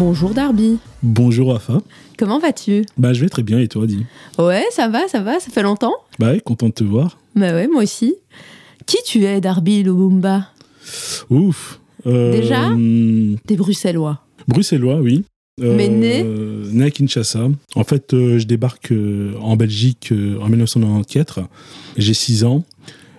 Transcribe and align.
Bonjour 0.00 0.30
Darby. 0.30 0.78
Bonjour 1.02 1.54
Afa. 1.54 1.82
Comment 2.18 2.38
vas-tu? 2.38 2.86
Bah 2.96 3.12
je 3.12 3.20
vais 3.20 3.28
très 3.28 3.42
bien 3.42 3.58
et 3.60 3.68
toi 3.68 3.86
dis? 3.86 4.06
Ouais, 4.38 4.64
ça 4.70 4.88
va, 4.88 5.06
ça 5.08 5.20
va, 5.20 5.38
ça 5.40 5.50
fait 5.50 5.60
longtemps 5.62 5.92
Bah 6.18 6.32
ouais, 6.32 6.40
content 6.40 6.68
de 6.68 6.72
te 6.72 6.82
voir. 6.84 7.18
Bah 7.36 7.52
ouais, 7.52 7.68
moi 7.68 7.82
aussi. 7.82 8.14
Qui 8.86 8.96
tu 9.04 9.26
es 9.26 9.42
Darby 9.42 9.82
Lubumba? 9.82 10.46
Ouf. 11.28 11.80
Euh, 12.06 12.32
Déjà 12.32 12.68
hum, 12.68 13.36
T'es 13.46 13.56
bruxellois. 13.56 14.20
Bruxellois, 14.48 15.02
oui. 15.02 15.22
Euh, 15.60 15.76
Mais 15.76 15.88
né? 15.88 16.24
Né 16.24 16.84
à 16.86 16.90
Kinshasa. 16.90 17.48
En 17.74 17.84
fait, 17.84 18.14
euh, 18.14 18.38
je 18.38 18.46
débarque 18.46 18.92
euh, 18.92 19.34
en 19.42 19.56
Belgique 19.56 20.12
euh, 20.12 20.38
en 20.40 20.48
1994. 20.48 21.46
J'ai 21.98 22.14
6 22.14 22.44
ans. 22.44 22.64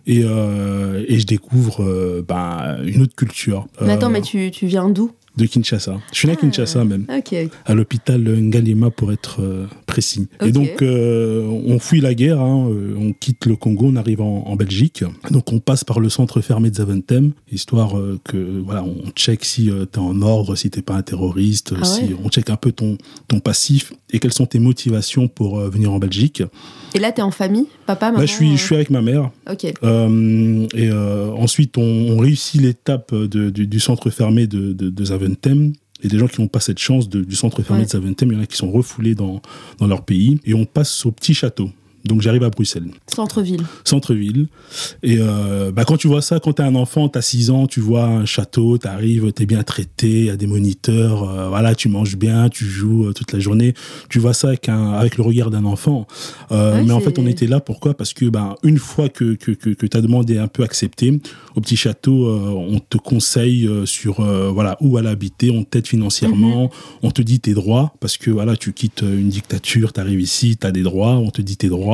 Et, 0.07 0.23
euh, 0.25 1.05
et 1.07 1.19
je 1.19 1.27
découvre 1.27 1.83
euh, 1.83 2.25
bah, 2.27 2.77
une 2.83 3.03
autre 3.03 3.15
culture. 3.15 3.67
Mais 3.81 3.91
attends, 3.91 4.07
euh, 4.07 4.13
mais 4.13 4.21
tu, 4.21 4.49
tu 4.49 4.65
viens 4.65 4.89
d'où? 4.89 5.11
De 5.37 5.45
Kinshasa. 5.45 5.97
Je 6.11 6.17
suis 6.17 6.27
né 6.27 6.33
à 6.33 6.37
Ah. 6.37 6.41
Kinshasa 6.41 6.83
même. 6.83 7.05
À 7.65 7.73
l'hôpital 7.73 8.21
Ngalima 8.21 8.89
pour 8.91 9.13
être 9.13 9.41
euh, 9.41 9.65
précis. 9.85 10.27
Et 10.45 10.51
donc 10.51 10.81
euh, 10.81 11.45
on 11.65 11.79
fuit 11.79 12.01
la 12.01 12.13
guerre, 12.13 12.41
hein, 12.41 12.67
euh, 12.69 12.95
on 12.99 13.13
quitte 13.13 13.45
le 13.45 13.55
Congo, 13.55 13.85
on 13.87 13.95
arrive 13.95 14.19
en, 14.21 14.43
en 14.45 14.55
Belgique. 14.57 15.05
Donc 15.31 15.53
on 15.53 15.59
passe 15.59 15.83
par 15.85 15.99
le 16.01 16.09
centre 16.09 16.41
fermé 16.41 16.69
de 16.69 16.75
Zaventem, 16.75 17.31
histoire 17.51 17.93
que 18.25 18.61
voilà, 18.65 18.83
on 18.83 19.09
check 19.15 19.45
si 19.45 19.65
tu 19.67 19.71
t'es 19.89 19.99
en 19.99 20.21
ordre, 20.21 20.55
si 20.55 20.69
t'es 20.69 20.81
pas 20.81 20.95
un 20.95 21.01
terroriste, 21.01 21.73
Ah 21.81 21.85
si 21.85 22.01
ouais. 22.01 22.15
on 22.23 22.29
check 22.29 22.49
un 22.49 22.57
peu 22.57 22.73
ton 22.73 22.97
ton 23.29 23.39
passif 23.39 23.93
et 24.11 24.19
quelles 24.19 24.33
sont 24.33 24.45
tes 24.45 24.59
motivations 24.59 25.29
pour 25.29 25.59
venir 25.61 25.93
en 25.93 25.99
Belgique. 25.99 26.43
Et 26.93 26.99
là, 26.99 27.13
t'es 27.13 27.21
en 27.21 27.31
famille 27.31 27.67
Papa, 27.85 28.07
maman 28.07 28.19
Là 28.19 28.25
je 28.25 28.33
suis 28.33 28.57
je 28.57 28.61
suis 28.61 28.75
avec 28.75 28.89
ma 28.89 29.01
mère. 29.01 29.31
Euh, 29.83 30.67
et 30.75 30.89
euh, 30.89 31.31
ensuite, 31.31 31.77
on, 31.77 31.81
on 32.09 32.17
réussit 32.17 32.59
l'étape 32.61 33.15
du, 33.15 33.65
du 33.67 33.79
centre 33.79 34.09
fermé 34.09 34.45
de, 34.45 34.73
de, 34.73 34.89
de 34.89 35.05
Zaventem. 35.05 35.20
Et 36.03 36.07
des 36.07 36.17
gens 36.17 36.27
qui 36.27 36.41
n'ont 36.41 36.47
pas 36.47 36.59
cette 36.59 36.79
chance 36.79 37.09
de- 37.09 37.23
du 37.23 37.35
centre 37.35 37.61
fermé 37.61 37.81
Ouais. 37.81 37.85
de 37.85 37.91
Zaventem, 37.91 38.31
il 38.31 38.35
y 38.35 38.37
en 38.39 38.41
a 38.41 38.47
qui 38.47 38.57
sont 38.57 38.71
refoulés 38.71 39.13
dans, 39.13 39.39
dans 39.77 39.85
leur 39.87 40.03
pays. 40.03 40.39
Et 40.45 40.53
on 40.55 40.65
passe 40.65 41.05
au 41.05 41.11
petit 41.11 41.33
château. 41.35 41.69
Donc 42.05 42.21
j'arrive 42.21 42.43
à 42.43 42.49
Bruxelles, 42.49 42.87
Centre-ville. 43.13 43.61
centre-ville. 43.83 44.47
Et 45.03 45.17
euh, 45.19 45.71
bah, 45.71 45.85
quand 45.85 45.97
tu 45.97 46.07
vois 46.07 46.21
ça, 46.21 46.39
quand 46.39 46.53
tu 46.53 46.61
es 46.61 46.65
un 46.65 46.75
enfant, 46.75 47.09
tu 47.09 47.17
as 47.17 47.21
6 47.21 47.51
ans, 47.51 47.67
tu 47.67 47.79
vois 47.79 48.05
un 48.05 48.25
château, 48.25 48.77
tu 48.77 48.87
arrives, 48.87 49.31
tu 49.33 49.43
es 49.43 49.45
bien 49.45 49.63
traité, 49.63 50.09
il 50.21 50.25
y 50.25 50.29
a 50.29 50.37
des 50.37 50.47
moniteurs, 50.47 51.29
euh, 51.29 51.49
voilà, 51.49 51.75
tu 51.75 51.89
manges 51.89 52.15
bien, 52.17 52.49
tu 52.49 52.65
joues 52.65 53.07
euh, 53.07 53.13
toute 53.13 53.31
la 53.33 53.39
journée. 53.39 53.73
Tu 54.09 54.19
vois 54.19 54.33
ça 54.33 54.47
avec, 54.49 54.69
un, 54.69 54.93
avec 54.93 55.17
le 55.17 55.23
regard 55.23 55.51
d'un 55.51 55.65
enfant. 55.65 56.07
Ouais, 56.49 56.83
mais 56.83 56.91
en 56.91 56.99
fait, 57.01 57.19
on 57.19 57.27
était 57.27 57.47
là, 57.47 57.59
pourquoi? 57.59 57.93
Parce 57.93 58.13
que 58.13 58.25
ben, 58.25 58.55
une 58.63 58.77
fois 58.77 59.09
que, 59.09 59.35
que, 59.35 59.51
que, 59.51 59.69
que 59.69 59.85
ta 59.85 60.01
demande 60.01 60.29
est 60.31 60.37
un 60.37 60.47
peu 60.47 60.63
acceptée, 60.63 61.19
au 61.55 61.61
petit 61.61 61.75
château, 61.77 62.27
on 62.29 62.79
te 62.79 62.97
conseille 62.97 63.69
sur 63.85 64.21
voilà, 64.53 64.77
où 64.81 64.97
aller 64.97 65.09
habiter, 65.09 65.51
on 65.51 65.63
t'aide 65.63 65.87
financièrement, 65.87 66.63
Mhm. 66.63 66.69
on 67.03 67.11
te 67.11 67.21
dit 67.21 67.39
tes 67.39 67.53
droits, 67.53 67.93
parce 67.99 68.17
que 68.17 68.31
voilà, 68.31 68.55
tu 68.55 68.73
quittes 68.73 69.01
une 69.01 69.29
dictature, 69.29 69.93
tu 69.93 69.99
arrives 69.99 70.21
ici, 70.21 70.57
tu 70.59 70.65
as 70.67 70.71
des 70.71 70.81
droits, 70.83 71.13
on 71.17 71.29
te 71.29 71.41
dit 71.41 71.57
tes 71.57 71.67
droits, 71.69 71.90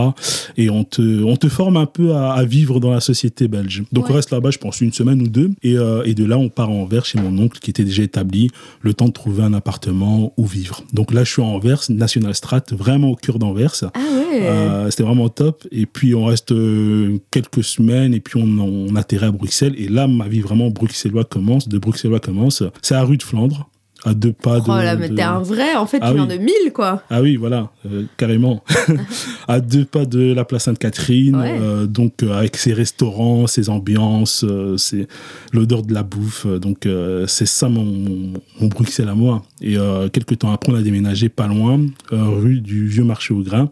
et 0.58 0.70
on 0.70 0.84
te, 0.84 1.24
on 1.24 1.36
te 1.38 1.48
forme 1.50 1.78
un 1.78 1.86
peu 1.86 2.14
à, 2.14 2.34
à 2.34 2.44
vivre 2.46 2.80
dans 2.80 2.92
la 2.92 3.00
société 3.00 3.48
belge. 3.48 3.84
Donc 3.92 4.06
Ouais. 4.06 4.12
on 4.12 4.16
reste 4.16 4.32
là-bas, 4.32 4.52
je 4.52 4.58
pense, 4.58 4.82
une 4.82 4.94
semaine 4.94 5.22
ou 5.22 5.28
deux, 5.28 5.52
et, 5.64 5.78
euh, 5.78 6.04
et 6.06 6.14
de 6.14 6.26
là, 6.26 6.38
on 6.38 6.50
part 6.50 6.70
à 6.70 6.74
Anvers 6.74 7.06
chez 7.06 7.20
mon 7.20 7.38
oncle 7.44 7.60
qui 7.60 7.70
était 7.72 7.84
déjà 7.84 8.04
établi, 8.04 8.50
le 8.82 8.94
temps 8.94 9.08
de 9.08 9.12
trouver 9.14 9.44
un 9.44 9.54
appartement 9.54 10.34
où 10.38 10.46
vivre. 10.46 10.84
Donc 10.94 11.14
là, 11.14 11.24
je 11.24 11.32
suis 11.34 11.42
à 11.42 11.46
Anvers, 11.46 11.82
National 11.90 12.34
Strat, 12.36 12.64
vraiment 12.72 13.10
au 13.12 13.16
cœur 13.16 13.40
d'Anvers. 13.40 13.74
Ah 13.94 14.00
ouais 14.00 14.42
Euh, 14.44 14.90
c'était 14.92 15.04
vraiment 15.04 15.30
top. 15.30 15.66
Et 15.72 15.86
puis 15.86 16.14
on 16.16 16.26
reste 16.26 16.52
euh, 16.52 17.18
quelques 17.32 17.64
semaines 17.64 18.14
et 18.14 18.20
puis 18.20 18.40
on, 18.42 18.60
on 18.60 18.96
atterrit 18.96 19.26
à 19.26 19.32
Bruxelles. 19.32 19.74
Et 19.78 19.88
là, 19.88 20.08
ma 20.08 20.28
vie 20.28 20.42
vraiment 20.42 20.70
bruxellois 20.70 21.24
commence. 21.26 21.68
De 21.68 21.78
bruxellois 21.80 22.20
commence. 22.20 22.62
C'est 22.82 22.96
à 22.96 23.04
rue 23.04 23.18
de 23.18 23.24
Flandre, 23.24 23.68
à 24.08 24.14
deux 24.14 24.34
pas 24.34 24.60
de. 24.60 24.66
Oh 24.68 24.72
là, 24.76 24.96
mais 24.96 25.10
de- 25.10 25.16
t'es 25.16 25.22
un 25.22 25.40
vrai, 25.40 25.76
en 25.76 25.86
fait, 25.86 26.00
Ah 26.02 26.12
tu 26.14 26.20
oui. 26.20 26.28
de 26.28 26.36
Mille, 26.38 26.72
quoi. 26.74 27.04
Ah 27.10 27.22
oui, 27.22 27.36
voilà, 27.36 27.72
euh, 27.86 28.04
carrément. 28.18 28.64
à 29.48 29.60
deux 29.60 29.86
pas 29.86 30.06
de 30.06 30.34
la 30.34 30.46
place 30.46 30.64
Sainte-Catherine. 30.64 31.36
Ouais. 31.36 31.58
euh, 31.60 31.86
donc 31.86 32.24
euh, 32.24 32.34
avec 32.38 32.58
ses 32.58 32.74
restaurants, 32.74 33.48
ses 33.48 33.70
ambiances, 33.70 34.44
euh, 34.48 34.78
c'est 34.78 35.08
l'odeur 35.54 35.84
de 35.84 35.94
la 35.94 36.04
bouffe. 36.04 36.46
euh, 36.46 36.60
donc 36.60 36.86
euh, 36.86 37.26
c'est 37.28 37.46
ça 37.48 37.70
mon, 37.70 37.84
mon, 37.84 38.34
mon 38.62 38.68
Bruxelles 38.68 39.10
à 39.10 39.16
moi. 39.16 39.44
Et 39.62 39.78
euh, 39.78 40.10
quelques 40.10 40.40
temps 40.40 40.52
après, 40.52 40.72
on 40.72 40.76
a 40.76 40.82
déménagé 40.82 41.30
pas 41.30 41.48
loin, 41.48 41.80
euh, 42.14 42.24
rue 42.24 42.62
du 42.62 42.88
Vieux 42.88 43.04
Marché 43.04 43.34
au 43.34 43.42
Grain. 43.42 43.70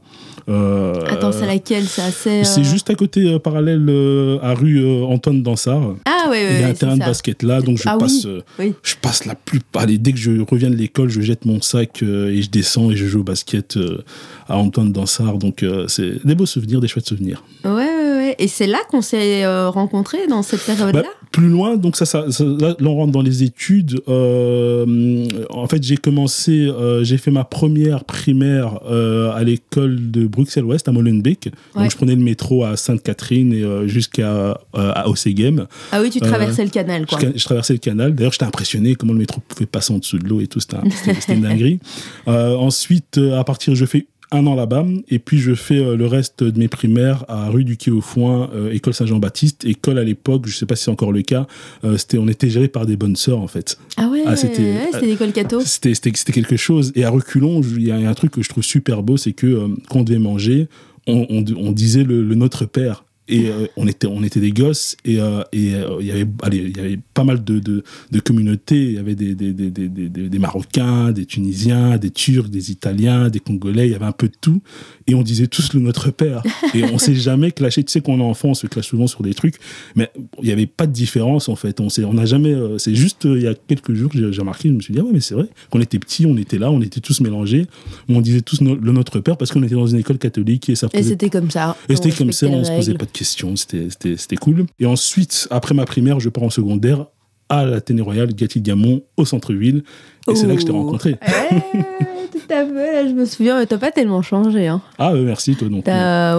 Euh, 0.48 0.94
Attends, 1.10 1.32
c'est 1.32 1.48
laquelle? 1.48 1.86
C'est 1.86 2.02
assez. 2.02 2.44
c'est 2.44 2.62
euh, 2.62 2.64
juste 2.64 2.90
à 2.90 2.96
côté, 2.96 3.22
euh, 3.34 3.40
parallèle 3.40 3.86
euh, 3.90 4.38
à 4.42 4.54
rue 4.54 4.80
euh, 4.80 5.04
Antoine 5.06 5.42
Dansard. 5.42 5.96
Ah 6.06 6.30
ouais, 6.30 6.32
ouais. 6.46 6.56
Il 6.56 6.62
y 6.62 6.64
a 6.64 6.68
un 6.68 6.74
terrain 6.74 6.96
de 6.96 7.00
basket 7.00 7.42
là, 7.44 7.62
donc 7.62 7.78
je 7.78 7.84
Ah 7.88 7.98
passe, 7.98 8.26
oui, 8.26 8.32
euh, 8.32 8.42
oui. 8.60 8.74
je 8.84 8.96
passe 9.02 9.26
la 9.26 9.36
plupart. 9.36 9.84
Allez, 9.84 9.98
dès 9.98 10.12
que 10.12 10.20
je 10.20 10.25
reviens 10.30 10.70
de 10.70 10.76
l'école, 10.76 11.10
je 11.10 11.22
jette 11.22 11.46
mon 11.46 11.62
sac 11.62 12.04
euh, 12.04 12.30
et 12.30 12.42
je 12.42 12.50
descends 12.50 12.92
et 12.92 12.96
je 12.96 13.06
joue 13.06 13.22
au 13.22 13.24
basket 13.24 13.78
euh, 13.78 14.04
à 14.48 14.58
Antoine 14.58 14.92
Dansard. 14.92 15.38
Donc 15.38 15.64
euh, 15.64 15.88
c'est 15.88 16.26
des 16.26 16.36
beaux 16.36 16.46
souvenirs, 16.46 16.82
des 16.82 16.88
chouettes 16.88 17.08
souvenirs. 17.08 17.44
Ouais, 17.64 18.05
ouais. 18.28 18.36
Et 18.40 18.48
c'est 18.48 18.68
là 18.68 18.80
qu'on 18.90 19.02
s'est 19.02 19.44
euh, 19.46 19.70
rencontrés, 19.70 20.28
dans 20.28 20.42
cette 20.44 20.62
période-là 20.66 21.02
Bah, 21.04 21.08
plus 21.32 21.48
loin, 21.50 21.76
donc 21.78 21.96
ça, 21.98 22.06
ça, 22.06 22.32
ça- 22.32 22.44
là, 22.44 22.76
on 22.82 22.96
rentre 22.96 23.12
dans 23.12 23.22
les 23.22 23.44
études. 23.44 24.02
Euh, 24.08 25.26
en 25.50 25.68
fait, 25.68 25.84
j'ai 25.84 25.98
commencé, 25.98 26.68
euh, 26.68 27.04
j'ai 27.04 27.18
fait 27.18 27.32
ma 27.32 27.44
première 27.44 28.04
primaire 28.06 28.80
euh, 28.90 29.32
à 29.34 29.44
l'école 29.44 30.12
de 30.12 30.26
Bruxelles-Ouest 30.28 30.88
à 30.88 30.92
Molenbeek. 30.92 31.50
Ouais. 31.76 31.82
Donc 31.84 31.92
je 31.92 31.98
prenais 31.98 32.16
le 32.16 32.22
métro 32.22 32.64
à 32.64 32.78
Sainte-Catherine 32.78 33.54
et 33.54 33.88
jusqu'à 33.88 34.58
à 34.74 35.10
Ossegem. 35.10 35.68
Ah 35.92 36.02
oui, 36.02 36.10
tu 36.10 36.20
traversais 36.20 36.64
le 36.64 36.70
canal, 36.70 37.06
quoi. 37.06 37.20
Je, 37.22 37.28
je 37.38 37.44
traversais 37.44 37.74
le 37.74 37.80
canal. 37.80 38.14
D'ailleurs, 38.16 38.32
j'étais 38.32 38.46
impressionné 38.46 38.96
comment 38.96 39.14
le 39.14 39.20
métro 39.20 39.42
pouvait 39.48 39.66
passer 39.66 39.94
en 39.94 39.98
dessous 39.98 40.18
de 40.20 40.28
l'eau 40.28 40.40
et 40.42 40.48
tout. 40.48 40.60
C'était 40.60 40.78
un- 40.78 40.90
c'était- 40.90 41.20
c'était 41.20 41.34
une 41.36 41.42
dinguerie. 41.50 41.80
Ensuite, 42.28 43.18
à 43.18 43.44
partir, 43.44 43.76
je 43.76 43.86
fais 43.86 44.08
un 44.32 44.46
an 44.48 44.56
là-bas 44.56 44.86
et 45.10 45.20
puis 45.20 45.38
je 45.38 45.54
fais 45.54 45.78
euh, 45.78 45.96
le 45.96 46.08
reste 46.08 46.44
de 46.44 46.58
mes 46.60 46.68
primaires 46.68 47.26
à 47.28 47.50
rue 47.50 47.64
du 47.64 47.78
Quai 47.78 47.92
au 47.92 48.02
Foin, 48.02 48.50
euh, 48.54 48.72
école 48.72 48.94
Saint-Jean-Baptiste. 48.94 49.66
École 49.66 49.98
à 50.00 50.04
l'époque, 50.04 50.48
je 50.48 50.56
sais 50.56 50.66
pas 50.66 50.76
si 50.76 50.84
c'est 50.86 50.92
encore 50.92 51.12
le 51.12 51.22
cas, 51.22 51.48
euh, 51.84 51.98
c'était, 51.98 52.18
on 52.18 52.28
était 52.28 52.50
géré 52.50 52.68
par 52.68 52.86
des 52.86 52.98
bonnes 52.98 53.16
sœurs 53.16 53.40
en 53.40 53.48
fait. 53.48 53.78
Ah 53.98 54.10
ouais, 54.10 54.24
Ah, 54.26 54.36
c'était- 54.36 54.62
ouais, 54.62 54.90
c'était 54.92 55.06
l'école 55.06 55.32
catho. 55.32 55.62
C'était, 55.62 55.94
c'était, 55.94 56.12
c'était 56.16 56.34
quelque 56.34 56.58
chose. 56.58 56.92
Et 56.96 57.04
à 57.06 57.10
reculons, 57.10 57.62
il 57.62 57.84
y 57.86 57.92
a 57.92 57.96
un 57.98 58.14
truc 58.14 58.32
que 58.32 58.42
je 58.42 58.50
trouve 58.50 58.64
super 58.64 59.04
beau, 59.04 59.18
c'est 59.18 59.34
que 59.34 59.70
quand 59.90 60.00
on 60.00 60.04
devait 60.04 60.20
manger, 60.20 60.68
on, 61.08 61.26
on- 61.30 61.46
on 61.58 61.72
disait 61.72 62.04
le, 62.04 62.24
le 62.24 62.36
Notre 62.36 62.66
Père. 62.66 63.05
Et 63.28 63.48
euh, 63.50 63.66
on, 63.76 63.88
était, 63.88 64.06
on 64.06 64.22
était 64.24 64.40
des 64.40 64.52
gosses 64.52 64.98
et 65.04 65.20
euh, 65.20 65.42
et, 65.52 65.74
euh, 65.74 65.98
il 66.00 66.06
y 66.06 66.12
avait 66.12 66.28
allez, 66.44 66.58
il 66.58 66.78
y 66.78 66.80
avait 66.80 67.00
pas 67.16 67.24
mal 67.24 67.44
de, 67.44 67.58
de, 67.60 67.84
de 68.12 68.20
communautés. 68.20 68.84
Il 68.84 68.94
y 68.94 68.98
avait 69.00 69.16
des, 69.16 69.34
des, 69.34 69.52
des, 69.52 69.70
des, 69.72 69.90
des, 69.90 70.10
des 70.30 70.40
Marocains, 70.40 71.12
des 71.12 71.26
Tunisiens, 71.26 71.98
des 71.98 72.12
Turcs, 72.12 72.50
des 72.50 72.70
Italiens, 72.72 73.30
des 73.30 73.40
Congolais. 73.40 73.88
Il 73.88 73.92
y 73.92 73.96
avait 73.96 74.06
un 74.06 74.12
peu 74.12 74.28
de 74.28 74.36
tout. 74.40 74.62
Et 75.08 75.16
on 75.16 75.24
disait 75.24 75.48
tous 75.48 75.74
le 75.74 75.80
Notre 75.80 76.12
Père. 76.12 76.44
Et 76.76 76.84
on 76.84 77.00
s'est 77.00 77.16
jamais 77.16 77.52
clashé. 77.52 77.84
Tu 77.84 77.92
sais, 77.92 78.02
quand 78.02 78.14
on 78.14 78.20
est 78.20 78.24
enfant, 78.24 78.50
on 78.50 78.54
se 78.54 78.68
clash 78.68 78.88
souvent 78.88 79.08
sur 79.08 79.24
des 79.24 79.34
trucs. 79.34 79.56
Mais 79.96 80.12
il 80.40 80.46
n'y 80.46 80.52
avait 80.52 80.68
pas 80.68 80.86
de 80.86 80.92
différence 80.94 81.50
en 81.50 81.56
fait. 81.56 81.80
On 81.80 81.90
s'est- 81.90 82.04
on 82.04 82.14
n'a 82.14 82.26
jamais. 82.26 82.56
c'est 82.78 82.94
juste 82.96 83.24
il 83.26 83.42
y 83.42 83.48
a 83.48 83.56
quelques 83.56 83.94
jours, 83.96 84.12
j'ai 84.14 84.32
j'ai 84.32 84.40
remarqué, 84.42 84.70
je 84.70 84.74
me 84.76 84.82
suis 84.82 84.94
dit, 84.94 85.00
ah 85.02 85.04
ouais, 85.04 85.12
mais 85.14 85.20
c'est 85.20 85.34
vrai. 85.34 85.48
Quand 85.72 85.80
on 85.80 85.82
était 85.82 85.98
petits, 86.00 86.26
on 86.28 86.38
était 86.38 86.60
là, 86.60 86.70
on 86.72 86.82
était 86.82 87.00
tous 87.02 87.22
mélangés. 87.22 87.66
On 88.08 88.22
disait 88.22 88.42
tous 88.42 88.62
no- 88.62 88.76
le 88.76 88.92
Notre 88.92 89.20
Père 89.20 89.36
parce 89.38 89.52
qu'on 89.52 89.64
était 89.64 89.74
dans 89.76 89.88
une 89.88 89.98
école 90.00 90.20
catholique 90.20 90.70
et 90.70 90.76
ça 90.76 90.88
Et 90.94 90.98
posait 90.98 91.10
c'était 91.10 91.30
comme 91.32 91.50
ça. 91.50 91.76
et 91.90 91.96
c'était 91.96 92.12
comme 92.12 92.32
ça, 92.32 92.46
on 92.48 92.64
se 92.64 92.72
posait 92.72 92.94
pas 92.94 93.06
de 93.06 93.12
questions, 93.16 93.56
c'était- 93.56 94.36
cool. 94.38 94.66
Et 94.80 94.86
ensuite, 94.86 95.48
après 95.52 95.74
ma 95.74 95.86
primaire, 95.86 96.20
je 96.20 96.30
pars 96.30 96.44
en 96.44 96.50
secondaire 96.50 97.06
à 97.50 97.64
la 97.66 97.80
Téné 97.82 98.02
Royale, 98.02 98.34
Gatti-Diamont, 98.34 99.02
au 99.18 99.26
centre-ville. 99.26 99.84
Et 100.30 100.36
c'est 100.36 100.48
là 100.48 100.56
que 100.56 100.62
je 100.62 100.66
t'ai 100.66 100.72
rencontré. 100.72 101.18
Ouais, 101.28 102.32
tout 102.32 102.54
à 102.54 102.66
fait. 102.66 103.10
Je 103.10 103.14
me 103.14 103.26
souviens, 103.26 103.58
mais 103.60 103.66
t'as 103.66 103.78
pas 103.78 103.92
tellement 103.92 104.22
changé. 104.22 104.68
Hein. 104.68 104.82
Ah, 104.98 105.14
euh, 105.14 105.24
merci, 105.24 105.56
toi 105.56 105.68
non 105.70 105.82
plus. 105.82 105.92
Ouais, 105.92 105.98
ouais, 105.98 106.36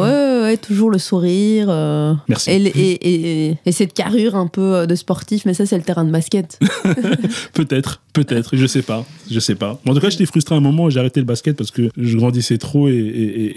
ouais, 0.47 0.57
toujours 0.57 0.91
le 0.91 0.99
sourire. 0.99 1.67
euh, 1.69 2.15
Merci. 2.29 2.51
Et, 2.51 2.57
et, 2.67 3.49
et, 3.51 3.59
et 3.67 3.73
cette 3.73 3.93
carrure 3.93 4.35
un 4.35 4.47
peu 4.47 4.75
euh, 4.75 4.87
de 4.87 4.95
sportif, 4.95 5.45
mais 5.45 5.55
ça, 5.55 5.67
c'est 5.67 5.77
le 5.77 5.83
terrain 5.85 6.05
de 6.05 6.11
basket. 6.11 6.59
Peut-être, 7.53 8.03
peut-être, 8.13 8.57
je 8.57 8.67
sais 8.67 8.83
pas, 8.83 9.05
je 9.31 9.41
sais 9.41 9.55
pas. 9.55 9.81
En 9.87 9.95
tout 9.95 10.01
cas, 10.01 10.11
j'étais 10.11 10.27
frustré 10.27 10.55
à 10.55 10.59
un 10.59 10.61
moment, 10.61 10.91
j'ai 10.91 11.01
arrêté 11.01 11.21
le 11.21 11.27
basket 11.27 11.57
parce 11.57 11.71
que 11.71 11.89
je 11.97 12.17
grandissais 12.17 12.59
trop 12.59 12.89
et, 12.89 12.93
et, 12.93 12.97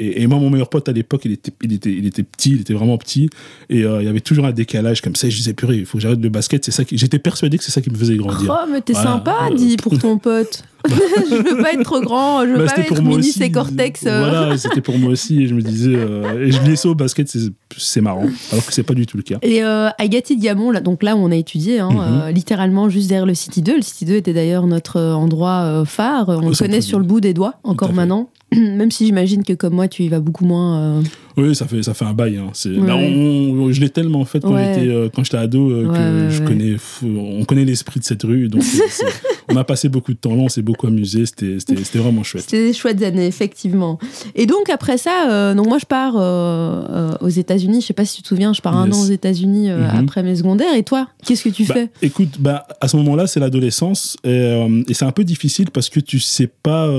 et- 0.03 0.21
et 0.21 0.27
moi, 0.27 0.39
mon 0.39 0.49
meilleur 0.49 0.69
pote 0.69 0.87
à 0.89 0.91
l'époque, 0.91 1.21
il 1.25 1.31
était, 1.33 1.51
il, 1.63 1.73
était, 1.73 1.91
il 1.91 2.05
était 2.05 2.23
petit, 2.23 2.51
il 2.51 2.61
était 2.61 2.73
vraiment 2.73 2.97
petit 2.97 3.29
et 3.69 3.83
euh, 3.83 4.01
il 4.01 4.05
y 4.05 4.09
avait 4.09 4.19
toujours 4.21 4.45
un 4.45 4.51
décalage 4.51 5.01
comme 5.01 5.15
ça. 5.15 5.27
Et 5.27 5.31
je 5.31 5.37
disais, 5.37 5.53
purée, 5.53 5.77
il 5.77 5.85
faut 5.85 5.97
que 5.97 6.01
j'arrête 6.01 6.21
le 6.21 6.29
basket, 6.29 6.63
c'est 6.65 6.71
ça 6.71 6.83
qui... 6.85 6.97
J'étais 6.97 7.19
persuadé 7.19 7.57
que 7.57 7.63
c'est 7.63 7.71
ça 7.71 7.81
qui 7.81 7.89
me 7.89 7.95
faisait 7.97 8.15
grandir. 8.15 8.57
Oh, 8.63 8.69
mais 8.71 8.81
t'es 8.81 8.93
Voilà. 8.93 9.11
sympa, 9.11 9.35
dis, 9.55 9.77
pour 9.77 9.97
ton 9.97 10.17
pote. 10.17 10.63
je 10.89 11.35
veux 11.35 11.61
pas 11.61 11.73
être 11.73 11.83
trop 11.83 11.99
grand, 11.99 12.45
je 12.45 12.51
veux 12.51 12.65
Bah, 12.65 12.71
pas 12.73 12.81
être 12.81 13.01
mini 13.01 13.29
et 13.41 13.51
cortex. 13.51 14.03
Voilà, 14.03 14.57
c'était 14.57 14.79
pour 14.79 14.97
moi 14.97 15.11
aussi. 15.11 15.43
Et 15.43 15.47
je 15.47 15.53
me 15.53 15.61
disais, 15.61 15.93
euh, 15.93 16.45
et 16.45 16.51
je 16.53 16.61
ça 16.79 16.89
au 16.89 16.95
basket, 16.95 17.27
c'est- 17.27 17.51
marrant. 18.01 18.25
Alors 18.51 18.65
que 18.65 18.73
c'est 18.73 18.83
pas 18.83 18.93
du 18.93 19.05
tout 19.05 19.17
le 19.17 19.23
cas. 19.23 19.37
Et 19.41 19.63
euh, 19.63 19.89
à 19.97 20.07
Gatti-Diamont, 20.07 20.71
là, 20.71 20.79
donc 20.79 21.03
là 21.03 21.15
où 21.15 21.19
on 21.19 21.31
a 21.31 21.35
étudié, 21.35 21.79
hein, 21.79 21.89
Mhm. 21.91 21.99
euh, 21.99 22.31
littéralement 22.31 22.89
juste 22.89 23.07
derrière 23.09 23.25
le 23.25 23.33
City 23.35 23.61
2. 23.61 23.75
Le 23.77 23.81
City 23.81 24.05
2 24.05 24.15
était 24.15 24.33
d'ailleurs 24.33 24.65
notre 24.67 24.97
euh, 24.97 25.13
endroit 25.13 25.61
euh, 25.65 25.85
phare. 25.85 26.29
On 26.29 26.49
le 26.49 26.55
connaît 26.55 26.81
sur 26.81 26.97
le 26.99 27.05
bout 27.05 27.19
des 27.21 27.33
doigts, 27.33 27.55
encore 27.63 27.93
maintenant. 27.93 28.29
Même 28.55 28.89
si 28.89 29.05
j'imagine 29.05 29.43
que 29.43 29.53
comme 29.53 29.75
moi, 29.75 29.87
tu 29.87 30.03
y 30.03 30.07
vas 30.09 30.19
beaucoup 30.19 30.45
moins. 30.45 30.79
euh, 30.79 31.01
Oui, 31.37 31.53
ça 31.55 31.67
fait, 31.67 31.83
ça 31.83 31.93
fait 31.93 32.05
un 32.05 32.13
bail. 32.13 32.37
Hein. 32.37 32.47
Ouais, 32.65 32.77
bah, 32.87 32.95
on- 32.95 33.71
je 33.71 33.79
l'ai 33.79 33.89
tellement 33.89 34.25
fait 34.25 34.39
quand 34.39 34.53
Ouais. 34.53 34.73
j'étais 35.13 35.37
ado 35.37 35.67
que 35.69 35.85
ouais, 35.85 36.31
je 36.31 36.41
connais, 36.43 36.75
on 37.03 37.45
connaît 37.45 37.65
l'esprit 37.65 37.99
de 37.99 38.05
cette 38.05 38.23
rue. 38.23 38.47
Donc, 38.47 38.63
on 39.49 39.57
a 39.57 39.63
passé 39.63 39.89
beaucoup 39.89 40.13
de 40.13 40.17
temps 40.17 40.35
là, 40.35 40.43
on 40.43 40.49
s'est 40.49 40.61
beaucoup 40.61 40.87
amusé, 40.87 41.25
c'était 41.25 41.57
vraiment 41.95 42.23
chouette. 42.23 42.43
C'était 42.43 42.67
des 42.67 42.73
chouettes 42.73 43.01
années, 43.03 43.25
effectivement. 43.25 43.99
Et 44.35 44.45
donc 44.45 44.69
après 44.69 44.97
ça, 44.97 45.29
euh, 45.29 45.53
donc 45.53 45.67
moi 45.67 45.77
je 45.79 45.85
pars 45.85 46.15
euh, 46.17 46.21
euh, 46.21 47.11
aux 47.21 47.29
États-Unis, 47.29 47.81
je 47.81 47.87
sais 47.87 47.93
pas 47.93 48.05
si 48.05 48.17
tu 48.17 48.23
te 48.23 48.27
souviens, 48.27 48.53
je 48.53 48.61
pars 48.61 48.75
un 48.75 48.91
an 48.91 49.01
aux 49.01 49.05
États-Unis 49.05 49.69
mhm. 49.69 49.83
après 49.99 50.23
mes 50.23 50.35
secondaires. 50.35 50.73
Et 50.75 50.83
toi, 50.83 51.07
qu'est-ce 51.25 51.43
que 51.43 51.49
tu 51.49 51.65
bah, 51.65 51.73
fais? 51.73 51.89
Écoute, 52.01 52.37
bah, 52.39 52.67
à 52.81 52.87
ce 52.87 52.97
moment-là, 52.97 53.27
c'est 53.27 53.39
l'adolescence 53.39 54.17
et, 54.23 54.39
c'est 54.91 55.05
un 55.05 55.11
peu 55.11 55.23
difficile 55.23 55.71
parce 55.71 55.89
que 55.89 55.99
tu 55.99 56.19
sais 56.19 56.47
pas, 56.47 56.89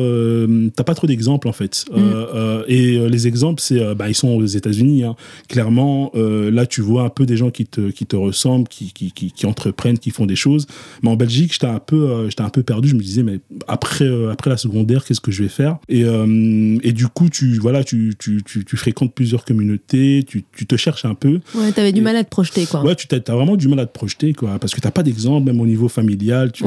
t'as 0.74 0.84
pas 0.84 0.94
trop 0.94 1.06
d'exemples 1.06 1.48
en 1.48 1.52
fait. 1.52 1.84
Mm. 1.94 2.62
et 2.68 3.08
les 3.08 3.26
exemples, 3.26 3.60
c'est, 3.60 3.94
bah, 3.94 4.08
ils 4.08 4.14
sont 4.14 4.28
aux 4.28 4.46
États-Unis. 4.46 5.04
Hein. 5.04 5.16
Clairement, 5.48 6.12
là 6.14 6.66
tu 6.66 6.80
vois 6.80 7.02
un 7.02 7.10
peu 7.10 7.26
des 7.26 7.36
gens 7.36 7.50
qui 7.50 7.66
te, 7.66 7.90
qui 7.90 8.06
te 8.06 8.16
ressemblent, 8.16 8.68
qui, 8.68 8.92
qui, 8.92 9.12
qui, 9.12 9.32
qui 9.32 9.46
entreprennent, 9.46 9.98
qui 9.98 10.10
font 10.10 10.26
des 10.26 10.36
choses. 10.36 10.66
Mais 11.02 11.10
en 11.10 11.16
Belgique, 11.16 11.52
j'étais 11.52 11.66
un 11.66 11.78
peu, 11.78 12.28
j'étais 12.40 12.46
un 12.46 12.50
peu 12.50 12.62
perdu. 12.62 12.88
Je 12.88 12.94
me 12.94 13.00
disais, 13.00 13.22
mais 13.22 13.40
après, 13.68 14.08
après 14.30 14.50
la 14.50 14.56
secondaire, 14.56 15.04
qu'est-ce 15.04 15.20
que 15.20 15.30
je 15.30 15.42
vais 15.42 15.48
faire? 15.48 15.78
Et, 15.88 16.02
et 16.02 16.92
du 16.92 17.06
coup, 17.08 17.28
tu, 17.28 17.58
voilà, 17.58 17.84
tu, 17.84 18.14
tu, 18.18 18.42
tu, 18.44 18.64
tu 18.64 18.76
fréquentes 18.76 19.14
plusieurs 19.14 19.44
communautés, 19.44 20.24
tu, 20.26 20.44
tu, 20.52 20.66
te 20.66 20.76
cherches 20.76 21.04
un 21.04 21.14
peu. 21.14 21.40
Ouais, 21.54 21.72
t'avais 21.72 21.92
du 21.92 22.00
mal 22.00 22.16
à 22.16 22.24
te 22.24 22.30
projeter, 22.30 22.66
quoi. 22.66 22.82
Ouais, 22.82 22.94
tu 22.94 23.06
as, 23.14 23.32
vraiment 23.32 23.56
du 23.56 23.68
mal 23.68 23.80
à 23.80 23.86
te 23.86 23.92
projeter, 23.92 24.32
quoi, 24.32 24.58
parce 24.58 24.74
que 24.74 24.80
t'as 24.80 24.90
pas 24.90 25.02
d'exemple, 25.02 25.46
même 25.46 25.60
au 25.60 25.66
niveau 25.66 25.88
familial. 25.88 26.52
Tu, 26.52 26.64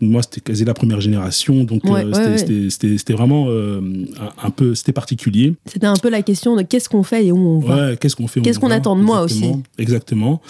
moi, 0.00 0.22
c'était 0.22 0.40
quasi 0.40 0.64
la 0.64 0.74
première 0.74 1.00
génération, 1.00 1.64
donc 1.64 1.82
euh, 1.86 2.36
c'était 2.68 3.12
vraiment 3.12 3.46
euh, 3.48 3.80
un, 4.42 4.50
peu, 4.50 4.74
c'était 4.74 4.92
particulier. 4.92 5.54
C'était 5.66 5.86
un 5.86 5.96
peu 5.96 6.10
la 6.10 6.22
question 6.22 6.56
de 6.56 6.62
qu'est-ce 6.62 6.88
qu'on 6.88 7.02
fait 7.02 7.26
et 7.26 7.32
où 7.32 7.38
on 7.38 7.58
va. 7.60 7.90
Ouais, 7.90 7.96
qu'est-ce 7.96 8.16
qu'on 8.16 8.26
fait 8.26 8.40
Qu'est-ce 8.40 8.58
qu'on 8.58 8.70
attend 8.70 8.96
de 8.96 9.02
moi 9.02 9.22
aussi 9.22 9.52
Exactement. 9.78 10.40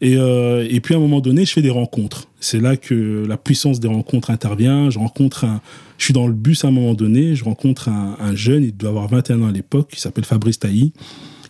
Et, 0.00 0.16
euh, 0.16 0.66
et 0.68 0.80
puis 0.80 0.94
à 0.94 0.96
un 0.96 1.00
moment 1.00 1.20
donné, 1.20 1.44
je 1.44 1.52
fais 1.52 1.62
des 1.62 1.70
rencontres. 1.70 2.27
C'est 2.40 2.60
là 2.60 2.76
que 2.76 3.24
la 3.26 3.36
puissance 3.36 3.80
des 3.80 3.88
rencontres 3.88 4.30
intervient. 4.30 4.90
Je 4.90 4.98
rencontre 4.98 5.44
un, 5.44 5.60
je 5.98 6.04
suis 6.04 6.14
dans 6.14 6.26
le 6.26 6.32
bus 6.32 6.64
à 6.64 6.68
un 6.68 6.70
moment 6.70 6.94
donné, 6.94 7.34
je 7.34 7.44
rencontre 7.44 7.88
un, 7.88 8.16
un 8.20 8.34
jeune, 8.34 8.64
il 8.64 8.76
doit 8.76 8.90
avoir 8.90 9.08
21 9.08 9.42
ans 9.42 9.48
à 9.48 9.52
l'époque, 9.52 9.88
qui 9.92 10.00
s'appelle 10.00 10.24
Fabrice 10.24 10.58
Tailly. 10.58 10.92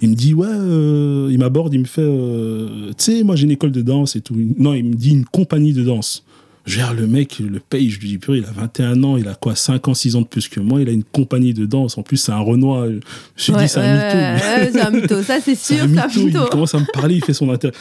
Il 0.00 0.10
me 0.10 0.14
dit, 0.14 0.32
ouais, 0.32 0.46
euh, 0.48 1.28
il 1.30 1.38
m'aborde, 1.38 1.74
il 1.74 1.80
me 1.80 1.84
fait, 1.84 2.02
euh, 2.02 2.90
tu 2.96 3.04
sais, 3.04 3.22
moi 3.24 3.36
j'ai 3.36 3.44
une 3.44 3.50
école 3.50 3.72
de 3.72 3.82
danse 3.82 4.16
et 4.16 4.20
tout. 4.20 4.36
Non, 4.56 4.74
il 4.74 4.84
me 4.84 4.94
dit 4.94 5.10
une 5.10 5.24
compagnie 5.24 5.72
de 5.72 5.82
danse. 5.82 6.24
Gère 6.68 6.92
le 6.92 7.06
mec, 7.06 7.38
le 7.38 7.60
paye, 7.60 7.88
je 7.88 7.98
lui 7.98 8.08
dis, 8.08 8.18
purée, 8.18 8.38
il 8.38 8.44
a 8.44 8.50
21 8.50 9.02
ans, 9.02 9.16
il 9.16 9.26
a 9.26 9.34
quoi, 9.34 9.56
5 9.56 9.88
ans, 9.88 9.94
6 9.94 10.16
ans 10.16 10.20
de 10.20 10.26
plus 10.26 10.48
que 10.48 10.60
moi, 10.60 10.82
il 10.82 10.88
a 10.90 10.92
une 10.92 11.02
compagnie 11.02 11.54
de 11.54 11.64
danse, 11.64 11.96
en 11.96 12.02
plus 12.02 12.18
c'est 12.18 12.30
un 12.30 12.40
Renoir. 12.40 12.86
Je 12.88 12.92
me 12.92 13.00
suis 13.36 13.52
dit, 13.54 13.68
c'est 13.68 13.80
un 13.80 13.94
mytho. 13.94 14.72
c'est 14.72 14.80
un 14.80 14.90
mytho, 14.90 15.22
ça 15.22 15.40
c'est 15.40 15.54
sûr, 15.58 15.76
c'est 15.78 15.98
un, 15.98 16.24
mytho. 16.24 16.44
Il 16.44 16.50
commence 16.50 16.74
à 16.74 16.80
me 16.80 16.92
parler, 16.92 17.14
il 17.16 17.24
fait 17.24 17.32
son 17.32 17.48
intérêt. 17.50 17.72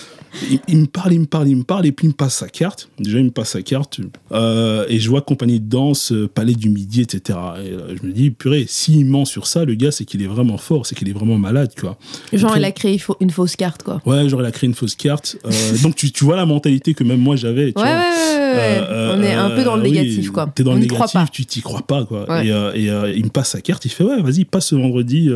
Il, 0.69 0.77
me 0.77 0.85
parle, 0.85 1.13
il 1.13 1.19
me 1.19 1.25
parle, 1.25 1.49
il 1.49 1.57
me 1.57 1.63
parle, 1.63 1.85
et 1.85 1.91
puis 1.91 2.07
il 2.07 2.11
me 2.11 2.13
passe 2.13 2.35
sa 2.35 2.47
carte. 2.47 2.89
Déjà, 2.97 3.19
il 3.19 3.25
me 3.25 3.31
passe 3.31 3.49
sa 3.49 3.61
carte, 3.61 3.99
euh, 4.31 4.85
et 4.87 4.99
je 4.99 5.09
vois 5.09 5.21
compagnie 5.21 5.59
de 5.59 5.67
danse, 5.67 6.13
euh, 6.13 6.29
Palais 6.33 6.53
du 6.53 6.69
Midi, 6.69 7.01
etc. 7.01 7.39
Et 7.63 7.71
euh, 7.71 7.95
je 8.01 8.07
me 8.07 8.13
dis, 8.13 8.29
purée, 8.29 8.65
s'il 8.69 9.05
ment 9.05 9.25
sur 9.25 9.47
ça, 9.47 9.65
le 9.65 9.75
gars, 9.75 9.91
c'est 9.91 10.05
qu'il 10.05 10.21
est 10.21 10.27
vraiment 10.27 10.57
fort, 10.57 10.85
c'est 10.85 10.95
qu'il 10.95 11.09
est 11.09 11.13
vraiment 11.13 11.37
malade, 11.37 11.73
quoi. 11.77 11.97
Genre, 12.31 12.55
il 12.55 12.63
a 12.63 12.71
créé 12.71 13.01
une 13.19 13.31
fausse 13.31 13.57
carte, 13.57 13.83
quoi. 13.83 14.01
Ouais, 14.05 14.29
genre, 14.29 14.41
il 14.41 14.45
a 14.45 14.51
créé 14.51 14.67
une 14.69 14.75
fausse 14.75 14.95
carte. 14.95 15.37
donc, 15.83 15.95
tu, 15.95 16.11
tu, 16.11 16.23
vois 16.23 16.37
la 16.37 16.45
mentalité 16.45 16.93
que 16.93 17.03
même 17.03 17.19
moi 17.19 17.35
j'avais, 17.35 17.73
tu 17.73 17.81
ouais, 17.81 17.85
vois. 17.85 18.76
Euh, 18.77 19.15
on 19.18 19.24
est 19.24 19.33
un 19.33 19.50
peu 19.50 19.63
dans 19.63 19.75
le 19.75 19.83
négatif, 19.83 20.31
quoi. 20.31 20.51
T'es 20.53 20.63
dans 20.63 20.74
le 20.74 20.79
négatif, 20.79 21.31
tu 21.31 21.45
t'y 21.45 21.62
crois 21.62 21.85
pas, 21.85 22.06
quoi. 22.06 22.25
Et, 22.44 22.51
euh, 22.51 22.71
euh, 22.75 23.13
il 23.15 23.25
me 23.25 23.29
passe 23.29 23.51
sa 23.51 23.62
carte, 23.62 23.85
il 23.85 23.89
fait 23.89 24.03
ouais, 24.03 24.21
vas-y, 24.21 24.45
passe 24.45 24.68
ce 24.68 24.75
vendredi, 24.75 25.29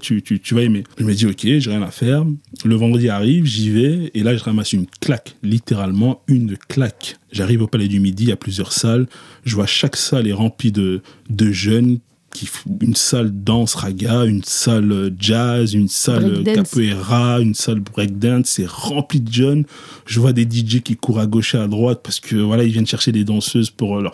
tu, 0.00 0.22
tu, 0.22 0.40
tu, 0.40 0.54
vas 0.54 0.62
aimer. 0.62 0.84
Je 0.98 1.04
me 1.04 1.14
dis 1.14 1.26
ok, 1.26 1.40
j'ai 1.42 1.70
rien 1.70 1.82
à 1.82 1.90
faire. 1.90 2.24
Le 2.64 2.74
vendredi 2.74 3.08
arrive, 3.08 3.44
j'y 3.44 3.70
vais, 3.70 4.10
et 4.14 4.22
là 4.22 4.36
je 4.36 4.42
ramasse 4.42 4.72
une 4.72 4.86
claque, 5.00 5.36
littéralement 5.42 6.22
une 6.28 6.56
claque. 6.56 7.16
J'arrive 7.32 7.62
au 7.62 7.66
Palais 7.66 7.88
du 7.88 8.00
Midi, 8.00 8.24
il 8.24 8.28
y 8.30 8.32
a 8.32 8.36
plusieurs 8.36 8.72
salles. 8.72 9.06
Je 9.44 9.54
vois 9.54 9.66
chaque 9.66 9.96
salle 9.96 10.26
est 10.26 10.32
remplie 10.32 10.72
de, 10.72 11.00
de 11.28 11.52
jeunes 11.52 11.98
qui 12.32 12.48
une 12.80 12.94
salle 12.94 13.30
danse 13.32 13.74
raga, 13.74 14.24
une 14.24 14.44
salle 14.44 15.12
jazz, 15.18 15.74
une 15.74 15.88
salle 15.88 16.44
capoeira, 16.44 17.40
une 17.40 17.54
salle 17.54 17.80
breakdance, 17.80 18.50
c'est 18.50 18.68
rempli 18.68 19.20
de 19.20 19.32
jeunes. 19.32 19.64
Je 20.06 20.20
vois 20.20 20.32
des 20.32 20.44
DJ 20.44 20.80
qui 20.80 20.96
courent 20.96 21.20
à 21.20 21.26
gauche 21.26 21.54
et 21.54 21.58
à 21.58 21.66
droite 21.66 22.00
parce 22.02 22.20
que 22.20 22.36
voilà, 22.36 22.64
ils 22.64 22.72
viennent 22.72 22.86
chercher 22.86 23.12
des 23.12 23.24
danseuses 23.24 23.70
pour 23.70 24.00
leur 24.00 24.12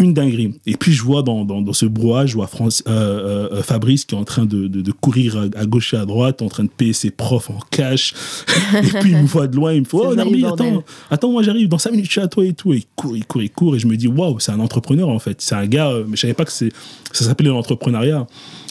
une 0.00 0.14
dinguerie. 0.14 0.54
Et 0.66 0.76
puis 0.76 0.92
je 0.92 1.02
vois 1.02 1.22
dans, 1.22 1.44
dans, 1.44 1.72
ce 1.72 1.86
brouhaha, 1.86 2.26
je 2.26 2.34
vois 2.34 2.46
France, 2.46 2.82
euh, 2.88 2.90
euh, 2.90 3.48
euh, 3.52 3.62
Fabrice 3.62 4.04
qui 4.04 4.14
est 4.14 4.18
en 4.18 4.24
train 4.24 4.46
de, 4.46 4.66
de, 4.66 4.92
courir 4.92 5.48
à, 5.54 5.66
gauche 5.66 5.94
et 5.94 5.96
à 5.98 6.06
droite, 6.06 6.42
en 6.42 6.48
train 6.48 6.64
de 6.64 6.70
payer 6.70 6.92
ses 6.92 7.10
profs 7.10 7.50
en 7.50 7.58
cash. 7.70 8.14
et 8.74 8.98
puis 9.00 9.10
il 9.10 9.18
me 9.18 9.26
voit 9.26 9.46
de 9.46 9.56
loin, 9.56 9.72
il 9.72 9.80
me 9.80 9.84
fait 9.84 9.96
Oh 10.00 10.14
Narmi, 10.14 10.44
attends, 10.44 10.82
attends, 11.10 11.30
moi 11.30 11.42
j'arrive, 11.42 11.68
dans 11.68 11.78
5 11.78 11.90
minutes 11.90 12.06
je 12.06 12.12
suis 12.12 12.20
à 12.20 12.28
toi 12.28 12.44
et 12.44 12.54
tout. 12.54 12.72
Et 12.72 12.78
il 12.78 12.86
court, 12.96 13.16
il 13.16 13.24
court, 13.24 13.42
il 13.42 13.50
court. 13.50 13.76
Et 13.76 13.78
je 13.78 13.86
me 13.86 13.96
dis 13.96 14.08
Waouh, 14.08 14.40
c'est 14.40 14.52
un 14.52 14.60
entrepreneur 14.60 15.08
en 15.08 15.18
fait. 15.18 15.40
C'est 15.40 15.54
un 15.54 15.66
gars, 15.66 15.92
mais 16.08 16.16
je 16.16 16.22
savais 16.22 16.34
pas 16.34 16.44
que 16.44 16.52
ça 16.52 16.66
s'appelait 17.12 17.50
l'entrepreneuriat. 17.50 18.26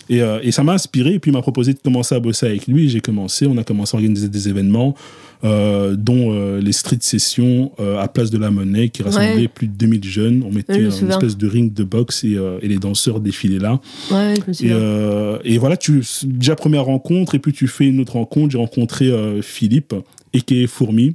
Et, 0.10 0.22
et, 0.42 0.52
ça 0.52 0.64
m'a 0.64 0.74
inspiré, 0.74 1.14
et 1.14 1.20
puis 1.20 1.30
il 1.30 1.36
m'a 1.36 1.44
proposé 1.44 1.74
de 1.74 1.80
commencer 1.80 2.16
à 2.16 2.20
bosser 2.20 2.48
avec 2.48 2.66
lui. 2.66 2.90
J'ai 2.90 3.00
commencé, 3.00 3.46
on 3.46 3.56
a 3.58 3.64
commencé 3.64 3.96
à 3.96 4.00
organiser 4.00 4.28
des 4.28 4.50
événements. 4.50 4.96
Euh, 5.46 5.96
dont 5.96 6.34
euh, 6.34 6.60
les 6.60 6.74
street 6.74 6.98
sessions 7.00 7.72
euh, 7.80 7.98
à 7.98 8.10
Place 8.10 8.30
de 8.30 8.38
la 8.38 8.52
Monnaie 8.52 8.90
qui 8.90 9.04
rassemblaient 9.04 9.48
plus 9.48 9.68
de 9.68 9.74
2000 9.74 10.04
jeunes. 10.04 10.44
On 10.46 10.52
mettait 10.52 10.82
une 10.82 11.10
espèce 11.10 11.38
de 11.38 11.48
ring 11.48 11.74
de 11.74 11.86
boxe 11.86 12.26
et, 12.26 12.38
et 12.62 12.68
les 12.68 12.76
danseurs 12.76 13.22
défilaient 13.22 13.60
là. 13.60 13.80
Ouais, 14.12 14.34
et, 14.60 15.54
et, 15.54 15.58
voilà, 15.58 15.78
tu, 15.78 16.04
déjà 16.26 16.58
première 16.58 16.84
rencontre, 16.84 17.36
et 17.36 17.40
puis 17.40 17.54
tu 17.54 17.68
fais 17.68 17.88
une 17.88 18.02
autre 18.02 18.14
rencontre. 18.14 18.52
J'ai 18.52 18.58
rencontré 18.58 19.10
Philippe, 19.42 19.96
et 20.34 20.42
qui 20.42 20.64
est 20.64 20.68
Fourmi 20.68 21.14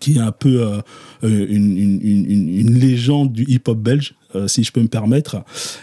qui 0.00 0.16
est 0.16 0.20
un 0.20 0.32
peu 0.32 0.62
une, 1.22 1.78
une, 1.78 2.00
une, 2.02 2.48
une, 2.50 2.78
légende 2.78 3.32
du 3.32 3.44
hip-hop 3.48 3.78
belge. 3.78 4.14
Euh, 4.34 4.46
si 4.46 4.62
je 4.62 4.72
peux 4.72 4.82
me 4.82 4.88
permettre. 4.88 5.36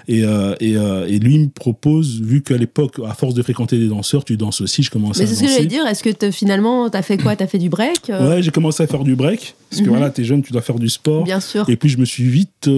Et, 0.07 0.23
euh, 0.23 0.53
et, 0.59 0.77
euh, 0.77 1.07
et, 1.07 1.17
lui 1.17 1.39
me 1.39 1.47
propose, 1.47 2.21
vu 2.21 2.43
qu'à 2.43 2.57
l'époque, 2.57 2.99
à 3.03 3.15
force 3.15 3.33
de 3.33 3.41
fréquenter 3.41 3.79
des 3.79 3.87
danseurs, 3.87 4.23
tu 4.23 4.37
danses 4.37 4.61
aussi, 4.61 4.83
je 4.83 4.91
commence 4.91 5.17
à 5.17 5.23
danser. 5.23 5.31
Mais 5.31 5.35
c'est 5.35 5.45
ce 5.45 5.47
que 5.47 5.55
j'allais 5.55 5.65
dire, 5.65 5.87
est-ce 5.87 6.03
que 6.03 6.29
finalement, 6.29 6.87
tu 6.91 6.95
as 6.95 7.01
fait 7.01 7.17
quoi? 7.17 7.35
Tu 7.35 7.41
as 7.41 7.47
fait 7.47 7.57
du 7.57 7.69
break 7.69 8.07
Ouais, 8.07 8.43
j'ai 8.43 8.51
commencé 8.51 8.83
à 8.83 8.87
faire 8.87 9.03
du 9.03 9.15
break, 9.15 9.55
parce 9.69 9.81
que 9.81 9.87
mhm. 9.87 9.91
voilà, 9.91 10.09
tu 10.09 10.21
es 10.21 10.23
jeune, 10.23 10.41
tu 10.41 10.51
dois 10.51 10.61
faire 10.61 10.79
du 10.79 10.89
sport. 10.89 11.23
Bien 11.23 11.39
sûr. 11.39 11.69
Et 11.69 11.75
puis 11.75 11.89
je 11.89 11.97
me 11.97 12.05
suis 12.05 12.25
vite 12.25 12.69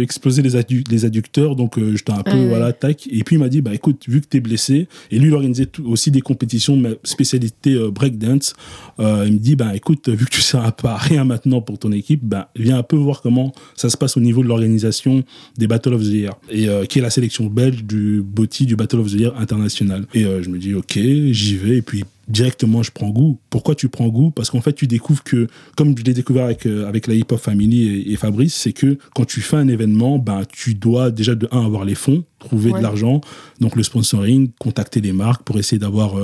explosé 0.00 0.42
les, 0.42 0.52
les 0.90 1.04
adducteurs, 1.04 1.56
donc 1.56 1.78
j'étais 1.78 2.12
un 2.12 2.22
peu, 2.22 2.46
voilà, 2.48 2.72
tac. 2.72 3.06
Et 3.10 3.24
puis 3.24 3.36
il 3.36 3.38
m'a 3.38 3.48
dit, 3.48 3.60
bah 3.60 3.74
écoute, 3.74 4.04
vu 4.08 4.20
que 4.20 4.26
tu 4.26 4.36
es 4.38 4.40
blessé, 4.40 4.88
et 5.10 5.18
lui 5.18 5.28
il 5.28 5.34
organisait 5.34 5.68
aussi 5.84 6.10
des 6.10 6.20
compétitions 6.20 6.76
de 6.76 6.82
ma 6.82 6.90
spécialité 7.04 7.76
breakdance, 7.90 8.54
il 8.98 9.04
me 9.04 9.38
dit, 9.38 9.56
bah 9.56 9.74
écoute, 9.74 10.08
vu 10.08 10.24
que 10.24 10.30
tu 10.30 10.40
sers 10.40 10.60
à 10.62 10.72
rien 10.96 11.24
maintenant 11.24 11.60
pour 11.60 11.78
ton 11.78 11.92
équipe, 11.92 12.20
bah 12.22 12.50
viens 12.56 12.78
un 12.78 12.82
peu 12.82 12.96
voir 12.96 13.22
comment 13.22 13.52
ça 13.74 13.90
se 13.90 13.96
passe 13.96 14.16
au 14.16 14.20
niveau 14.20 14.42
de 14.42 14.48
l'organisation 14.48 15.24
des 15.58 15.66
Battle 15.66 15.94
of 15.94 16.02
the 16.02 16.12
Year, 16.12 16.32
et, 16.50 16.68
euh, 16.68 16.84
qui 16.84 16.98
est 16.98 17.02
la 17.02 17.10
sélection 17.10 17.46
belge 17.46 17.84
du 17.84 18.22
BOTY, 18.22 18.66
du 18.66 18.76
Battle 18.76 19.00
of 19.00 19.10
the 19.10 19.20
Year 19.20 19.34
international. 19.38 20.06
Et 20.14 20.24
euh, 20.24 20.42
je 20.42 20.48
me 20.48 20.58
dis, 20.58 20.74
ok, 20.74 20.98
j'y 20.98 21.56
vais, 21.56 21.78
et 21.78 21.82
puis 21.82 22.04
directement 22.28 22.82
je 22.82 22.90
prends 22.90 23.10
goût. 23.10 23.38
Pourquoi 23.50 23.74
tu 23.74 23.88
prends 23.88 24.08
goût? 24.08 24.30
Parce 24.30 24.50
qu'en 24.50 24.60
fait, 24.60 24.72
tu 24.72 24.86
découvres 24.86 25.22
que, 25.22 25.46
comme 25.76 25.96
je 25.96 26.04
l'ai 26.04 26.14
découvert 26.14 26.44
avec, 26.44 26.66
euh, 26.66 26.88
avec 26.88 27.06
la 27.06 27.14
Hip 27.14 27.26
Hop 27.30 27.40
Family 27.40 28.10
et, 28.12 28.16
Fabrice, 28.16 28.54
c'est 28.54 28.72
que 28.72 28.98
quand 29.14 29.24
tu 29.24 29.40
fais 29.40 29.56
un 29.56 29.68
événement, 29.68 30.18
ben, 30.18 30.42
tu 30.50 30.74
dois 30.74 31.10
déjà 31.10 31.34
de 31.34 31.48
un 31.50 31.64
avoir 31.64 31.84
les 31.84 31.94
fonds, 31.94 32.24
trouver 32.38 32.72
de 32.72 32.78
l'argent, 32.78 33.20
donc 33.60 33.76
le 33.76 33.82
sponsoring, 33.82 34.50
contacter 34.58 35.00
les 35.00 35.12
marques 35.12 35.42
pour 35.42 35.58
essayer 35.58 35.78
d'avoir 35.78 36.14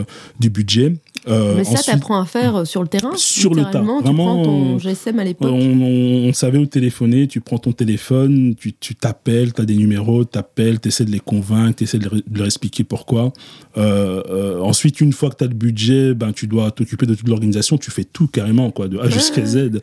du 0.40 0.50
budget. 0.50 0.95
Euh, 1.29 1.55
Mais 1.57 1.65
ça, 1.65 1.83
tu 1.83 1.91
apprends 1.91 2.21
à 2.21 2.25
faire 2.25 2.57
euh, 2.57 2.65
sur 2.65 2.83
le 2.83 2.89
terrain 2.89 3.13
Sur 3.17 3.55
le. 3.55 3.63
Vraiment, 3.63 4.03
tu 4.03 4.15
prends 4.15 4.43
ton 4.43 4.79
GSM 4.79 5.19
à 5.19 5.25
l'époque 5.25 5.51
on, 5.53 6.33
savait 6.33 6.59
où 6.59 6.67
téléphoner, 6.67 7.27
tu 7.27 7.41
prends 7.41 7.59
ton 7.59 7.73
téléphone, 7.73 8.55
tu 8.57 8.95
t'appelles, 8.95 9.53
tu 9.53 9.63
as 9.63 9.65
des 9.65 9.75
numéros, 9.75 10.25
tu 10.25 10.39
appelles, 10.39 10.81
tu 10.81 10.89
essaies 10.89 11.05
de 11.05 11.11
les 11.11 11.21
convaincre, 11.21 11.77
tu 11.77 11.85
essaies 11.85 11.99
de, 11.99 12.11
leur 12.33 12.47
expliquer 12.47 12.85
pourquoi. 12.85 13.33
Euh, 13.77 14.61
ensuite, 14.61 15.01
une 15.01 15.13
fois 15.13 15.31
que 15.31 15.37
tu 15.37 15.45
as 15.45 15.49
le 15.49 15.55
budget, 15.55 16.15
ben, 16.15 16.33
tu 16.33 16.47
dois 16.47 16.71
t'occuper 16.71 17.07
de 17.07 17.15
toute 17.15 17.29
l'organisation, 17.29 17.79
tu 17.79 17.91
fais 17.91 18.05
tout 18.05 18.27
carrément, 18.27 18.71
quoi, 18.71 18.89
de 18.89 18.99
A 18.99 19.09
jusqu'à 19.09 19.45
Z. 19.45 19.81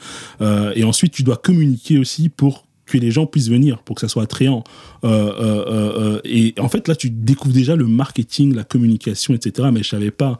et 0.75 0.84
ensuite, 0.84 1.14
tu 1.14 1.24
dois 1.24 1.38
communiquer 1.38 1.98
aussi 2.00 2.30
pour 2.30 2.66
que 2.86 3.00
les 3.00 3.10
gens 3.10 3.25
puissent 3.25 3.50
venir 3.50 3.80
pour 3.80 3.96
que 3.96 4.02
ça 4.02 4.08
soit 4.08 4.24
attrayant. 4.24 4.64
et 5.04 6.54
en 6.60 6.70
fait, 6.70 6.88
là, 6.88 6.96
tu 6.96 7.10
découvres 7.10 7.54
déjà 7.54 7.75
le 7.75 7.88
marketing, 7.88 8.54
la 8.54 8.64
communication, 8.64 9.34
etc. 9.34 9.70
Mais 9.74 9.84
je 9.84 9.90
savais 9.90 10.12
pas. 10.12 10.38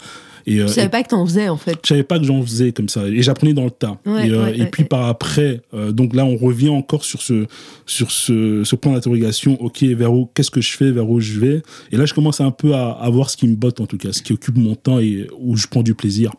Et, 0.48 0.60
euh, 0.60 0.68
savais 0.68 0.90
pas 0.90 1.02
que 1.04 1.10
t'en 1.10 1.26
faisais 1.26 1.50
en 1.50 1.58
fait. 1.58 1.78
Je 1.84 1.88
savais 1.88 2.04
pas 2.04 2.20
que 2.20 2.26
j'en 2.26 2.42
faisais 2.42 2.72
comme 2.72 2.90
ça. 2.90 3.08
Et 3.08 3.22
j'apprenais 3.22 3.54
dans 3.54 3.66
le 3.66 3.72
tas. 3.72 3.98
et, 4.06 4.30
euh, 4.30 4.54
et 4.54 4.66
puis 4.68 4.84
par 4.84 5.06
après, 5.08 5.62
euh, 5.74 5.92
donc 5.92 6.14
là 6.14 6.26
on 6.26 6.38
revient 6.38 6.70
encore 6.70 7.04
sur 7.04 7.22
ce, 7.22 7.48
sur 7.86 8.12
ce, 8.12 8.64
ce 8.64 8.76
point 8.76 8.94
d'interrogation. 8.94 9.60
Ok, 9.62 9.84
vers 9.84 10.14
où, 10.14 10.30
qu'est-ce 10.34 10.52
que 10.52 10.62
je 10.62 10.72
fais, 10.78 10.92
vers 10.92 11.10
où 11.10 11.20
je 11.20 11.40
vais? 11.40 11.64
Et 11.92 11.98
là 11.98 12.06
je 12.06 12.14
commence 12.14 12.42
un 12.42 12.52
peu 12.52 12.76
à, 12.76 12.92
à, 12.92 13.10
voir 13.10 13.30
ce 13.30 13.38
qui 13.38 13.48
me 13.48 13.56
botte 13.56 13.82
en 13.82 13.88
tout 13.88 13.98
cas, 13.98 14.14
ce 14.14 14.22
qui 14.22 14.34
occupe 14.34 14.58
mon 14.58 14.76
temps 14.76 15.00
et 15.00 15.28
où 15.40 15.56
je 15.56 15.68
prends 15.68 15.84
du 15.84 15.96
plaisir. 15.96 16.32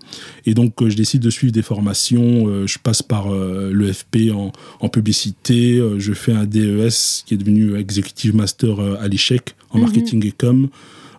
Et 0.45 0.55
donc 0.55 0.75
je 0.87 0.95
décide 0.95 1.23
de 1.23 1.31
suivre 1.31 1.53
des 1.53 1.63
formations. 1.63 2.67
je 2.67 2.79
passe 2.79 3.03
par 3.03 3.31
l'EFP 3.33 4.31
en, 4.33 4.53
en 4.81 4.89
publicité. 4.89 5.83
je 5.99 6.13
fais 6.13 6.33
un 6.33 6.45
DES 6.45 7.25
qui 7.27 7.35
est 7.35 7.39
devenu 7.39 7.77
Executive 7.77 8.37
Master 8.37 8.79
à 9.01 9.09
l'ICHEC 9.09 9.55
en 9.71 9.79
mhm. 9.79 9.85
marketing 9.85 10.27
et 10.27 10.33
com. 10.33 10.69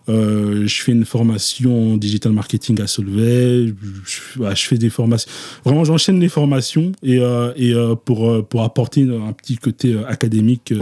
Je 0.08 0.82
fais 0.82 0.92
une 0.92 1.04
formation 1.04 1.92
en 1.92 1.96
digital 1.96 2.32
marketing 2.32 2.80
à 2.80 2.86
Solvay. 2.86 3.74
Je, 4.04 4.54
je 4.54 4.66
fais 4.66 4.78
des 4.78 4.90
formations. 4.90 5.30
Vraiment, 5.64 5.84
j'enchaîne 5.84 6.18
les 6.20 6.28
formations 6.28 6.92
et, 7.02 7.20
et 7.56 7.74
pour, 8.04 8.46
pour 8.48 8.62
apporter 8.62 9.02
un 9.02 9.32
petit 9.32 9.56
côté 9.56 9.96
académique 10.06 10.72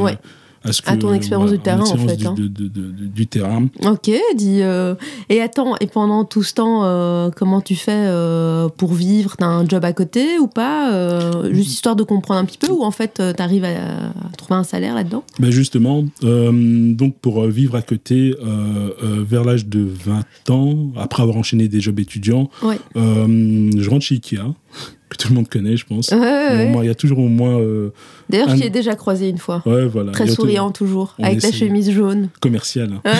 à, 0.86 0.96
ton 0.96 1.12
expérience 1.12 1.50
du 1.50 1.58
terrain, 1.58 1.84
en 1.84 1.96
fait. 1.96 2.16
Du, 2.16 2.26
hein. 2.26 2.34
du, 2.36 3.26
terrain. 3.26 3.66
Ok, 3.82 4.10
dis. 4.36 4.62
Euh, 4.62 4.94
et 5.28 5.40
attends, 5.40 5.76
et 5.80 5.86
pendant 5.86 6.24
tout 6.24 6.42
ce 6.42 6.54
temps, 6.54 6.84
euh, 6.84 7.30
comment 7.34 7.60
tu 7.60 7.76
fais 7.76 7.92
euh, 8.06 8.68
pour 8.68 8.94
vivre? 8.94 9.36
T'as 9.36 9.46
un 9.46 9.68
job 9.68 9.84
à 9.84 9.92
côté 9.92 10.38
ou 10.38 10.46
pas? 10.46 11.46
Juste 11.50 11.70
histoire 11.70 11.96
de 11.96 12.02
comprendre 12.02 12.40
un 12.40 12.44
petit 12.44 12.58
peu, 12.58 12.70
ou 12.70 12.82
en 12.82 12.90
fait, 12.90 13.14
tu 13.36 13.42
arrives 13.42 13.64
à, 13.64 14.12
trouver 14.36 14.58
un 14.58 14.64
salaire 14.64 14.94
là-dedans? 14.94 15.24
Ben 15.38 15.50
Justement, 15.50 16.04
donc 16.22 17.16
pour 17.20 17.44
vivre 17.46 17.76
à 17.76 17.82
côté, 17.82 18.34
vers 19.02 19.44
l'âge 19.44 19.66
de 19.66 19.86
20 20.04 20.50
ans, 20.50 20.90
après 20.96 21.22
avoir 21.22 21.36
enchaîné 21.36 21.68
des 21.68 21.80
jobs 21.80 21.98
étudiants, 21.98 22.50
je 22.94 23.90
rentre 23.90 24.04
chez 24.04 24.16
Ikea 24.16 24.54
que 25.08 25.16
tout 25.16 25.28
le 25.28 25.34
monde 25.34 25.48
connaît, 25.48 25.76
je 25.76 25.86
pense. 25.86 26.10
il 26.12 26.84
y 26.84 26.88
a 26.88 26.94
toujours 26.94 27.18
au 27.18 27.28
moins. 27.28 27.58
Euh, 27.58 27.90
D'ailleurs, 28.28 28.50
je 28.50 28.62
t'ai 28.62 28.70
déjà 28.70 28.94
croisé 28.94 29.28
une 29.28 29.38
fois. 29.38 29.62
Ouais, 29.66 29.86
voilà. 29.86 30.12
Très 30.12 30.28
souriant, 30.28 30.70
toujours, 30.70 31.14
avec 31.22 31.40
ta 31.40 31.52
chemise 31.52 31.90
jaune. 31.90 32.28
Commercial. 32.40 33.00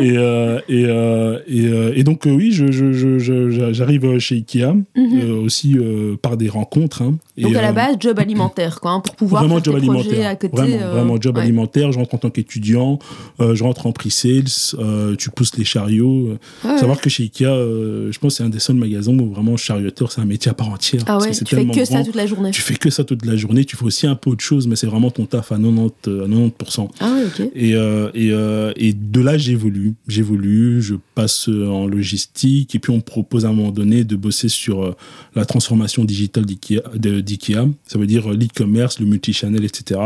Et, 0.00 0.16
euh, 0.16 0.58
et, 0.68 0.84
euh, 0.86 1.40
et, 1.46 2.00
et, 2.00 2.04
donc, 2.04 2.22
oui, 2.26 2.52
j'arrive 2.52 2.72
je, 2.72 3.50
je, 3.50 4.18
chez 4.18 4.36
Ikea, 4.36 4.74
mhm. 4.96 5.44
aussi 5.44 5.76
par 6.20 6.36
des 6.36 6.48
rencontres. 6.48 7.02
Hein. 7.02 7.16
donc, 7.38 7.54
à 7.54 7.62
la 7.62 7.72
base, 7.72 7.96
job 7.98 8.18
alimentaire, 8.18 8.80
quoi, 8.80 8.92
hein, 8.92 9.00
pour 9.00 9.14
pouvoir 9.16 9.42
vraiment 9.42 9.56
faire 9.56 9.64
job 9.64 9.76
alimentaire. 9.76 10.28
à 10.28 10.36
côté. 10.36 10.56
Vraiment, 10.56 10.92
vraiment 10.92 11.20
job 11.20 11.38
alimentaire. 11.38 11.92
Je 11.92 11.98
rentre 11.98 12.14
en 12.14 12.18
tant 12.18 12.30
qu'étudiant, 12.30 12.98
je 13.38 13.62
rentre 13.62 13.86
en 13.86 13.92
pre-sales, 13.92 15.16
tu 15.18 15.30
pousses 15.30 15.56
les 15.56 15.64
chariots. 15.64 16.38
Savoir 16.62 17.00
que 17.00 17.10
chez 17.10 17.24
Ikea, 17.24 17.44
je 17.44 18.18
pense 18.18 18.34
que 18.34 18.36
c'est 18.38 18.44
un 18.44 18.50
des 18.50 18.60
seuls 18.60 18.76
magasins 18.76 19.18
où 19.18 19.32
vraiment 19.32 19.56
chariot 19.56 19.90
c'est 20.08 20.20
un 20.20 20.24
métier 20.24 20.50
à 20.50 20.54
part 20.54 20.70
entière. 20.70 21.02
Ah 21.06 21.18
ouais, 21.18 21.30
tu 21.30 21.44
fais 21.44 21.66
que 21.66 21.84
ça 21.84 22.04
toute 22.04 22.14
la 22.14 22.26
journée. 22.26 22.50
Tu 22.50 22.62
fais 22.62 22.74
que 22.74 22.90
ça 22.90 23.04
toute 23.04 23.11
la 23.24 23.36
journée. 23.36 23.64
Tu 23.64 23.76
fais 23.76 23.84
aussi 23.84 24.06
un 24.06 24.14
peu 24.14 24.30
autre 24.30 24.44
chose, 24.44 24.66
mais 24.66 24.76
c'est 24.76 24.86
vraiment 24.86 25.10
ton 25.10 25.26
taf 25.26 25.52
à 25.52 25.58
90%. 25.58 25.90
À 26.06 26.26
90%. 26.26 26.88
Ah 27.00 27.12
ouais, 27.12 27.24
ok. 27.24 27.50
Et, 27.54 27.74
euh, 27.74 28.10
et, 28.14 28.30
euh, 28.32 28.72
et 28.76 28.92
de 28.92 29.20
là, 29.20 29.38
j'évolue. 29.38 29.94
J'évolue, 30.08 30.82
je 30.82 30.94
passe 31.14 31.48
en 31.48 31.86
logistique, 31.86 32.74
et 32.74 32.78
puis 32.78 32.90
on 32.92 32.96
me 32.96 33.02
propose 33.02 33.44
à 33.44 33.48
un 33.48 33.52
moment 33.52 33.72
donné 33.72 34.04
de 34.04 34.16
bosser 34.16 34.48
sur 34.48 34.82
euh, 34.82 34.96
la 35.34 35.44
transformation 35.44 36.04
digitale 36.04 36.44
d'IKEA. 36.44 37.66
Ça 37.86 37.98
veut 37.98 38.06
dire 38.06 38.30
l'e-commerce, 38.30 39.00
le 39.00 39.06
multichannel, 39.06 39.64
etc. 39.64 40.00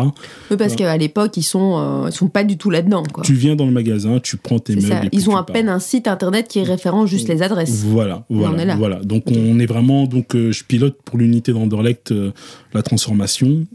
Oui, 0.50 0.56
parce 0.56 0.76
qu'à 0.76 0.96
l'époque, 0.96 1.36
ils 1.36 1.42
sont, 1.42 2.06
ils 2.06 2.12
sont 2.12 2.28
pas 2.28 2.44
du 2.44 2.56
tout 2.56 2.70
là-dedans. 2.70 3.02
Tu 3.22 3.34
viens 3.34 3.56
dans 3.56 3.66
le 3.66 3.72
magasin, 3.72 4.20
tu 4.20 4.36
prends 4.36 4.58
tes 4.58 4.76
meubles. 4.76 5.08
Ils 5.12 5.30
ont 5.30 5.36
à 5.36 5.44
peine 5.44 5.68
un 5.68 5.78
site 5.78 6.08
internet 6.08 6.48
qui 6.48 6.58
est 6.58 6.62
référent 6.64 7.06
juste 7.06 7.28
les 7.28 7.42
adresses. 7.42 7.82
Voilà, 7.84 8.24
voilà. 8.28 8.76
Voilà. 8.76 9.00
Donc 9.00 9.24
on 9.30 9.58
est 9.58 9.66
vraiment 9.66 10.06
donc, 10.06 10.34
euh, 10.34 10.52
je 10.52 10.64
pilote 10.64 10.96
pour 11.04 11.18
l'unité 11.18 11.52
d'Anderlecht 11.52 12.12
euh, 12.12 12.32
la 12.72 12.82
transformation. 12.82 12.95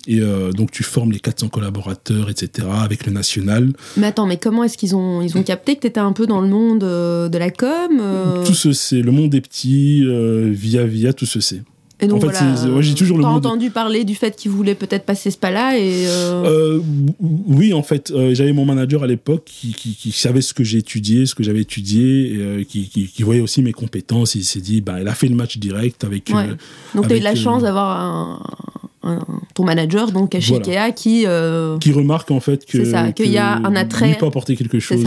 Et 0.08 0.20
euh, 0.20 0.52
donc, 0.52 0.72
tu 0.72 0.84
formes 0.84 1.12
les 1.12 1.20
400 1.20 1.50
collaborateurs, 1.50 2.30
etc., 2.30 2.68
avec 2.72 3.06
le 3.06 3.12
national. 3.12 3.74
Mais 3.98 4.08
attends, 4.08 4.28
mais 4.28 4.38
comment 4.38 4.64
est-ce 4.64 4.78
qu'ils 4.78 4.96
ont, 4.96 5.22
ils 5.22 5.38
ont 5.38 5.44
capté 5.44 5.76
que 5.76 5.82
tu 5.82 5.88
étais 5.88 6.00
un 6.00 6.14
peu 6.14 6.28
dans 6.28 6.42
le 6.42 6.48
monde 6.48 6.80
de 6.80 7.38
la 7.38 7.52
com 7.52 8.02
Tout 8.46 8.54
ce 8.54 8.74
c'est. 8.74 9.02
Le 9.02 9.12
monde 9.12 9.30
des 9.30 9.42
petits, 9.42 10.06
via, 10.52 10.86
via, 10.86 11.14
tout 11.14 11.26
ce 11.26 11.40
c'est. 11.40 11.62
Et 12.02 12.08
donc, 12.08 12.24
en 12.24 12.30
fait, 12.30 12.44
voilà, 12.44 12.82
j'ai 12.82 12.96
toujours 12.96 13.20
le 13.20 13.24
entendu 13.24 13.70
parler 13.70 14.04
du 14.04 14.16
fait 14.16 14.36
qu'il 14.36 14.50
voulait 14.50 14.74
peut-être 14.74 15.06
passer 15.06 15.30
ce 15.30 15.38
pas-là 15.38 15.78
et. 15.78 16.08
Euh... 16.08 16.80
Euh, 16.80 16.82
oui, 17.20 17.74
en 17.74 17.84
fait, 17.84 18.10
euh, 18.10 18.34
j'avais 18.34 18.54
mon 18.54 18.66
manager 18.66 19.04
à 19.04 19.08
l'époque 19.08 19.44
qui, 19.46 19.74
qui, 19.74 19.96
qui, 19.96 20.12
savait 20.12 20.42
ce 20.42 20.56
que 20.56 20.64
j'ai 20.64 20.80
étudié, 20.80 21.28
ce 21.28 21.36
que 21.36 21.44
j'avais 21.44 21.62
étudié, 21.62 22.34
et, 22.34 22.38
euh, 22.38 22.64
qui, 22.64 22.90
qui, 22.90 23.24
voyait 23.24 23.42
aussi 23.42 23.62
mes 23.62 23.72
compétences. 23.72 24.34
Il 24.34 24.44
s'est 24.44 24.62
dit, 24.62 24.82
bah, 24.82 25.00
il 25.00 25.08
a 25.08 25.14
fait 25.14 25.28
le 25.28 25.36
match 25.36 25.60
direct 25.60 26.04
avec. 26.04 26.32
Ouais. 26.34 26.48
donc, 26.96 27.08
tu 27.08 27.14
as 27.14 27.18
eu 27.18 27.20
de 27.20 27.24
la 27.24 27.36
chance 27.36 27.62
d'avoir 27.62 28.02
un, 28.02 28.40
ton 29.56 29.64
manager 29.64 30.12
donc 30.12 30.38
chez 30.40 30.56
Ikea 30.56 30.94
qui 30.96 31.24
euh, 31.26 31.78
qui 31.80 31.92
remarque 31.92 32.30
en 32.30 32.40
fait 32.40 32.66
que 32.66 33.12
qu'il 33.12 33.32
y 33.32 33.38
a 33.38 33.56
un 33.56 33.76
attrait. 33.76 34.16
peut 34.20 34.28
apporter 34.28 34.56
quelque 34.56 34.80
chose 34.80 35.04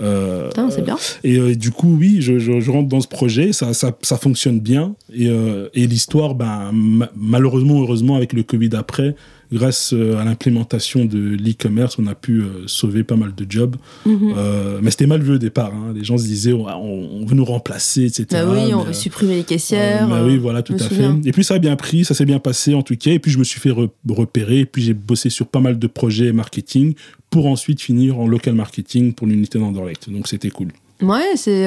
euh, 0.00 0.50
c'est 0.68 0.84
bien. 0.84 0.96
et 1.24 1.38
euh, 1.38 1.54
du 1.54 1.70
coup 1.70 1.96
oui 1.98 2.18
je, 2.20 2.38
je, 2.38 2.70
rentre 2.70 2.88
dans 2.88 3.00
ce 3.00 3.08
projet 3.08 3.52
ça, 3.52 3.72
ça, 3.72 3.96
ça 4.02 4.18
fonctionne 4.18 4.60
bien 4.60 4.94
et, 5.14 5.28
et 5.74 5.86
l'histoire 5.86 6.34
ben 6.34 6.70
malheureusement 7.16 7.80
heureusement 7.80 8.16
avec 8.16 8.32
le 8.34 8.42
Covid 8.42 8.70
après 8.74 9.14
grâce 9.52 9.92
euh, 9.92 10.18
à 10.18 10.24
l'implémentation 10.24 11.04
de 11.04 11.18
l'e-commerce, 11.18 11.98
on 11.98 12.06
a 12.06 12.14
pu 12.14 12.40
euh, 12.40 12.66
sauver 12.66 13.04
pas 13.04 13.16
mal 13.16 13.34
de 13.34 13.46
jobs. 13.48 13.76
Mhm. 14.06 14.34
Euh, 14.36 14.78
mais 14.82 14.90
c'était 14.90 15.06
mal 15.06 15.22
vu 15.22 15.34
au 15.34 15.38
départ. 15.38 15.72
Hein. 15.74 15.92
Les 15.94 16.04
gens 16.04 16.18
se 16.18 16.24
disaient, 16.24 16.52
on, 16.52 17.24
veut 17.26 17.34
nous 17.34 17.44
remplacer, 17.44 18.04
etc. 18.04 18.26
Bah 18.30 18.44
oui, 18.48 18.74
on 18.74 18.84
veut 18.84 18.92
supprimer 18.92 19.36
les 19.36 19.44
caissières. 19.44 20.08
bah 20.08 20.22
oui, 20.24 20.38
voilà, 20.38 20.62
tout 20.62 20.74
à 20.74 20.78
fait. 20.78 21.10
Et 21.24 21.32
puis 21.32 21.44
ça 21.44 21.54
a 21.54 21.58
bien 21.58 21.76
pris, 21.76 22.04
ça 22.04 22.14
s'est 22.14 22.24
bien 22.24 22.38
passé 22.38 22.74
en 22.74 22.82
tout 22.82 22.96
cas. 22.96 23.10
Et 23.10 23.18
puis 23.18 23.30
je 23.30 23.38
me 23.38 23.44
suis 23.44 23.60
fait 23.60 23.74
repérer. 24.08 24.60
Et 24.60 24.66
puis 24.66 24.82
j'ai 24.82 24.94
bossé 24.94 25.30
sur 25.30 25.46
pas 25.46 25.60
mal 25.60 25.78
de 25.78 25.86
projets 25.86 26.32
marketing 26.32 26.94
pour 27.30 27.46
ensuite 27.46 27.80
finir 27.80 28.18
en 28.18 28.26
local 28.26 28.54
marketing 28.54 29.12
pour 29.12 29.26
l'unité 29.26 29.58
d'Anderlecht. 29.58 30.10
Donc 30.10 30.28
c'était 30.28 30.50
cool. 30.50 30.68
Ouais, 31.02 31.36
c'est 31.36 31.66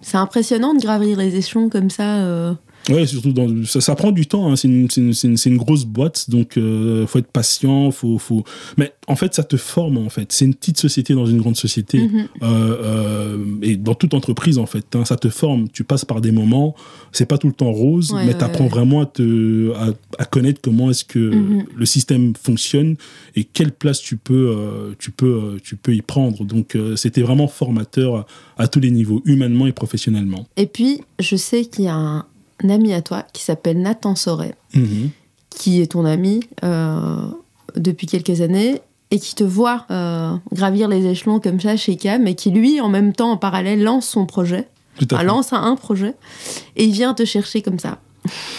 c'est 0.00 0.18
impressionnant 0.18 0.74
de 0.74 0.80
gravir 0.80 1.16
les 1.16 1.36
échelons 1.36 1.68
comme 1.68 1.90
ça. 1.90 2.56
Ouais, 2.90 3.06
surtout 3.06 3.32
dans, 3.32 3.64
ça, 3.64 3.80
ça 3.80 3.94
prend 3.94 4.12
du 4.12 4.26
temps. 4.26 4.50
Hein. 4.50 4.56
C'est 4.56 4.68
une, 4.68 4.88
une, 4.96 5.36
une, 5.44 5.56
grosse 5.56 5.84
boîte, 5.84 6.28
donc 6.28 6.56
euh, 6.56 7.06
faut 7.06 7.18
être 7.18 7.30
patient. 7.30 7.90
Faut, 7.90 8.18
faut... 8.18 8.44
Mais 8.76 8.92
en 9.06 9.16
fait, 9.16 9.34
ça 9.34 9.42
te 9.42 9.56
forme. 9.56 9.96
En 9.98 10.10
fait, 10.10 10.32
c'est 10.32 10.44
une 10.44 10.54
petite 10.54 10.78
société 10.78 11.14
dans 11.14 11.24
une 11.24 11.38
grande 11.38 11.56
société 11.56 11.98
mm-hmm. 11.98 12.26
euh, 12.42 12.76
euh, 12.82 13.38
et 13.62 13.76
dans 13.76 13.94
toute 13.94 14.12
entreprise 14.12 14.58
en 14.58 14.66
fait. 14.66 14.84
Hein, 14.94 15.04
ça 15.04 15.16
te 15.16 15.28
forme. 15.28 15.68
Tu 15.70 15.82
passes 15.84 16.04
par 16.04 16.20
des 16.20 16.30
moments. 16.30 16.74
C'est 17.12 17.26
pas 17.26 17.38
tout 17.38 17.46
le 17.46 17.54
temps 17.54 17.72
rose, 17.72 18.12
mais 18.12 18.36
tu 18.36 18.44
apprends 18.44 18.66
vraiment 18.66 19.00
à 19.00 19.06
te 19.06 19.72
à, 19.76 19.88
à 20.18 20.24
connaître 20.24 20.60
comment 20.60 20.90
est-ce 20.90 21.04
que 21.04 21.18
mm-hmm. 21.18 21.66
le 21.74 21.86
système 21.86 22.34
fonctionne 22.40 22.96
et 23.34 23.44
quelle 23.44 23.72
place 23.72 24.00
tu 24.00 24.16
peux 24.16 24.54
euh, 24.56 24.94
tu 24.98 25.10
peux 25.10 25.58
tu 25.62 25.76
peux 25.76 25.94
y 25.94 26.02
prendre. 26.02 26.44
Donc 26.44 26.76
c'était 26.96 27.22
vraiment 27.22 27.48
formateur 27.48 28.16
à, 28.16 28.26
à 28.58 28.68
tous 28.68 28.80
les 28.80 28.90
niveaux, 28.90 29.22
humainement 29.24 29.66
et 29.66 29.72
professionnellement. 29.72 30.46
Et 30.56 30.66
puis 30.66 31.00
je 31.18 31.36
sais 31.36 31.64
qu'il 31.64 31.84
y 31.84 31.88
a 31.88 31.94
un 31.94 32.26
ami 32.68 32.92
à 32.92 33.02
toi 33.02 33.24
qui 33.32 33.42
s'appelle 33.42 33.80
Nathan 33.80 34.14
Soret, 34.14 34.54
mhm. 34.74 35.10
qui 35.50 35.80
est 35.80 35.92
ton 35.92 36.04
ami 36.04 36.40
euh, 36.62 37.16
depuis 37.76 38.06
quelques 38.06 38.40
années 38.40 38.80
et 39.10 39.18
qui 39.18 39.34
te 39.34 39.44
voit 39.44 39.86
euh, 39.90 40.34
gravir 40.52 40.88
les 40.88 41.06
échelons 41.06 41.40
comme 41.40 41.60
ça 41.60 41.76
chez 41.76 41.96
Cam 41.96 42.26
et 42.26 42.34
qui 42.34 42.50
lui, 42.50 42.80
en 42.80 42.88
même 42.88 43.12
temps, 43.12 43.32
en 43.32 43.36
parallèle, 43.36 43.82
lance 43.82 44.08
son 44.08 44.26
projet, 44.26 44.68
lance 45.24 45.52
un, 45.52 45.76
projet 45.76 46.14
et 46.76 46.84
il 46.84 46.92
vient 46.92 47.14
te 47.14 47.24
chercher 47.24 47.62
comme 47.62 47.78
ça. 47.78 47.98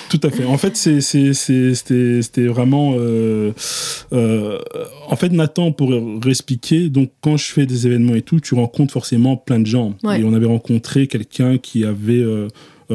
Tout 0.10 0.20
à 0.22 0.30
fait. 0.30 0.46
En 0.46 0.58
fait, 0.58 0.76
c'était 0.78 2.46
vraiment. 2.48 2.94
Euh, 2.96 3.52
en 4.12 5.16
fait, 5.16 5.30
Nathan, 5.30 5.72
pour 5.72 5.92
réexpliquer, 6.24 6.90
donc 6.90 7.12
quand 7.22 7.38
je 7.38 7.52
fais 7.52 7.66
des 7.66 7.88
événements 7.88 8.16
et 8.16 8.22
tout, 8.22 8.40
tu 8.40 8.54
rencontres 8.54 8.94
forcément 8.94 9.38
plein 9.38 9.60
de 9.60 9.66
gens. 9.66 9.96
Et 10.16 10.24
on 10.24 10.34
avait 10.34 10.46
rencontré 10.46 11.08
quelqu'un 11.08 11.58
qui 11.58 11.84
avait 11.84 12.22
euh, 12.22 12.48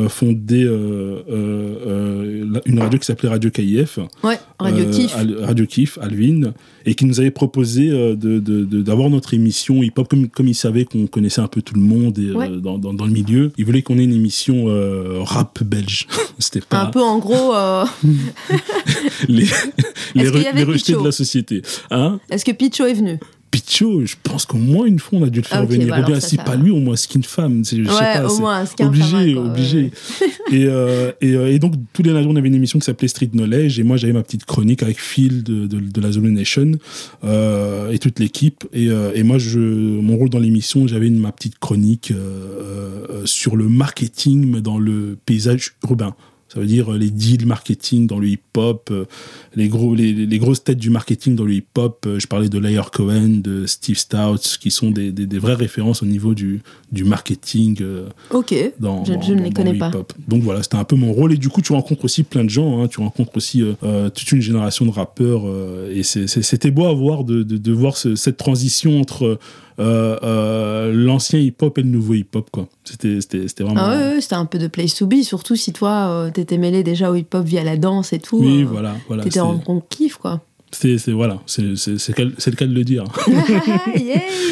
fondé 0.08 0.64
euh, 0.64 1.22
euh, 1.28 2.60
une 2.64 2.80
radio 2.80 2.98
qui 2.98 3.06
s'appelait 3.06 3.28
Radio 3.28 3.50
KIF. 3.50 3.98
Ouais, 4.22 4.38
Radio 4.58 4.84
Kif. 4.90 5.16
Radio 5.40 5.66
Kif, 5.66 5.98
Alvin, 6.00 6.52
et 6.86 6.94
qui 6.94 7.04
nous 7.04 7.20
avait 7.20 7.30
proposé 7.30 7.88
d'avoir 7.88 8.16
de, 8.16 9.10
de, 9.10 9.14
notre 9.14 9.34
émission 9.34 9.82
hip-hop, 9.82 10.08
comme, 10.08 10.28
comme 10.28 10.48
il 10.48 10.54
savait 10.54 10.84
qu'on 10.84 11.06
connaissait 11.06 11.40
un 11.40 11.48
peu 11.48 11.62
tout 11.62 11.74
le 11.74 11.80
monde 11.80 12.18
et, 12.18 12.32
dans, 12.60 12.78
dans, 12.78 12.94
dans, 12.94 13.06
le 13.06 13.12
milieu. 13.12 13.52
Il 13.58 13.64
voulait 13.64 13.82
qu'on 13.82 13.98
ait 13.98 14.04
une 14.04 14.14
émission 14.14 14.66
rap 15.24 15.62
belge. 15.62 16.06
C'était 16.38 16.60
pas... 16.60 16.82
Un 16.82 16.86
peu 16.86 17.02
en 17.02 17.18
gros... 17.18 17.54
les, 19.28 19.44
les, 20.14 20.30
les 20.54 20.64
rejetés 20.64 20.92
de 20.92 21.04
la 21.04 21.12
société. 21.12 21.62
Hein? 21.90 22.20
Est-ce 22.30 22.44
que 22.44 22.52
Picho 22.52 22.84
est 22.84 22.94
venu? 22.94 23.18
Picho, 23.50 24.04
je 24.04 24.14
pense 24.22 24.46
qu'au 24.46 24.58
moins 24.58 24.86
une 24.86 24.98
fois 24.98 25.18
on 25.20 25.24
a 25.24 25.30
dû 25.30 25.40
le 25.40 25.46
faire 25.46 25.66
venir. 25.66 25.88
Bah 25.88 26.02
bien, 26.02 26.20
si 26.20 26.36
pas 26.36 26.56
lui, 26.56 26.70
au 26.70 26.78
moins 26.78 26.96
Skin 26.96 27.22
Femme. 27.22 27.64
Je 27.64 27.76
ouais, 27.76 27.88
sais 27.88 28.20
pas, 28.20 28.32
au 28.32 28.38
moins 28.38 28.64
skin 28.64 28.86
obligé, 28.86 29.34
obligé. 29.34 29.90
et, 30.52 30.66
euh, 30.66 31.12
et, 31.20 31.34
euh, 31.34 31.52
et, 31.52 31.58
donc 31.58 31.74
tous 31.92 32.02
les 32.02 32.10
jours 32.22 32.32
on 32.32 32.36
avait 32.36 32.48
une 32.48 32.54
émission 32.54 32.78
qui 32.78 32.84
s'appelait 32.84 33.08
Street 33.08 33.30
Knowledge 33.32 33.78
et 33.78 33.82
moi 33.82 33.96
j'avais 33.96 34.12
ma 34.12 34.22
petite 34.22 34.44
chronique 34.44 34.82
avec 34.82 35.00
Phil 35.00 35.42
de, 35.42 35.66
de, 35.66 35.80
de 35.80 36.00
la 36.00 36.12
Zulu 36.12 36.30
Nation 36.30 36.72
euh, 37.24 37.90
et 37.90 37.98
toute 37.98 38.18
l'équipe. 38.18 38.64
Et, 38.72 38.88
euh, 38.88 39.12
et, 39.14 39.22
moi, 39.22 39.38
je, 39.38 39.58
mon 39.58 40.16
rôle 40.16 40.30
dans 40.30 40.38
l'émission, 40.38 40.86
j'avais 40.86 41.10
ma 41.10 41.32
petite 41.32 41.58
chronique 41.58 42.12
euh, 42.12 43.24
sur 43.24 43.56
le 43.56 43.68
marketing 43.68 44.60
dans 44.60 44.78
le 44.78 45.18
paysage 45.26 45.74
urbain. 45.84 46.14
Ça 46.52 46.60
veut 46.60 46.66
dire 46.66 46.90
les 46.92 47.10
deals 47.10 47.46
marketing 47.46 48.06
dans 48.06 48.18
le 48.18 48.28
hip-hop, 48.28 48.92
les, 49.54 49.68
gros, 49.68 49.94
les, 49.94 50.12
les, 50.12 50.38
grosses 50.38 50.64
têtes 50.64 50.78
du 50.78 50.90
marketing 50.90 51.36
dans 51.36 51.44
le 51.44 51.54
hip-hop. 51.54 52.08
je 52.18 52.26
parlais 52.26 52.48
de 52.48 52.58
Layer 52.58 52.82
Cohen, 52.92 53.40
de 53.42 53.66
Steve 53.66 53.96
Stouts, 53.96 54.58
qui 54.60 54.70
sont 54.70 54.90
des, 54.90 55.12
des, 55.12 55.38
vraies 55.38 55.54
références 55.54 56.02
au 56.02 56.06
niveau 56.06 56.34
du, 56.34 56.62
du 56.90 57.04
marketing. 57.04 57.80
ok, 58.30 58.54
dans, 58.80 59.04
je, 59.04 59.12
ne 59.32 59.42
les 59.42 59.52
connais 59.52 59.74
pas. 59.74 59.92
Donc 60.26 60.42
voilà, 60.42 60.62
c'était 60.62 60.76
un 60.76 60.84
peu 60.84 60.96
mon 60.96 61.12
rôle. 61.12 61.32
Et 61.32 61.36
du 61.36 61.48
coup, 61.48 61.62
tu 61.62 61.72
rencontres 61.72 62.04
aussi 62.04 62.24
plein 62.24 62.44
de 62.44 62.50
gens. 62.50 62.82
Hein. 62.82 62.88
Tu 62.88 63.00
rencontres 63.00 63.36
aussi 63.36 63.62
toute 63.80 64.32
une 64.32 64.42
génération 64.42 64.86
de 64.86 64.90
rappeurs. 64.90 65.44
et 65.90 66.02
c'était 66.02 66.70
beau 66.70 66.86
à 66.86 66.94
voir 66.94 67.24
de, 67.24 67.42
de, 67.42 67.56
de 67.56 67.72
voir 67.72 67.96
cette 67.96 68.36
transition 68.36 69.00
entre 69.00 69.38
euh, 69.78 70.18
euh, 70.22 70.92
l'ancien 70.92 71.38
hip-hop 71.38 71.78
et 71.78 71.82
le 71.82 71.88
nouveau 71.88 72.14
hip-hop, 72.14 72.50
quoi. 72.50 72.68
C'était, 72.84 73.18
vraiment. 73.60 73.80
Ah 73.80 73.96
ouais, 73.96 74.20
c'était 74.20 74.34
un 74.34 74.46
peu 74.46 74.58
de 74.58 74.66
place 74.66 74.94
to 74.94 75.06
be, 75.06 75.22
surtout 75.22 75.56
si 75.56 75.72
toi, 75.72 76.08
euh, 76.08 76.30
t'étais 76.30 76.58
mêlé 76.58 76.82
déjà 76.82 77.10
au 77.10 77.14
hip-hop 77.14 77.44
via 77.44 77.64
la 77.64 77.76
danse 77.76 78.12
et 78.12 78.18
tout. 78.18 78.38
Oui, 78.40 78.62
voilà. 78.64 78.96
voilà 79.06 79.24
t'étais 79.24 79.40
en 79.40 79.60
kiff, 79.88 80.16
quoi. 80.16 80.40
C'est, 80.80 81.12
voilà, 81.12 81.40
c'est, 81.46 81.62
le 81.62 82.56
cas 82.56 82.66
de 82.66 82.74
le 82.74 82.84
dire. 82.84 83.04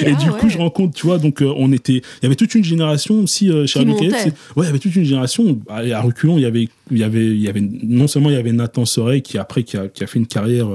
et 0.05 0.15
du 0.15 0.31
coup, 0.31 0.49
je 0.49 0.59
rencontre, 0.59 0.95
tu 0.95 1.07
vois, 1.07 1.19
donc 1.19 1.43
on 1.43 1.73
était, 1.73 1.95
il 1.95 2.23
y 2.23 2.27
avait 2.27 2.37
toute 2.37 2.55
une 2.55 2.65
génération 2.65 3.21
aussi 3.21 3.51
chez 3.67 3.81
Ouais, 3.81 3.95
il 4.57 4.65
y 4.65 4.67
avait 4.67 4.79
toute 4.79 4.95
une 4.95 5.05
génération. 5.05 5.59
À, 5.69 6.01
reculons, 6.03 6.39
il 6.39 6.43
y 6.43 6.47
avait 6.47 6.69
il 6.91 6.99
y 6.99 7.05
avait, 7.05 7.27
il 7.27 7.41
y 7.41 7.49
avait 7.49 7.61
non 7.61 8.07
seulement 8.07 8.31
il 8.31 8.35
y 8.37 8.39
avait 8.39 8.53
Nathan 8.53 8.85
Soreille 8.85 9.23
qui 9.23 9.39
après 9.39 9.63
qui 9.63 9.77
a, 9.77 9.89
qui 9.89 10.05
a 10.05 10.07
fait 10.07 10.19
une 10.19 10.27
carrière 10.27 10.69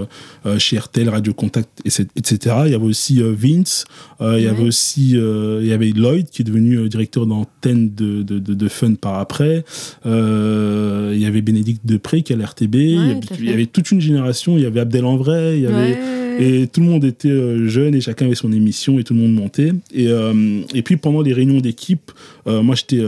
euh, 0.46 0.60
chez 0.60 0.78
RTL, 0.78 1.10
Radio 1.10 1.34
Contact, 1.34 1.70
etc. 1.86 2.56
Il 2.66 2.72
y 2.72 2.76
avait 2.76 2.84
aussi 2.86 3.22
euh, 3.22 3.34
Vince, 3.36 3.86
euh, 4.22 4.40
il 4.40 4.46
y 4.46 4.48
avait 4.48 4.64
aussi 4.64 5.12
il 5.14 5.68
y 5.68 5.74
avait 5.74 5.90
Lloyd 5.90 6.30
qui 6.30 6.42
est 6.42 6.46
devenu 6.46 6.88
directeur 6.90 7.26
d'antenne 7.26 7.94
de, 7.94 8.24
de, 8.24 8.40
de, 8.40 8.68
Fun 8.68 8.96
par 8.96 9.20
après. 9.20 9.64
il 10.06 11.20
y 11.20 11.26
avait 11.26 11.42
Bénédicte 11.42 11.86
Depré 11.86 12.22
qui 12.22 12.34
à 12.34 12.36
l'RTB. 12.36 12.76
il, 12.76 13.46
y 13.46 13.50
avait, 13.50 13.66
toute 13.66 13.92
une 13.92 14.02
génération. 14.02 14.58
Il 14.58 14.64
y 14.64 14.66
avait 14.66 14.80
Abdel 14.80 15.06
en 15.06 15.18
Il 15.52 15.62
y 15.62 15.68
avait 15.68 15.98
et 16.40 16.68
tout 16.68 16.82
le 16.82 16.88
monde 16.88 17.06
était 17.06 17.30
euh, 17.30 17.68
jeune 17.68 17.96
et 17.96 18.02
chacun 18.02 18.26
avait 18.26 18.36
son 18.36 18.52
émission 18.52 19.00
et 19.00 19.04
tout 19.04 19.14
le 19.14 19.20
monde 19.20 19.34
montait. 19.34 19.72
Et, 19.94 20.08
euh, 20.08 20.62
et 20.74 20.82
puis 20.82 20.98
pendant 20.98 21.22
les 21.22 21.34
réunions 21.34 21.60
d'équipe, 21.60 22.12
euh, 22.48 22.62
moi 22.62 22.76
j'étais, 22.76 23.02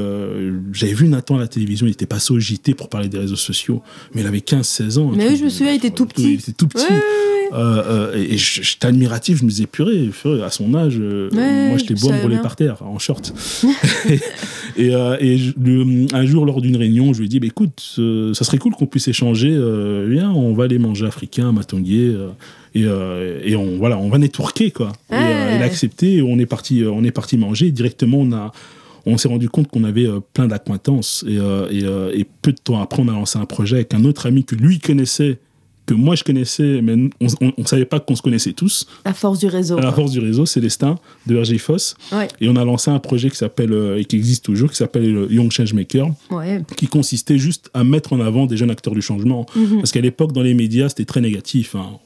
j'avais 0.72 0.94
vu 0.94 1.08
Nathan 1.08 1.38
à 1.38 1.39
la 1.39 1.48
télévision, 1.48 1.88
il 1.88 1.92
était 1.92 2.06
passé 2.06 2.34
au 2.34 2.39
JT 2.39 2.74
pour 2.74 2.89
parler 2.89 3.10
des 3.10 3.18
réseaux 3.18 3.36
sociaux, 3.36 3.82
mais 4.13 4.22
il 4.22 4.27
avait 4.27 4.39
15-16 4.39 5.00
ans. 5.00 5.12
Mais 5.15 5.30
oui, 5.30 5.38
je 5.38 5.46
me 5.46 5.50
souviens, 5.50 5.74
il 5.74 5.77
était 5.77 5.92
tout 5.92 6.06
petit. 6.06 6.34
Il 6.34 6.39
était 6.39 6.51
tout 6.51 6.68
petit. 6.68 6.86
Et 7.53 8.37
j'étais 8.37 8.87
admiratif, 8.87 9.39
je 9.39 9.43
me 9.43 9.49
disais, 9.49 9.65
purée, 9.65 10.09
à 10.43 10.49
son 10.49 10.73
âge, 10.73 10.97
moi 10.99 11.77
j'étais 11.77 11.95
beau 11.95 12.09
à 12.09 12.13
me 12.13 12.21
rouler 12.21 12.37
par 12.37 12.55
terre, 12.55 12.81
en 12.81 12.99
short. 12.99 13.33
et, 14.77 14.91
et 14.91 15.55
un 16.13 16.25
jour, 16.25 16.45
lors 16.45 16.61
d'une 16.61 16.77
réunion, 16.77 17.13
je 17.13 17.19
lui 17.19 17.25
ai 17.25 17.29
dit, 17.29 17.39
bah, 17.39 17.47
écoute, 17.47 17.99
ça 18.33 18.45
serait 18.45 18.57
cool 18.57 18.73
qu'on 18.73 18.87
puisse 18.87 19.07
échanger, 19.07 19.49
viens, 20.07 20.31
on 20.31 20.53
va 20.53 20.65
aller 20.65 20.79
manger 20.79 21.05
africain. 21.05 21.53
Euh, 22.75 23.39
et, 23.43 23.55
on 23.55 23.77
voilà 23.77 23.97
on 23.97 24.09
va 24.09 24.17
networker 24.17 24.71
quoi 24.71 24.91
et, 25.09 25.13
euh, 25.13 25.55
il 25.55 25.61
a 25.61 25.65
accepté 25.65 26.21
on 26.21 26.37
est 26.39 26.45
parti 26.45 26.83
euh, 26.83 26.91
on 26.91 27.05
est 27.05 27.11
parti 27.11 27.37
manger 27.37 27.71
directement 27.71 28.17
on 28.19 28.33
a 28.33 28.51
on 29.05 29.17
s'est 29.17 29.29
rendu 29.29 29.47
compte 29.47 29.69
qu'on 29.69 29.85
avait 29.85 30.07
plein 30.33 30.47
d'acquaintances 30.47 31.23
et, 31.27 31.35
et, 31.35 32.25
peu 32.41 32.51
de 32.51 32.57
temps 32.57 32.81
après 32.81 33.01
on 33.01 33.07
a 33.07 33.13
lancé 33.13 33.37
un 33.37 33.45
projet 33.45 33.77
avec 33.77 33.93
un 33.93 34.03
autre 34.03 34.25
ami 34.25 34.43
que 34.43 34.55
lui 34.55 34.79
connaissait 34.79 35.37
que 35.86 35.94
moi 35.94 36.15
je 36.15 36.24
connaissais, 36.24 36.82
mais 36.82 37.10
on 37.22 37.62
ne 37.62 37.65
savait 37.65 37.86
pas 37.86 38.00
qu'on 38.00 38.15
se 38.15 38.22
connaissait 38.22 38.54
tous. 38.54 38.88
La 39.06 39.13
force 39.13 39.39
du 39.39 39.48
réseau. 39.48 39.80
La 39.80 39.92
force 39.92 40.12
du 40.12 40.20
réseau, 40.20 40.46
Célestin 40.46 40.98
de 41.27 41.38
RG 41.38 41.58
Foss. 41.58 41.96
Et 42.42 42.50
on 42.50 42.56
a 42.56 42.65
lancé 42.65 42.92
un 42.92 43.00
projet 43.00 43.30
qui 43.30 43.38
s'appelle, 43.38 43.74
euh, 43.74 44.00
et 44.00 44.06
qui 44.06 44.15
existe 44.15 44.46
toujours, 44.46 44.72
qui 44.72 44.77
s'appelle 44.77 45.27
Young 45.30 45.51
Changemaker, 45.51 46.08
ouais. 46.32 46.63
qui 46.75 46.88
consistait 46.88 47.38
juste 47.38 47.70
à 47.74 47.84
mettre 47.84 48.13
en 48.13 48.20
avant 48.20 48.46
des 48.46 48.58
jeunes 48.58 48.72
acteurs 48.72 48.94
du 48.94 49.01
changement. 49.01 49.46
Mhm. 49.56 49.77
Parce 49.77 49.92
qu'à 49.92 50.01
l'époque, 50.01 50.32
dans 50.32 50.42
les 50.42 50.54
médias, 50.54 50.89
c'était 50.89 51.06
très 51.06 51.22
négatif. 51.22 51.75
Hein. 51.75 52.00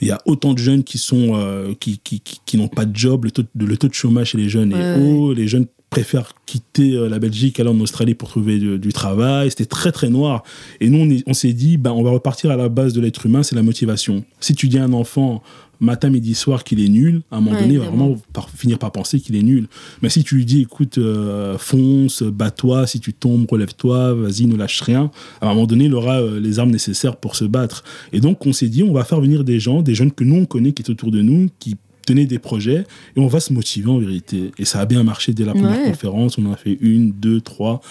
Il 0.00 0.08
y 0.08 0.10
a 0.10 0.20
autant 0.26 0.52
de 0.52 0.58
jeunes 0.58 0.84
qui 0.84 0.98
sont 0.98 1.32
euh, 1.34 1.74
qui, 1.78 1.98
qui, 1.98 2.20
qui, 2.20 2.56
n'ont 2.56 2.68
pas 2.68 2.84
de 2.84 2.96
job, 2.96 3.24
le 3.24 3.30
taux, 3.30 3.42
le 3.54 3.76
taux 3.76 3.88
de 3.88 3.94
chômage 3.94 4.30
chez 4.30 4.38
les 4.38 4.48
jeunes 4.48 4.72
est 4.72 5.00
haut, 5.00 5.32
les 5.32 5.48
jeunes 5.48 5.66
préfèrent 5.90 6.32
quitter 6.46 6.94
euh, 6.94 7.08
la 7.08 7.18
Belgique, 7.18 7.60
aller 7.60 7.70
en 7.70 7.80
Australie 7.80 8.14
pour 8.14 8.28
trouver 8.28 8.58
du, 8.58 8.92
travail. 8.92 9.50
C'était 9.50 9.66
très 9.66 9.92
très 9.92 10.08
noir. 10.08 10.42
Et 10.80 10.88
nous, 10.88 11.22
on, 11.26 11.34
s'est 11.34 11.52
dit, 11.52 11.76
ben, 11.76 11.92
on 11.92 12.02
va 12.02 12.10
repartir 12.10 12.50
à 12.50 12.56
la 12.56 12.68
base 12.68 12.92
de 12.92 13.00
l'être 13.00 13.26
humain, 13.26 13.42
c'est 13.42 13.56
la 13.56 13.62
motivation. 13.62 14.24
Si 14.40 14.54
tu 14.54 14.68
dis 14.68 14.78
à 14.78 14.84
un 14.84 14.92
enfant 14.92 15.42
matin, 15.80 16.08
midi, 16.10 16.34
soir 16.34 16.64
qu'il 16.64 16.80
est 16.80 16.88
nul, 16.88 17.22
à 17.30 17.36
un 17.36 17.40
moment 17.40 17.58
donné, 17.58 17.74
il 17.74 17.80
va 17.80 17.86
vraiment 17.86 18.16
par, 18.32 18.48
finir 18.50 18.78
par 18.78 18.92
penser 18.92 19.20
qu'il 19.20 19.36
est 19.36 19.42
nul. 19.42 19.68
Mais 20.02 20.08
si 20.08 20.24
tu 20.24 20.36
lui 20.36 20.44
dis, 20.44 20.62
écoute, 20.62 20.98
euh, 20.98 21.58
fonce, 21.58 22.22
bats-toi, 22.22 22.86
si 22.86 23.00
tu 23.00 23.12
tombes, 23.12 23.46
relève-toi, 23.50 24.14
vas-y, 24.14 24.46
ne 24.46 24.56
lâche 24.56 24.80
rien, 24.80 25.10
à 25.40 25.46
un 25.46 25.48
moment 25.50 25.66
donné, 25.66 25.84
il 25.84 25.94
aura 25.94 26.20
euh, 26.20 26.40
les 26.40 26.58
armes 26.58 26.70
nécessaires 26.70 27.16
pour 27.16 27.36
se 27.36 27.44
battre. 27.44 27.84
Et 28.12 28.20
donc, 28.20 28.46
on 28.46 28.52
s'est 28.52 28.68
dit, 28.68 28.82
on 28.82 28.92
va 28.92 29.04
faire 29.04 29.20
venir 29.20 29.44
des 29.44 29.60
gens, 29.60 29.82
des 29.82 29.94
jeunes 29.94 30.12
que 30.12 30.24
nous, 30.24 30.36
on 30.36 30.46
connaît, 30.46 30.72
qui 30.72 30.82
sont 30.82 30.92
autour 30.92 31.10
de 31.10 31.22
nous, 31.22 31.48
qui 31.58 31.76
tenez 32.06 32.24
des 32.24 32.38
projets 32.38 32.84
et 33.16 33.20
on 33.20 33.26
va 33.26 33.40
se 33.40 33.52
motiver 33.52 33.90
en 33.90 33.98
vérité. 33.98 34.52
Et 34.58 34.64
ça 34.64 34.80
a 34.80 34.86
bien 34.86 35.02
marché 35.02 35.34
dès 35.34 35.44
la 35.44 35.52
première 35.52 35.82
conférence. 35.82 36.38
On 36.38 36.46
en 36.46 36.52
a 36.52 36.56
fait 36.56 36.78
une, 36.80 37.12
deux, 37.12 37.42
trois. 37.42 37.82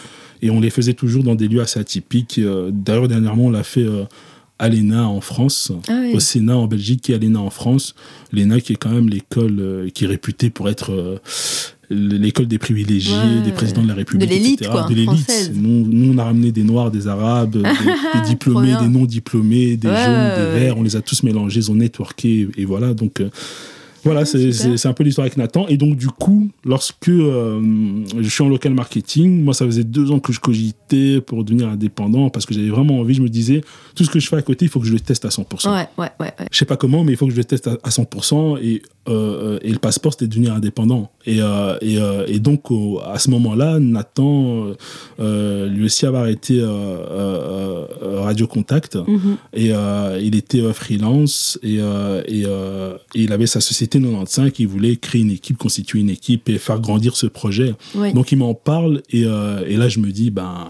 Et 0.42 0.50
on 0.50 0.60
les 0.60 0.70
faisait 0.70 0.94
toujours 0.94 1.24
dans 1.24 1.36
des 1.36 1.48
lieux 1.48 1.62
assez 1.62 1.80
atypiques. 1.80 2.40
Euh, 2.40 2.72
d'ailleurs, 2.74 3.08
dernièrement, 3.08 3.46
on 3.46 3.50
l'a 3.52 3.64
fait 3.64 3.84
euh, 3.84 4.04
à 4.58 4.70
l'ENA 4.70 5.08
en 5.08 5.22
France, 5.22 5.72
ah 5.88 6.02
au 6.14 6.20
Sénat 6.20 6.58
en 6.58 6.68
Belgique 6.68 7.10
et 7.10 7.16
à 7.16 7.18
l'ENA 7.18 7.40
en 7.40 7.50
France. 7.50 7.96
L'ENA 8.32 8.60
qui 8.60 8.74
est 8.74 8.78
quand 8.78 8.90
même 8.90 9.10
l'école 9.10 9.58
euh, 9.60 9.90
qui 9.90 10.06
est 10.06 10.08
réputée 10.08 10.50
pour 10.50 10.70
être 10.70 11.20
l'école 11.90 12.48
des 12.48 12.58
privilégiés, 12.58 13.42
des 13.44 13.52
présidents 13.52 13.84
de 13.84 13.88
la 13.88 13.94
République, 13.94 14.28
de 14.28 14.34
l'élite, 14.34 14.62
De 14.64 14.94
l'élite. 14.94 15.52
Nous, 15.54 15.86
nous, 15.88 16.14
on 16.14 16.18
a 16.18 16.24
ramené 16.24 16.52
des 16.52 16.64
Noirs, 16.64 16.90
des 16.90 17.08
Arabes, 17.08 17.58
des, 17.58 18.22
diplômés, 18.28 18.74
des 18.82 18.88
non-diplômés, 18.88 19.78
des 19.78 19.88
jaunes, 19.88 20.32
des 20.36 20.60
verts. 20.60 20.78
On 20.78 20.84
les 20.84 20.96
a 20.96 21.02
tous 21.02 21.22
mélangés, 21.24 21.60
ils 21.60 21.72
ont 21.72 21.76
networké. 21.76 22.50
Et 22.58 22.66
voilà, 22.66 22.94
donc 22.94 23.22
voilà, 24.06 24.24
c'est 24.24 24.86
un 24.86 24.94
peu 24.94 25.04
l'histoire 25.04 25.26
avec 25.26 25.36
Nathan. 25.36 25.68
Et 25.68 25.78
donc, 25.78 25.98
du 25.98 26.08
coup, 26.08 26.50
lorsque 26.64 27.10
euh, 27.10 27.60
je 28.20 28.30
suis 28.30 28.44
en 28.44 28.50
local 28.50 28.74
marketing, 28.74 29.44
moi, 29.44 29.56
ça 29.56 29.66
faisait 29.66 29.84
deux 29.84 30.12
ans 30.12 30.20
que 30.20 30.32
je 30.32 30.40
cogitais 30.40 30.76
pour 31.26 31.44
devenir 31.44 31.70
indépendant 31.70 32.30
parce 32.30 32.46
que 32.46 32.54
j'avais 32.54 32.70
vraiment 32.70 33.00
envie. 33.00 33.14
Je 33.14 33.22
me 33.22 33.30
disais, 33.30 33.62
tout 33.96 34.04
ce 34.04 34.10
que 34.10 34.20
je 34.20 34.28
fais 34.28 34.38
à 34.38 34.42
côté, 34.42 34.66
il 34.66 34.70
faut 34.70 34.80
que 34.80 34.88
je 34.88 34.94
le 34.94 35.00
teste 35.00 35.26
à 35.26 35.30
100%. 35.30 35.72
Ouais, 35.74 35.88
ouais, 35.98 36.12
ouais. 36.20 36.34
Je 36.52 36.58
sais 36.58 36.66
pas 36.66 36.78
comment, 36.78 37.04
mais 37.04 37.14
il 37.14 37.18
faut 37.18 37.26
que 37.26 37.32
je 37.32 37.38
le 37.38 37.44
teste 37.44 37.68
à, 37.68 37.90
100%. 37.90 38.60
Et, 38.62 38.82
euh, 39.08 39.60
et 39.62 39.72
le 39.72 39.80
passeport, 39.80 40.14
c'était 40.14 40.28
de 40.28 40.32
devenir 40.32 40.54
indépendant. 40.54 41.12
Et, 41.26 41.42
euh, 41.42 41.78
et, 41.82 41.98
et, 42.28 42.40
donc, 42.40 42.64
à 43.06 43.20
ce 43.20 43.30
moment-là, 43.32 43.80
Nathan, 43.80 44.74
lui 45.20 45.86
aussi, 45.86 46.06
avait 46.06 46.18
arrêté 46.18 46.64
Radio 48.02 48.48
Contact. 48.48 48.96
Mm-hmm. 48.96 49.38
Et 49.54 50.26
il 50.26 50.36
était 50.36 50.62
freelance 50.74 51.60
et, 51.64 51.78
et 51.78 52.46
il 53.14 53.32
avait 53.32 53.48
sa 53.48 53.62
société 53.62 54.00
95 54.00 54.52
qui 54.52 54.66
voulait 54.66 54.96
créer 54.96 55.22
une 55.22 55.32
équipe, 55.32 55.58
constituer 55.58 56.00
une 56.00 56.10
équipe 56.10 56.50
et 56.50 56.58
faire 56.58 56.80
grandir 56.80 57.16
ce 57.16 57.28
projet. 57.28 57.74
Donc 58.14 58.32
il 58.32 58.38
m'en 58.38 58.54
parle 58.54 59.02
et, 59.10 59.26
euh, 59.26 59.64
et, 59.68 59.78
là 59.78 59.88
je 59.88 60.00
me 60.00 60.12
dis, 60.12 60.32
ben 60.32 60.68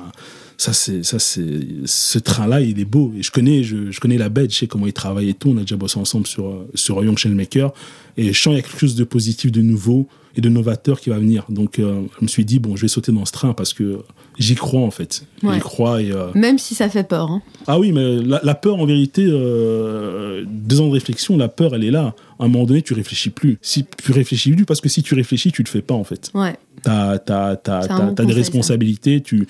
ça 0.58 0.74
c'est 0.74 1.04
ça 1.04 1.20
c'est 1.20 1.46
ce 1.86 2.20
train 2.20 2.48
là 2.48 2.62
il 2.62 2.80
est 2.80 2.86
beau 2.86 3.12
et 3.18 3.24
je 3.24 3.32
connais 3.32 3.63
je, 3.63 3.91
je, 3.91 4.00
connais 4.00 4.18
la 4.18 4.30
bête 4.30 4.52
je 4.52 4.58
sais 4.60 4.68
comment 4.68 4.88
il 4.88 4.94
travaille 4.94 5.30
et 5.30 5.34
tout 5.34 5.50
on 5.50 5.58
a 5.58 5.62
déjà 5.62 5.76
bossé 5.76 6.00
ensemble 6.00 6.28
sur 6.28 6.65
sur 6.74 7.04
Young 7.04 7.18
Maker 7.26 7.74
et 8.18 8.32
je 8.32 8.39
sens 8.39 8.52
qu'il 8.52 8.54
y 8.54 8.60
a 8.60 8.62
quelque 8.62 8.80
chose 8.80 8.96
de 8.96 9.04
positif 9.04 9.52
de 9.52 9.62
nouveau 9.62 10.08
et 10.38 10.41
de 10.41 10.50
novateur 10.50 11.00
qui 11.02 11.10
va 11.10 11.18
venir 11.18 11.46
donc 11.50 11.80
euh, 11.80 12.04
je 12.20 12.24
me 12.24 12.28
suis 12.28 12.46
dit 12.46 12.60
bon 12.60 12.76
je 12.76 12.84
vais 12.84 12.88
sauter 12.88 13.12
dans 13.12 13.26
ce 13.26 13.34
train 13.34 13.54
parce 13.54 13.74
que 13.74 14.00
j'y 14.39 14.56
crois 14.56 14.82
en 14.82 14.91
fait 14.91 15.26
j'y 15.44 15.60
crois 15.60 16.02
et 16.02 16.12
euh, 16.12 16.28
même 16.36 16.58
si 16.58 16.74
ça 16.74 16.89
fait 16.89 17.08
peur 17.08 17.30
hein. 17.30 17.41
ah 17.68 17.78
oui 17.78 17.91
mais 17.91 18.22
la, 18.22 18.56
peur 18.56 18.76
en 18.76 18.86
vérité 18.86 19.26
deux 19.26 20.80
ans 20.80 20.88
de 20.88 20.94
réflexion 20.94 21.36
la 21.36 21.50
peur 21.50 21.76
elle 21.76 21.84
est 21.84 21.91
là 21.91 22.15
à 22.39 22.44
un 22.44 22.48
moment 22.48 22.65
donné, 22.65 22.82
tu 22.82 22.94
réfléchis 22.94 23.30
plus. 23.30 23.58
Si 23.62 23.86
tu 24.04 24.12
réfléchis 24.12 24.52
plus, 24.52 24.65
parce 24.65 24.82
que 24.82 24.89
si 24.89 25.04
tu 25.04 25.15
réfléchis, 25.15 25.52
tu 25.52 25.63
le 25.63 25.70
fais 25.70 25.82
pas 25.82 25.94
en 25.94 26.04
fait. 26.04 26.32
Ouais. 26.34 26.56
T'as 26.84 27.18
as, 27.28 27.58
as, 27.68 28.26
des 28.26 28.34
responsabilités, 28.34 29.22
tu, 29.22 29.48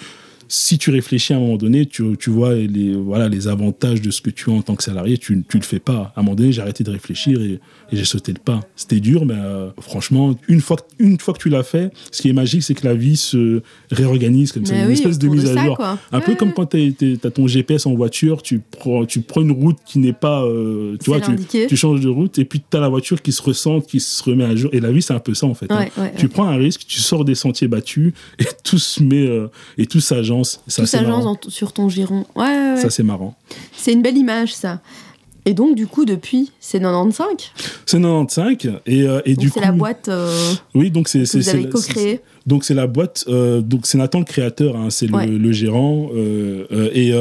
si 0.48 0.78
tu 0.78 0.92
réfléchis 0.92 1.34
à 1.34 1.38
un 1.38 1.40
moment 1.40 1.58
donné, 1.58 1.86
tu, 1.86 2.18
tu, 2.18 2.30
vois 2.30 2.54
les, 2.54 2.94
voilà, 2.94 3.30
les 3.30 3.48
avantages 3.48 4.02
de 4.02 4.12
ce 4.12 4.22
que 4.22 4.30
tu 4.30 4.50
as 4.50 4.54
en 4.54 4.62
tant 4.62 4.76
que 4.76 4.84
salarié, 4.84 5.18
tu 5.18 5.36
ne 5.36 5.42
le 5.54 5.62
fais 5.62 5.80
pas. 5.80 6.14
À 6.16 6.20
un 6.20 6.24
moment 6.24 6.36
donné, 6.36 6.52
j'ai 6.52 6.62
arrêté 6.62 6.84
de 6.84 6.92
réfléchir 6.92 7.42
et, 7.42 7.54
et 7.54 7.60
j'ai 7.92 8.06
sauté 8.06 8.32
le 8.32 8.40
pas. 8.40 8.62
C'était 8.76 9.00
dur, 9.00 9.26
mais 9.26 9.36
euh, 9.36 9.70
franchement, 9.80 10.36
une 10.48 10.62
fois, 10.62 10.78
une 11.00 11.20
fois 11.20 11.34
que 11.34 11.40
tu 11.40 11.50
l'as 11.50 11.64
fait, 11.64 11.92
ce 12.12 12.22
qui 12.22 12.30
est 12.30 12.34
magique, 12.34 12.64
c'est 12.64 12.74
que 12.74 12.86
la 12.86 12.94
vie 12.94 13.18
se 13.18 13.62
réorganise 13.92 14.52
comme 14.52 14.66
ça. 14.66 14.76
Une 14.76 14.92
espèce 14.92 15.20
de 15.20 15.28
mise 15.28 15.46
à 15.56 15.64
jour. 15.64 15.80
Un 16.12 16.22
peu 16.22 16.36
comme 16.36 16.54
quand 16.54 16.68
tu 16.68 16.96
as, 17.24 17.32
ton 17.32 17.48
GPS 17.48 17.86
en 17.86 17.96
voiture, 17.96 18.42
tu 18.42 18.60
prends, 18.60 19.06
tu 19.06 19.22
prends 19.22 19.42
une 19.42 19.52
route 19.52 19.78
qui 19.86 20.00
n'est 20.00 20.14
pas. 20.14 20.44
Euh, 20.44 20.98
tu 21.04 21.10
vois, 21.10 21.22
tu, 21.22 21.68
tu, 21.68 21.76
changes 21.76 22.02
de 22.02 22.10
route 22.10 22.40
et 22.40 22.46
puis 22.46 22.62
tu 22.62 22.78
as 22.78 22.80
la 22.80 22.90
voiture 22.90 23.22
qui 23.22 23.32
se 23.32 23.42
ressent, 23.42 23.82
qui 23.82 24.00
se 24.00 24.24
remet 24.24 24.46
à 24.46 24.56
jour. 24.56 24.70
Et 24.74 24.80
la 24.80 24.92
vie, 24.92 25.02
c'est 25.02 25.14
un 25.14 25.20
peu 25.20 25.34
ça 25.34 25.48
en 25.48 25.54
fait. 25.54 25.72
Hein. 25.72 25.88
tu 26.18 26.28
prends 26.28 26.48
un 26.48 26.56
risque, 26.56 26.86
tu 26.88 27.00
sors 27.00 27.26
des 27.26 27.36
sentiers 27.36 27.68
battus 27.68 28.14
et 28.40 28.46
tout 28.64 28.78
se 28.78 29.04
met. 29.04 29.28
Euh, 29.28 29.48
et 29.78 29.86
tout 29.86 30.00
s'agence. 30.00 30.26
Ça, 30.43 30.82
tout 30.82 30.88
s'agence 30.88 31.38
sur 31.48 31.74
ton 31.74 31.89
giron. 31.89 32.26
Ouais, 32.36 32.76
Ça, 32.78 32.89
c'est 32.89 33.04
marrant. 33.04 33.36
C'est 33.76 33.93
une 33.93 34.02
belle 34.02 34.17
image, 34.17 34.54
ça. 34.54 34.82
Et 35.48 35.54
donc, 35.54 35.76
du 35.76 35.86
coup, 35.86 36.06
depuis, 36.06 36.52
c'est 36.60 36.80
95 36.80 37.28
C'est 37.86 38.02
95. 38.02 38.80
Et, 38.88 39.04
euh, 39.04 39.21
et 39.26 39.36
du 39.36 39.50
coup. 39.50 39.60
C'est 39.60 39.65
la 39.65 39.71
boîte. 39.71 40.10
Euh, 40.10 40.54
oui, 40.74 40.89
donc 40.89 41.08
c'est. 41.08 41.24
Que 41.24 41.38
vous 41.38 41.50
avez 41.50 41.69
co-créé. 41.69 42.21
Donc, 42.48 42.63
c'est 42.63 42.74
la 42.74 42.88
boîte. 42.88 43.26
Euh, 43.28 43.62
donc, 43.62 43.86
c'est 43.86 44.00
Nathan 44.00 44.19
le 44.19 44.26
créateur, 44.26 44.76
hein, 44.76 44.89
c'est 44.89 45.06
le, 45.06 45.38
le, 45.38 45.52
gérant. 45.52 46.10
et, 46.15 47.13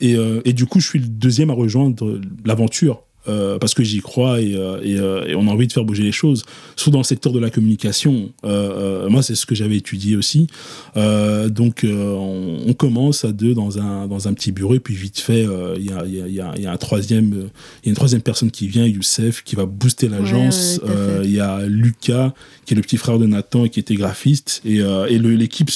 et, 0.00 0.16
et, 0.44 0.52
du 0.54 0.66
coup, 0.66 0.80
je 0.80 0.88
suis 0.88 0.98
le 0.98 1.06
deuxième 1.08 1.50
à 1.50 1.54
rejoindre 1.54 2.20
l'aventure. 2.46 3.02
Euh, 3.28 3.56
parce 3.58 3.74
que 3.74 3.84
j'y 3.84 4.00
crois 4.00 4.40
et, 4.40 4.56
euh, 4.56 4.80
euh, 4.84 5.26
et, 5.26 5.36
on 5.36 5.46
a 5.46 5.52
envie 5.52 5.68
de 5.68 5.72
faire 5.72 5.84
bouger 5.84 6.02
les 6.02 6.10
choses. 6.10 6.44
Surtout 6.74 6.90
dans 6.90 6.98
le 6.98 7.04
secteur 7.04 7.32
de 7.32 7.38
la 7.38 7.50
communication. 7.50 8.30
moi, 8.42 9.22
c'est 9.22 9.36
ce 9.36 9.46
que 9.46 9.54
j'avais 9.54 9.76
étudié 9.76 10.16
aussi. 10.16 10.48
donc, 10.96 11.86
on, 11.86 12.74
commence 12.76 13.24
à 13.24 13.32
deux 13.32 13.54
dans 13.54 13.78
un, 13.78 14.08
dans 14.08 14.26
un 14.26 14.32
petit 14.32 14.50
bureau 14.50 14.74
et 14.74 14.80
puis 14.80 14.94
vite 14.94 15.20
fait, 15.20 15.46
il 15.76 15.84
y 15.84 15.92
a, 15.92 16.04
y, 16.04 16.40
a, 16.40 16.58
y, 16.58 16.66
a, 16.66 16.72
un 16.72 16.76
troisième, 16.76 17.48
y 17.84 17.88
a 17.88 17.90
une 17.90 17.94
troisième 17.94 18.22
personne 18.22 18.50
qui 18.50 18.66
vient, 18.66 18.86
Youssef, 18.86 19.44
qui 19.44 19.54
va 19.54 19.66
booster 19.66 20.08
l'agence. 20.08 20.80
Il 21.22 21.30
y 21.30 21.38
a 21.38 21.64
Lucas, 21.66 22.32
qui 22.64 22.74
est 22.74 22.76
le 22.76 22.82
petit 22.82 22.96
frère 22.96 23.18
de 23.18 23.26
Nathan 23.26 23.66
et 23.66 23.70
qui 23.70 23.78
était 23.78 23.94
graphiste. 23.94 24.62
Et, 24.64 24.78
et 24.78 25.18
l'équipe 25.18 25.70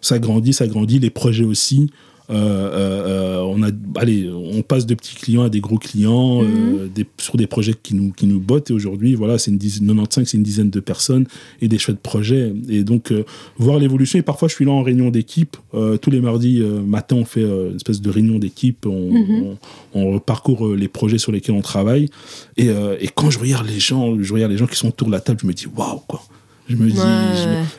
s'agrandit, 0.00 0.52
s'agrandit, 0.52 0.98
les 0.98 1.10
projets 1.10 1.44
aussi. 1.44 1.88
Euh, 2.32 2.36
euh, 2.36 3.06
euh, 3.06 3.40
on 3.40 3.62
a, 3.62 3.68
allez, 3.96 4.30
on 4.30 4.62
passe 4.62 4.86
de 4.86 4.94
petits 4.94 5.16
clients 5.16 5.42
à 5.42 5.50
des 5.50 5.60
gros 5.60 5.76
clients 5.76 6.42
mhm. 6.42 6.88
des, 6.94 7.06
sur 7.18 7.36
des 7.36 7.46
projets 7.46 7.74
qui 7.80 7.94
nous, 7.94 8.12
qui 8.12 8.26
nous 8.26 8.40
bottent. 8.40 8.70
Et 8.70 8.72
aujourd'hui, 8.72 9.14
voilà, 9.14 9.38
c'est 9.38 9.50
une 9.50 9.58
dizaine, 9.58 9.86
95, 9.86 10.28
c'est 10.28 10.36
une 10.36 10.42
dizaine 10.42 10.70
de 10.70 10.80
personnes 10.80 11.26
et 11.60 11.68
des 11.68 11.78
chouettes 11.78 12.00
projets. 12.00 12.52
Et 12.68 12.84
donc, 12.84 13.12
voir 13.58 13.78
l'évolution. 13.78 14.18
Et 14.18 14.22
parfois, 14.22 14.48
je 14.48 14.54
suis 14.54 14.64
là 14.64 14.72
en 14.72 14.82
réunion 14.82 15.10
d'équipe. 15.10 15.56
tous 16.00 16.10
les 16.10 16.20
mardis 16.20 16.60
matin, 16.60 17.16
on 17.16 17.24
fait 17.24 17.42
une 17.42 17.76
espèce 17.76 18.00
de 18.00 18.10
réunion 18.10 18.38
d'équipe. 18.38 18.86
Mhm. 18.86 19.56
On, 19.94 20.18
parcourt 20.18 20.74
les 20.74 20.88
projets 20.88 21.18
sur 21.18 21.32
lesquels 21.32 21.54
on 21.54 21.62
travaille. 21.62 22.08
Et, 22.56 22.68
et, 22.68 23.08
quand 23.14 23.30
je 23.30 23.38
regarde 23.38 23.66
les 23.66 23.80
gens, 23.80 24.16
je 24.20 24.32
regarde 24.32 24.52
les 24.52 24.58
gens 24.58 24.66
qui 24.66 24.76
sont 24.76 24.88
autour 24.88 25.08
de 25.08 25.12
la 25.12 25.20
table, 25.20 25.40
je 25.42 25.46
me 25.46 25.52
dis 25.52 25.66
waouh, 25.66 26.00
quoi. 26.06 26.22
Je 26.68 26.76
me 26.76 26.90
dis. 26.90 26.98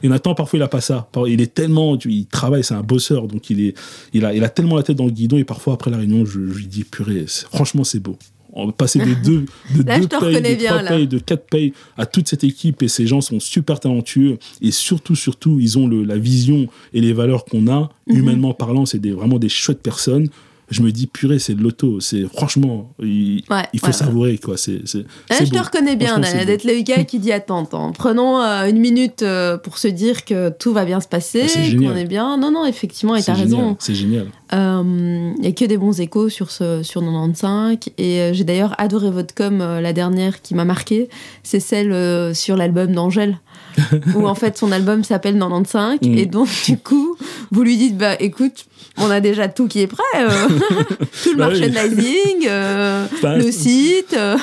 Et 0.04 0.10
Nathan, 0.10 0.36
parfois, 0.36 0.60
il 0.60 0.64
a 0.64 0.68
pas 0.68 0.82
ça. 0.82 1.10
Il 1.28 1.42
est 1.42 1.54
tellement. 1.54 1.98
Il 2.06 2.26
travaille, 2.28 2.64
c'est 2.64 2.74
un 2.74 2.84
bosseur. 2.84 3.28
Donc, 3.28 3.50
il, 3.50 3.62
est, 3.62 3.78
il, 4.14 4.26
a, 4.26 4.34
il 4.34 4.44
a 4.44 4.50
tellement 4.50 4.76
la 4.76 4.84
tête 4.84 4.98
dans 4.98 5.06
le 5.06 5.12
guidon. 5.12 5.38
Et 5.38 5.44
parfois, 5.44 5.74
après 5.74 5.92
la 5.92 5.98
réunion, 5.98 6.26
je, 6.26 6.40
lui 6.40 6.68
dis 6.68 6.84
purée, 6.84 7.26
franchement, 7.52 7.84
c'est 7.84 8.00
beau. 8.00 8.18
On 8.56 8.68
va 8.68 8.72
passer 8.72 9.00
de 9.00 9.16
deux, 9.24 9.46
de 9.76 9.78
deux 9.78 9.84
payes, 9.84 10.02
de 10.02 10.08
trois 10.08 10.84
payes, 10.84 11.08
de 11.08 11.18
quatre 11.18 11.48
payes 11.48 11.74
à 11.98 12.06
toute 12.06 12.28
cette 12.28 12.44
équipe. 12.44 12.84
Et 12.84 12.88
ces 12.88 13.08
gens 13.08 13.22
sont 13.22 13.40
super 13.40 13.80
talentueux. 13.80 14.38
Et 14.62 14.72
surtout, 14.72 15.16
surtout, 15.16 15.60
ils 15.60 15.80
ont 15.80 15.88
le, 15.88 16.04
la 16.04 16.18
vision 16.18 16.68
et 16.94 17.02
les 17.02 17.14
valeurs 17.14 17.46
qu'on 17.46 17.68
a. 17.68 17.90
Mhm. 18.08 18.18
Humainement 18.18 18.54
parlant, 18.54 18.86
c'est 18.86 19.04
vraiment 19.08 19.40
des 19.40 19.50
chouettes 19.50 19.82
personnes 19.82 20.30
je 20.74 20.82
me 20.82 20.92
dis 20.92 21.08
purée 21.08 21.40
c'est 21.40 21.54
de 21.56 21.62
l'auto 21.62 22.00
c'est 22.00 22.24
franchement 22.24 22.94
il, 23.02 23.44
faut 23.78 23.92
savourer 23.92 24.38
quoi 24.38 24.58
c'est 24.58 24.82
je 24.86 25.50
te 25.50 25.60
reconnais 25.60 25.96
bien 25.96 26.20
d'être 26.20 26.64
le 26.64 26.82
gars 26.82 27.04
qui 27.04 27.20
dit 27.20 27.32
attends, 27.32 27.64
attends 27.64 27.92
prenons 27.92 28.40
euh, 28.40 28.68
une 28.68 28.80
minute 28.80 29.24
euh, 29.24 29.58
pour 29.58 29.78
se 29.78 29.88
dire 29.88 30.26
que 30.26 30.50
tout 30.50 30.74
va 30.74 30.86
bien 30.86 31.00
se 31.00 31.08
passer 31.08 31.46
ah, 31.56 31.76
qu'on 31.78 31.96
est 31.96 32.06
bien. 32.06 32.38
Non 32.38 32.52
non 32.52 32.66
effectivement 32.66 33.16
et 33.16 33.24
t'as 33.24 33.34
raison. 33.34 33.76
c'est 33.80 33.96
génial. 33.96 34.28
Euh, 34.54 35.32
il 35.36 35.42
n'y 35.42 35.48
a 35.48 35.52
que 35.52 35.66
des 35.66 35.78
bons 35.78 36.00
échos 36.00 36.30
sur 36.30 36.52
ce 36.52 36.84
sur 36.84 37.02
95 37.02 37.78
et 37.98 38.32
j'ai 38.34 38.44
d'ailleurs 38.44 38.76
adoré 38.78 39.10
votre 39.10 39.34
com 39.34 39.58
la 39.60 39.94
dernière 39.94 40.42
qui 40.42 40.56
m'a 40.56 40.66
marqué. 40.66 41.10
C'est 41.44 41.60
celle 41.60 42.36
sur 42.36 42.56
l'album 42.56 42.94
d'Angèle 42.94 43.38
où 44.16 44.28
en 44.28 44.36
fait 44.36 44.58
son 44.58 44.72
album 44.72 45.04
s'appelle 45.04 45.38
95 45.38 46.00
mm. 46.02 46.18
et 46.18 46.26
donc 46.26 46.48
du 46.66 46.78
coup 46.78 47.18
vous 47.52 47.64
lui 47.64 47.78
dites 47.78 47.98
bah 47.98 48.16
écoute 48.20 48.66
on 48.98 49.10
a 49.10 49.20
déjà 49.20 49.48
tout 49.48 49.68
qui 49.68 49.82
est 49.82 49.88
prêt. 49.88 50.04
Euh. 50.18 50.30
tout 51.24 51.32
le 51.32 51.38
bah 51.38 51.50
merchandising, 51.50 52.48
euh, 52.48 53.06
le 53.24 53.52
site. 53.52 54.16
Euh. 54.16 54.38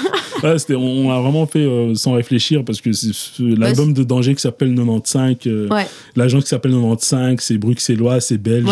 on, 0.70 1.10
a 1.10 1.20
vraiment 1.20 1.46
fait 1.46 1.66
sans 1.94 2.12
réfléchir 2.12 2.64
parce 2.64 2.80
que 2.80 2.92
c'est 2.92 3.12
l'album 3.38 3.92
de 3.92 4.02
Danger 4.02 4.34
qui 4.34 4.42
s'appelle 4.42 4.74
95. 4.74 5.36
L'agent 6.16 6.40
qui 6.40 6.48
s'appelle 6.48 6.72
95, 6.72 7.38
c'est 7.40 7.58
bruxellois, 7.58 8.20
c'est 8.20 8.38
belge. 8.38 8.68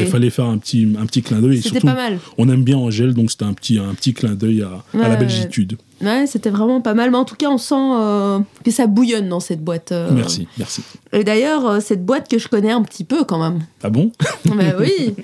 il 0.00 0.06
fallait 0.06 0.30
faire 0.30 0.46
un 0.46 0.58
petit, 0.58 0.88
un 1.00 1.06
petit 1.06 1.22
clin 1.22 1.40
d'œil. 1.40 1.62
C'était 1.62 1.80
pas 1.80 1.94
mal. 1.94 2.18
On 2.38 2.48
aime 2.48 2.64
bien 2.64 2.78
Angèle, 2.78 3.14
donc 3.14 3.30
c'était 3.30 3.44
un 3.44 3.52
petit, 3.52 3.78
un 3.78 3.94
petit 3.94 4.14
clin 4.14 4.34
d'œil 4.34 4.62
à, 4.62 4.82
à 5.00 5.08
la 5.08 5.16
belgitude. 5.16 5.76
Ouais, 6.00 6.26
c'était 6.26 6.50
vraiment 6.50 6.80
pas 6.80 6.94
mal. 6.94 7.10
Mais 7.10 7.16
en 7.16 7.24
tout 7.24 7.36
cas, 7.36 7.48
on 7.48 7.58
sent 7.58 7.74
euh, 7.74 8.38
que 8.64 8.70
ça 8.70 8.86
bouillonne 8.86 9.28
dans 9.28 9.40
cette 9.40 9.62
boîte. 9.62 9.92
Euh. 9.92 10.10
Merci, 10.12 10.48
merci. 10.56 10.82
Et 11.12 11.24
d'ailleurs, 11.24 11.66
euh, 11.66 11.80
cette 11.80 12.04
boîte 12.04 12.28
que 12.28 12.38
je 12.38 12.48
connais 12.48 12.70
un 12.70 12.82
petit 12.82 13.04
peu 13.04 13.24
quand 13.24 13.38
même. 13.38 13.60
Ah 13.82 13.90
bon? 13.90 14.10
Bah 14.46 14.74
Oui, 14.78 15.14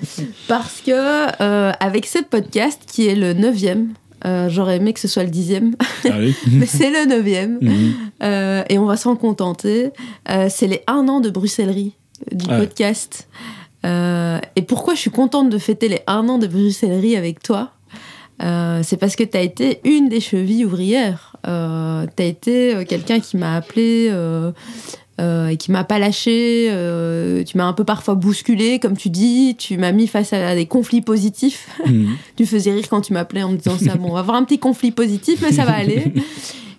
parce 0.47 0.81
que 0.81 1.83
avec 1.83 2.05
cette 2.05 2.27
podcast 2.27 2.81
qui 2.87 3.07
est 3.07 3.15
le 3.15 3.33
neuvième, 3.33 3.93
j'aurais 4.47 4.77
aimé 4.77 4.93
que 4.93 4.99
ce 4.99 5.07
soit 5.07 5.23
le 5.23 5.29
dixième, 5.29 5.75
ah 6.05 6.09
mais 6.51 6.65
c'est 6.65 6.89
le 6.89 7.05
neuvième, 7.07 7.59
mhm. 7.61 8.63
et 8.69 8.77
on 8.77 8.85
va 8.85 8.97
s'en 8.97 9.15
contenter. 9.15 9.91
c'est 10.49 10.67
les 10.67 10.81
un 10.87 11.07
an 11.07 11.19
de 11.19 11.29
bruxellerie 11.29 11.93
du 12.31 12.47
podcast. 12.47 13.27
et 13.83 14.61
pourquoi 14.67 14.95
je 14.95 14.99
suis 14.99 15.11
contente 15.11 15.49
de 15.49 15.57
fêter 15.57 15.89
les 15.89 16.01
un 16.07 16.29
an 16.29 16.37
de 16.37 16.47
bruxellerie 16.47 17.15
avec 17.15 17.41
toi? 17.41 17.71
Euh, 18.43 18.81
c'est 18.83 18.97
parce 18.97 19.15
que 19.15 19.23
tu 19.23 19.37
as 19.37 19.41
été 19.41 19.79
une 19.83 20.09
des 20.09 20.19
chevilles 20.19 20.65
ouvrières. 20.65 21.35
Euh, 21.47 22.05
tu 22.15 22.23
as 22.23 22.25
été 22.25 22.75
euh, 22.75 22.83
quelqu'un 22.83 23.19
qui 23.19 23.37
m'a 23.37 23.55
appelé 23.55 24.11
et 25.19 25.57
qui 25.57 25.71
m'a 25.71 25.83
pas 25.83 25.97
lâché. 25.97 26.67
tu 27.47 27.57
m'as 27.57 27.65
un 27.65 27.73
peu 27.73 27.83
parfois 27.83 28.15
bousculé, 28.15 28.79
comme 28.79 28.95
tu 28.95 29.09
dis. 29.09 29.55
Tu 29.57 29.77
m'as 29.77 29.91
mis 29.91 30.07
face 30.07 30.33
à, 30.33 30.55
des 30.55 30.67
conflits 30.67 31.01
positifs. 31.01 31.69
Mhm. 31.85 32.15
tu 32.35 32.45
faisais 32.45 32.71
rire 32.71 32.87
quand 32.89 33.01
tu 33.01 33.13
m'appelais 33.13 33.43
en 33.43 33.51
me 33.51 33.57
disant 33.57 33.77
ça. 33.77 33.95
Bon, 33.95 34.09
on 34.09 34.13
va 34.13 34.19
avoir 34.19 34.37
un 34.37 34.43
petit 34.43 34.59
conflit 34.59 34.91
positif, 34.91 35.41
mais 35.41 35.51
ça 35.51 35.65
va 35.65 35.73
aller. 35.73 36.13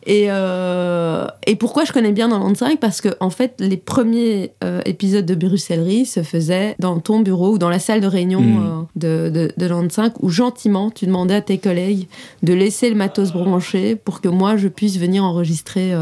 Et, 0.07 0.27
euh, 0.29 1.27
et 1.47 1.57
pourquoi 1.57 1.85
je 1.85 1.93
connais 1.93 2.13
bien 2.13 2.29
95 2.29 2.77
Parce 2.81 3.01
que, 3.01 3.09
en 3.21 3.31
fait, 3.31 3.55
les 3.59 3.77
premiers 3.77 4.53
euh, 4.65 4.81
épisodes 4.85 5.27
de 5.27 5.35
Bruxellerie 5.35 6.07
se 6.07 6.23
faisaient 6.23 6.77
dans 6.79 6.99
ton 7.01 7.21
bureau 7.21 7.53
ou 7.53 7.59
dans 7.59 7.71
la 7.71 7.79
salle 7.79 8.01
de 8.01 8.07
réunion 8.07 8.41
hmm. 8.41 8.89
euh, 9.05 9.29
de, 9.31 9.31
de, 9.31 9.53
de 9.57 9.69
95 9.69 10.13
où 10.21 10.29
gentiment 10.29 10.91
tu 10.91 11.07
demandais 11.07 11.35
à 11.35 11.43
tes 11.43 11.59
collègues 11.59 12.09
de 12.43 12.53
laisser 12.53 12.89
le 12.89 12.97
matos 12.97 13.33
branché 13.33 13.97
pour 13.97 14.21
que 14.21 14.29
moi 14.29 14.57
je 14.57 14.69
puisse 14.69 14.99
venir 14.99 15.25
enregistrer. 15.25 15.93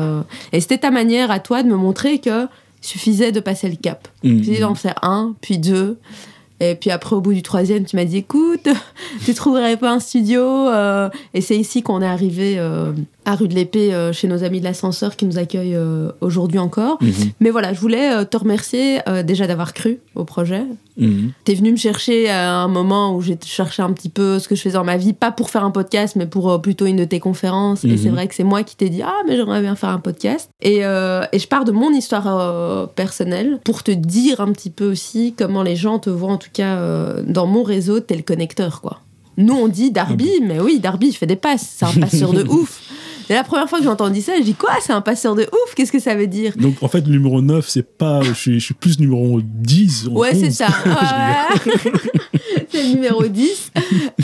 Et 0.53 0.61
c'était 0.61 0.79
ta 0.79 0.91
manière 0.91 1.31
à 1.31 1.41
toi 1.41 1.63
de 1.63 1.69
me 1.69 1.77
montrer 1.77 2.19
que 2.19 2.47
suffisait 2.81 3.33
de 3.33 3.41
passer 3.41 3.69
le 3.69 3.77
cap. 3.77 4.09
Il 4.23 4.35
hmm. 4.35 4.39
suffisait 4.39 4.61
d'en 4.61 4.75
faire 4.75 4.99
un, 5.03 5.35
puis 5.41 5.59
deux. 5.59 5.99
Et 6.61 6.75
puis 6.75 6.91
après, 6.91 7.15
au 7.15 7.21
bout 7.21 7.35
du 7.35 7.43
troisième, 7.43 7.85
tu 7.85 7.97
m'as 7.97 8.05
dit 8.05 8.19
écoute, 8.19 8.69
tu 9.25 9.35
trouverais 9.35 9.77
pas 9.77 9.93
un 9.93 10.01
studio 10.01 10.43
euh, 10.43 11.11
Et 11.35 11.41
c'est 11.41 11.57
ici 11.57 11.83
qu'on 11.83 12.01
est 12.01 12.07
arrivé 12.07 12.55
euh, 12.59 12.93
à 13.27 13.35
rue 13.35 13.49
de 13.49 13.55
l'Épée, 13.55 13.93
euh, 13.93 14.13
chez 14.13 14.29
nos 14.29 14.43
amis 14.45 14.61
de 14.61 14.65
l'ascenseur 14.65 15.17
qui 15.17 15.27
nous 15.27 15.37
accueillent 15.37 15.79
aujourd'hui 16.21 16.59
encore. 16.59 16.97
Mhm. 17.03 17.13
Mais 17.41 17.51
voilà, 17.51 17.73
je 17.75 17.81
voulais 17.81 18.25
te 18.25 18.37
remercier 18.37 19.01
déjà 19.25 19.47
d'avoir 19.47 19.75
cru 19.75 19.99
au 20.15 20.25
projet. 20.25 20.63
Mhm. 20.97 21.33
Tu 21.45 21.53
es 21.53 21.55
venu 21.55 21.73
me 21.73 21.77
chercher 21.77 22.31
à 22.31 22.55
un 22.55 22.69
moment 22.69 23.15
où 23.15 23.21
j'ai 23.21 23.39
cherché 23.45 23.83
un 23.83 23.93
petit 23.93 24.09
peu 24.09 24.39
ce 24.39 24.49
que 24.49 24.55
je 24.55 24.63
faisais 24.63 24.75
dans 24.75 24.85
ma 24.85 24.97
vie, 24.97 25.13
pas 25.13 25.31
pour 25.31 25.51
faire 25.51 25.65
un 25.65 25.71
podcast, 25.71 26.17
mais 26.17 26.27
pour 26.27 26.61
plutôt 26.63 26.87
une 26.87 26.97
de 26.97 27.05
tes 27.05 27.21
conférences. 27.21 27.85
Et 27.85 27.97
c'est 27.97 28.09
mhm. 28.09 28.15
vrai 28.15 28.29
que 28.29 28.35
c'est 28.35 28.45
moi 28.45 28.63
qui 28.63 28.77
t'ai 28.77 28.89
dit 28.89 29.03
ah, 29.03 29.23
mais 29.27 29.37
j'aimerais 29.37 29.61
bien 29.61 29.77
faire 29.77 29.91
un 29.91 29.99
podcast. 29.99 30.51
Et, 30.63 30.79
et 30.79 31.39
je 31.39 31.49
pars 31.49 31.65
de 31.65 31.73
mon 31.73 31.93
histoire 31.93 32.89
personnelle 32.95 33.59
pour 33.65 33.83
te 33.83 33.91
dire 33.91 34.41
un 34.41 34.53
petit 34.53 34.71
peu 34.71 34.91
aussi 34.91 35.35
comment 35.37 35.63
les 35.63 35.77
gens 35.77 35.99
te 35.99 36.11
voient 36.11 36.33
en 36.33 36.39
tout 36.39 36.51
cas 36.53 36.77
euh, 36.77 37.23
dans 37.27 37.47
mon 37.47 37.63
réseau, 37.63 38.01
t'es 38.01 38.17
le 38.17 38.23
connecteur, 38.23 38.81
quoi. 38.81 39.01
Nous, 39.37 39.55
on 39.55 39.69
dit 39.69 39.91
Darby, 39.91 40.31
ah 40.41 40.45
mais 40.47 40.61
oui, 40.61 40.81
Darby, 40.81 41.09
il 41.09 41.13
fait 41.13 41.27
des 41.27 41.37
passes. 41.37 41.75
C'est 41.77 41.85
un 41.85 42.01
passeur 42.01 42.33
de 42.33 42.43
ouf. 42.49 42.81
Et 43.29 43.35
la 43.35 43.43
première 43.43 43.69
fois 43.69 43.79
que 43.79 43.85
j'ai 43.85 43.91
entendu 43.91 44.21
ça, 44.21 44.33
je 44.39 44.43
dis 44.43 44.55
quoi 44.55 44.71
C'est 44.81 44.93
un 44.93 45.01
passeur 45.01 45.35
de 45.35 45.43
ouf 45.43 45.75
Qu'est-ce 45.75 45.93
que 45.93 45.99
ça 45.99 46.15
veut 46.15 46.27
dire? 46.29 46.53
Donc 46.57 46.83
en 46.83 46.89
fait, 46.89 47.01
le 47.07 47.13
numéro 47.13 47.43
9, 47.43 47.69
c'est 47.69 47.83
pas. 47.83 48.23
Je 48.23 48.33
suis, 48.33 48.61
je 48.61 48.65
suis, 48.65 48.75
plus 48.75 49.01
numéro 49.01 49.41
10. 49.43 50.09
Ouais, 50.13 50.35
c'est 50.35 50.51
ça. 50.51 50.69
c'est 52.69 52.83
le 52.83 52.89
numéro 52.95 53.25
10. 53.25 53.73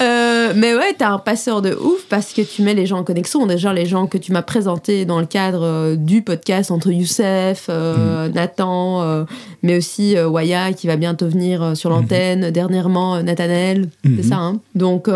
Euh, 0.01 0.53
mais 0.57 0.75
ouais, 0.75 0.95
t'es 0.97 1.05
un 1.05 1.19
passeur 1.19 1.63
de 1.63 1.75
ouf 1.75 2.07
parce 2.09 2.33
que 2.33 2.43
tu 2.43 2.63
mets 2.63 2.75
les 2.75 2.87
gens 2.87 2.99
en 2.99 3.05
connexion. 3.05 3.47
Déjà, 3.47 3.73
les 3.73 3.87
gens 3.87 4.07
que 4.07 4.19
tu 4.19 4.33
m'as 4.33 4.43
présentés 4.43 5.05
dans 5.05 5.19
le 5.19 5.27
cadre 5.27 5.63
euh, 5.65 5.97
du 5.97 6.23
podcast 6.23 6.71
entre 6.71 6.91
Youssef, 6.91 7.67
euh, 7.69 8.29
mm. 8.29 8.33
Nathan, 8.33 9.27
mais 9.63 9.77
aussi 9.77 10.17
Waya 10.17 10.73
qui 10.73 10.87
va 10.87 10.97
bientôt 10.97 11.29
venir 11.29 11.77
sur 11.77 11.91
mm-hmm. 11.91 11.93
l'antenne. 11.93 12.51
Dernièrement, 12.51 13.23
Nathanel. 13.23 13.89
C'est 14.05 14.11
mm-hmm. 14.11 14.29
ça, 14.29 14.37
hein 14.37 14.61
Donc, 14.75 15.09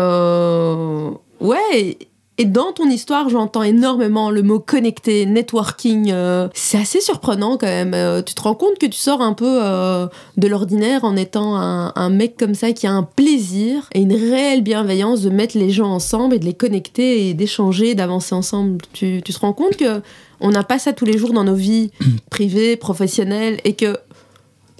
ouais. 1.41 1.97
Et 2.39 2.45
dans 2.45 2.71
ton 2.71 2.87
histoire, 2.87 3.29
j'entends 3.29 3.63
énormément 3.63 4.29
le 4.29 4.43
mot 4.43 4.59
connecté, 4.59 5.25
networking. 5.25 6.11
Euh, 6.11 6.47
c'est 6.53 6.77
assez 6.77 7.01
surprenant 7.01 7.57
quand 7.57 7.65
même. 7.65 7.95
Euh, 7.95 8.21
tu 8.21 8.35
te 8.35 8.41
rends 8.41 8.53
compte 8.53 8.77
que 8.77 8.85
tu 8.85 8.97
sors 8.99 9.21
un 9.21 9.33
peu 9.33 9.59
euh, 9.63 10.07
de 10.37 10.47
l'ordinaire 10.47 11.03
en 11.03 11.15
étant 11.15 11.55
un, 11.55 12.09
mec 12.09 12.37
comme 12.37 12.53
ça 12.53 12.73
qui 12.73 12.85
a 12.85 12.91
un 12.91 13.01
plaisir 13.03 13.89
et 13.93 14.01
une 14.01 14.13
réelle 14.13 14.61
bienveillance 14.61 15.21
de 15.21 15.29
mettre 15.31 15.57
les 15.57 15.71
gens 15.71 15.89
ensemble 15.89 16.35
et 16.35 16.39
de 16.39 16.45
les 16.45 16.53
connecter 16.53 17.27
et 17.27 17.33
d'échanger, 17.33 17.95
d'avancer 17.95 18.35
ensemble. 18.35 18.85
Tu, 18.93 19.21
tu 19.25 19.33
te 19.33 19.39
rends 19.39 19.53
compte 19.53 19.75
que 19.75 20.01
on 20.39 20.51
n'a 20.51 20.63
pas 20.63 20.77
ça 20.77 20.93
tous 20.93 21.05
les 21.05 21.17
jours 21.17 21.33
dans 21.33 21.43
nos 21.43 21.55
vies 21.55 21.89
privées, 22.29 22.77
professionnelles 22.77 23.59
et 23.63 23.73
que 23.73 23.97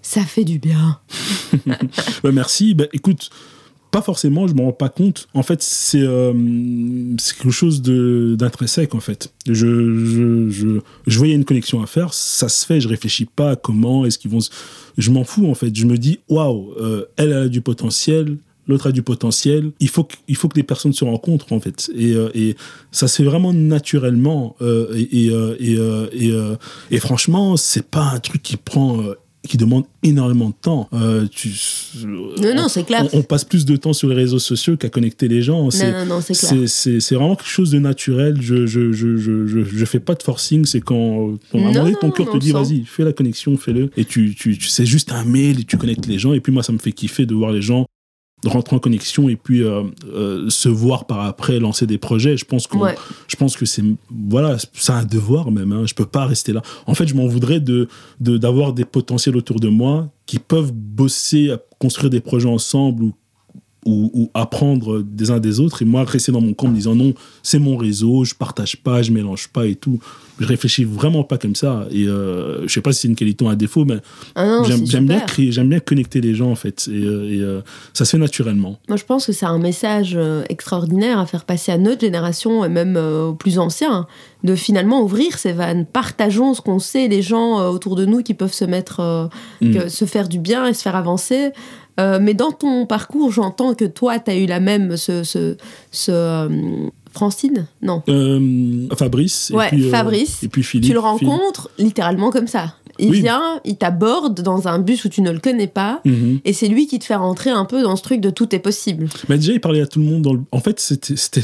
ça 0.04 0.22
fait 0.22 0.44
du 0.44 0.60
bien. 0.60 1.00
bah 1.66 2.32
merci. 2.32 2.76
Bah, 2.76 2.86
écoute, 2.94 3.30
pas 3.92 4.02
forcément, 4.02 4.48
je 4.48 4.54
me 4.54 4.62
rends 4.62 4.74
pas 4.74 4.90
compte. 4.90 5.28
En 5.34 5.44
fait, 5.44 5.62
c'est 5.62 6.02
euh, 6.02 6.34
c'est 7.18 7.38
quelque 7.38 7.52
chose 7.52 7.82
d'intrinsèque, 7.82 8.96
en 8.96 9.00
fait. 9.00 9.34
Je, 9.46 9.54
je, 9.54 10.50
je, 10.50 10.80
je, 11.06 11.18
voyais 11.18 11.36
une 11.36 11.46
connexion 11.46 11.82
à 11.82 11.88
faire, 11.88 12.14
ça 12.14 12.50
se 12.50 12.66
fait, 12.66 12.82
je 12.82 12.88
réfléchis 12.88 13.26
pas 13.26 13.52
à 13.52 13.56
comment, 13.56 14.06
est-ce 14.06 14.18
qu'ils 14.18 14.32
vont... 14.32 14.40
Je 14.98 15.12
m'en 15.12 15.24
fous, 15.24 15.48
en 15.48 15.54
fait. 15.54 15.76
Je 15.76 15.86
me 15.86 15.98
dis, 15.98 16.20
waouh, 16.28 16.74
euh, 16.80 17.06
elle 17.18 17.34
a 17.34 17.48
du 17.48 17.62
potentiel, 17.62 18.38
l'autre 18.68 18.88
a 18.88 18.92
du 18.92 19.04
potentiel. 19.04 19.72
Il 19.80 19.90
faut, 19.90 20.04
que, 20.04 20.16
il 20.28 20.36
faut 20.36 20.50
que 20.50 20.58
les 20.58 20.64
personnes 20.64 20.94
se 20.94 21.06
rencontrent, 21.06 21.54
en 21.54 21.60
fait. 21.60 21.90
Et, 21.96 22.14
euh, 22.14 22.30
et 22.34 22.56
ça 22.92 23.08
se 23.08 23.18
fait 23.18 23.24
vraiment 23.24 23.54
naturellement. 23.54 24.56
Euh, 24.62 24.94
et, 24.96 25.28
et, 25.28 25.78
et, 26.14 26.34
et, 26.92 27.00
franchement, 27.00 27.58
c'est 27.58 27.88
pas 27.88 28.12
un 28.14 28.20
truc 28.20 28.42
qui 28.42 28.58
prend 28.58 29.02
qui 29.48 29.58
demande 29.58 29.86
énormément 30.04 30.50
de 30.50 30.56
temps. 30.62 30.90
Euh, 30.94 31.26
tu, 31.30 31.50
non, 32.06 32.54
non, 32.56 32.68
c'est 32.68 32.84
clair. 32.84 33.08
On, 33.14 33.24
passe 33.24 33.44
plus 33.44 33.66
de 33.66 33.76
temps 33.76 33.94
sur 33.94 34.10
les 34.10 34.16
réseaux 34.16 34.40
sociaux 34.40 34.78
qu'à 34.78 34.90
connecter 34.90 35.28
les 35.28 35.42
gens. 35.42 35.64
Non, 35.64 35.92
non, 35.92 36.06
non, 36.06 36.22
c'est 36.22 36.34
clair. 36.34 36.68
C'est 36.68 37.16
vraiment 37.16 37.36
quelque 37.36 37.50
chose 37.50 37.72
de 37.72 37.80
naturel. 37.80 38.38
Je 38.42 38.66
je, 38.66 38.92
je, 38.92 39.18
je, 39.18 39.48
je, 39.48 39.86
fais 39.86 40.00
pas 40.00 40.16
de 40.16 40.24
forcing. 40.24 40.66
C'est 40.66 40.82
quand, 40.82 41.36
à 41.54 41.58
un 41.58 41.60
moment 41.60 41.74
donné, 41.74 41.96
ton 42.00 42.12
cœur 42.12 42.30
te 42.30 42.38
dit, 42.38 42.52
vas-y, 42.52 42.84
fais 42.86 43.04
la 43.04 43.14
connexion, 43.14 43.58
fais-le. 43.58 43.90
Et 43.98 44.06
tu, 44.06 44.36
tu, 44.36 44.58
tu 44.58 44.68
c'est 44.68 44.86
juste 44.86 45.12
un 45.12 45.24
mail 45.24 45.60
et 45.60 45.64
tu 45.64 45.78
connectes 45.78 46.08
les 46.08 46.20
gens. 46.20 46.34
Et 46.34 46.40
puis 46.40 46.52
moi, 46.52 46.64
ça 46.64 46.72
me 46.72 46.78
fait 46.78 46.92
kiffer 46.92 47.26
de 47.26 47.34
voir 47.34 47.52
les 47.52 47.62
gens 47.62 47.86
rentrer 48.48 48.76
en 48.76 48.80
connexion 48.80 49.30
et 49.30 49.36
puis 49.36 49.64
euh, 49.64 49.84
euh, 50.14 50.50
se 50.50 50.70
voir 50.70 51.06
par 51.06 51.22
après 51.22 51.60
lancer 51.60 51.86
des 51.86 51.98
projets. 51.98 52.38
Je 52.38 52.46
pense 52.46 52.68
que 52.68 52.78
je 53.28 53.36
pense 53.36 53.56
que 53.56 53.66
c'est 53.66 53.84
voilà 54.10 54.58
c'est 54.74 54.92
un 54.92 55.06
devoir 55.06 55.52
même 55.52 55.72
hein, 55.72 55.84
je 55.86 55.94
peux 55.94 56.06
pas 56.06 56.26
rester 56.26 56.54
là. 56.54 56.62
En 56.86 56.94
fait 56.94 57.08
je 57.08 57.16
m'en 57.16 57.28
voudrais 57.28 57.60
de 57.60 57.88
d'avoir 58.20 58.74
des 58.74 58.86
potentiels 58.86 59.38
autour 59.38 59.60
de 59.60 59.70
moi 59.70 60.10
qui 60.26 60.40
peuvent 60.40 60.72
bosser 60.74 61.52
à 61.52 61.60
construire 61.80 62.10
des 62.10 62.22
projets 62.22 62.50
ensemble 62.50 63.04
ou 63.04 63.14
ou, 63.88 64.30
apprendre 64.34 65.02
des 65.02 65.32
uns 65.32 65.40
des 65.40 65.60
autres. 65.60 65.82
Et 65.82 65.86
moi 65.86 66.04
rester 66.04 66.32
dans 66.32 66.42
mon 66.42 66.54
camp 66.54 66.68
en 66.68 66.72
me 66.72 66.76
disant 66.76 66.96
non 66.96 67.14
c'est 67.44 67.60
mon 67.60 67.78
réseau 67.78 68.24
je 68.24 68.36
partage 68.36 68.78
pas 68.78 69.02
je 69.02 69.12
mélange 69.12 69.48
pas 69.48 69.66
et 69.66 69.76
tout. 69.76 70.00
Je 70.40 70.46
réfléchis 70.46 70.84
vraiment 70.84 71.24
pas 71.24 71.40
comme 71.40 71.56
ça. 71.56 71.88
Et 71.90 72.08
euh, 72.08 72.68
je 72.68 72.74
sais 72.74 72.82
pas 72.82 72.92
si 72.92 73.02
c'est 73.02 73.08
une 73.08 73.16
qualité 73.16 73.44
ou 73.44 73.50
un 73.50 73.56
défaut 73.56 73.86
mais 73.86 73.98
ah 74.36 74.62
j'aime 74.86 75.08
bien 75.08 75.22
créer 75.22 75.52
j'aime 75.52 75.70
bien 75.70 75.80
connecter 75.80 76.22
les 76.22 76.36
gens 76.36 76.52
en 76.52 76.56
fait. 76.56 76.88
Et, 76.88 77.04
euh, 77.04 77.42
euh, 77.42 77.62
ça 77.94 78.06
se 78.06 78.12
fait 78.12 78.18
naturellement. 78.18 78.78
Moi 78.88 78.98
je 78.98 79.06
pense 79.06 79.26
que 79.26 79.32
c'est 79.32 79.46
un 79.46 79.60
message 79.60 80.18
extraordinaire 80.50 81.20
à 81.20 81.26
faire 81.26 81.46
passer 81.46 81.72
à 81.72 81.78
notre 81.78 82.02
génération 82.02 82.66
et 82.66 82.70
même 82.70 82.98
aux 82.98 83.34
plus 83.34 83.60
anciens 83.60 84.08
de 84.44 84.56
finalement 84.56 85.02
ouvrir 85.02 85.38
ces 85.40 85.54
vannes. 85.54 85.86
Partageons 85.86 86.54
ce 86.54 86.62
qu'on 86.62 86.80
sait 86.80 87.08
les 87.08 87.22
gens 87.22 87.70
autour 87.70 87.96
de 87.96 88.06
nous 88.06 88.22
qui 88.22 88.34
peuvent 88.34 88.54
se 88.54 88.66
mettre 88.66 89.30
mm. 89.62 89.90
se 89.90 90.06
faire 90.06 90.28
du 90.28 90.40
bien 90.40 90.68
et 90.68 90.74
se 90.74 90.82
faire 90.84 90.96
avancer 90.96 91.52
euh, 92.00 92.20
mais 92.22 92.34
dans 92.34 92.52
ton 92.52 92.86
parcours, 92.86 93.32
j'entends 93.32 93.74
que 93.74 93.86
toi, 93.86 94.20
tu 94.20 94.32
as 94.32 94.38
eu 94.38 94.46
la 94.46 94.60
même. 94.60 94.98
Ce, 94.98 95.24
ce, 95.24 95.58
ce 95.92 96.12
euh, 96.12 96.90
Francine 97.12 97.66
Non. 97.82 98.04
Euh, 98.08 98.88
Fabrice. 98.96 99.52
Ouais, 99.54 99.68
et 99.68 99.70
puis, 99.70 99.90
Fabrice. 99.90 100.44
et 100.44 100.48
puis 100.48 100.64
Philippe. 100.64 100.88
Tu 100.88 100.94
le 100.94 101.00
rencontres 101.00 101.70
littéralement 101.80 102.30
comme 102.30 102.48
ça. 102.48 102.76
Il 103.00 103.12
vient, 103.12 103.60
il 103.64 103.76
t'aborde 103.76 104.42
dans 104.42 104.68
un 104.68 104.80
bus 104.80 105.06
où 105.06 105.10
tu 105.10 105.22
ne 105.22 105.30
le 105.30 105.38
connais 105.38 105.68
pas, 105.68 106.02
mhm. 106.04 106.40
et 106.44 106.52
c'est 106.52 106.68
lui 106.68 106.88
qui 106.88 106.98
te 106.98 107.06
fait 107.06 107.14
rentrer 107.14 107.52
un 107.52 107.66
peu 107.66 107.84
dans 107.84 107.96
ce 107.96 108.02
truc 108.02 108.22
de 108.22 108.32
tout 108.32 108.56
est 108.56 108.60
possible. 108.60 109.08
Mais 109.30 109.38
déjà, 109.38 109.54
il 109.54 109.62
parlait 109.62 109.82
à 109.82 109.86
tout 109.86 110.00
le 110.00 110.06
monde. 110.06 110.24
Dans 110.24 110.34
le... 110.34 110.40
En 110.52 110.60
fait, 110.60 110.80
c'était, 110.80 111.44